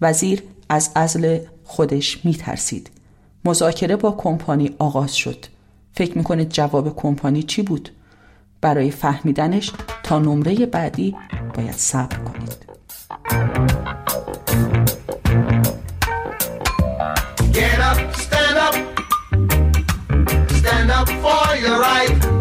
وزیر 0.00 0.42
از 0.68 0.90
ازل 0.94 1.38
خودش 1.64 2.24
می 2.24 2.34
ترسید. 2.34 2.90
مذاکره 3.44 3.96
با 3.96 4.12
کمپانی 4.12 4.74
آغاز 4.78 5.16
شد 5.16 5.46
فکر 5.92 6.18
می‌کنید 6.18 6.48
جواب 6.48 6.96
کمپانی 6.96 7.42
چی 7.42 7.62
بود؟ 7.62 7.90
برای 8.62 8.90
فهمیدنش 8.90 9.72
تا 10.02 10.18
نمره 10.18 10.66
بعدی 10.66 11.16
باید 11.54 11.76
صبر 11.76 12.16
کنید 12.16 12.72
Get 17.58 17.78
up, 17.90 17.98
stand 18.24 18.56
up, 18.66 18.74
stand 20.58 20.90
up 20.98 21.08
for 21.22 21.44
your 21.64 21.78
right. 21.88 22.31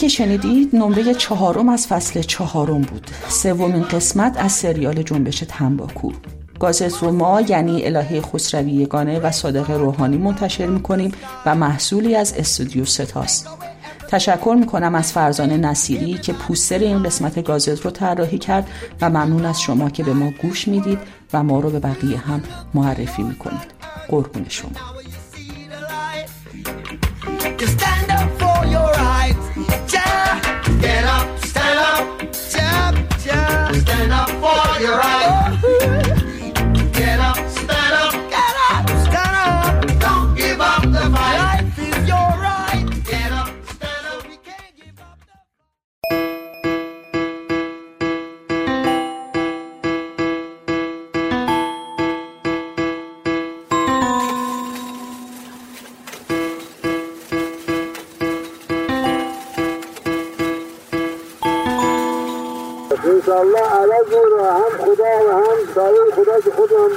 که 0.00 0.08
شنیدید 0.08 0.76
نمره 0.76 1.14
چهارم 1.14 1.68
از 1.68 1.86
فصل 1.86 2.22
چهارم 2.22 2.82
بود. 2.82 3.10
سومین 3.28 3.82
قسمت 3.82 4.36
از 4.38 4.52
سریال 4.52 5.02
جنبش 5.02 5.44
تنباکو. 5.48 6.12
گازت 6.60 7.02
رو 7.02 7.12
ما 7.12 7.40
یعنی 7.40 7.86
الهه 7.86 8.20
خسروی 8.20 8.72
یگانه 8.72 9.20
و 9.20 9.30
صادق 9.30 9.70
روحانی 9.70 10.16
منتشر 10.16 10.66
می‌کنیم 10.66 11.12
و 11.46 11.54
محصولی 11.54 12.16
از 12.16 12.32
استودیو 12.32 12.84
ستاست 12.84 13.48
تشکر 14.08 14.56
می‌کنم 14.58 14.94
از 14.94 15.12
فرزانه 15.12 15.56
نصیری 15.56 16.14
که 16.14 16.32
پوستر 16.32 16.78
این 16.78 17.02
قسمت 17.02 17.44
گازت 17.44 17.84
رو 17.84 17.90
طراحی 17.90 18.38
کرد 18.38 18.68
و 19.00 19.10
ممنون 19.10 19.44
از 19.44 19.60
شما 19.60 19.90
که 19.90 20.04
به 20.04 20.12
ما 20.12 20.32
گوش 20.42 20.68
می‌دید 20.68 20.98
و 21.32 21.42
ما 21.42 21.60
رو 21.60 21.70
به 21.70 21.78
بقیه 21.80 22.18
هم 22.18 22.42
معرفی 22.74 23.22
می‌کنید. 23.22 23.70
قربون 24.08 24.46
شما. 24.48 24.70
Get 30.80 31.04
up, 31.04 31.38
stand 31.44 31.78
up. 31.78 32.04
Ja, 32.56 32.92
ja. 33.26 33.72
Stand 33.72 34.12
up 34.12 34.30
for 34.40 34.80
your 34.82 34.96
rights. 34.96 35.29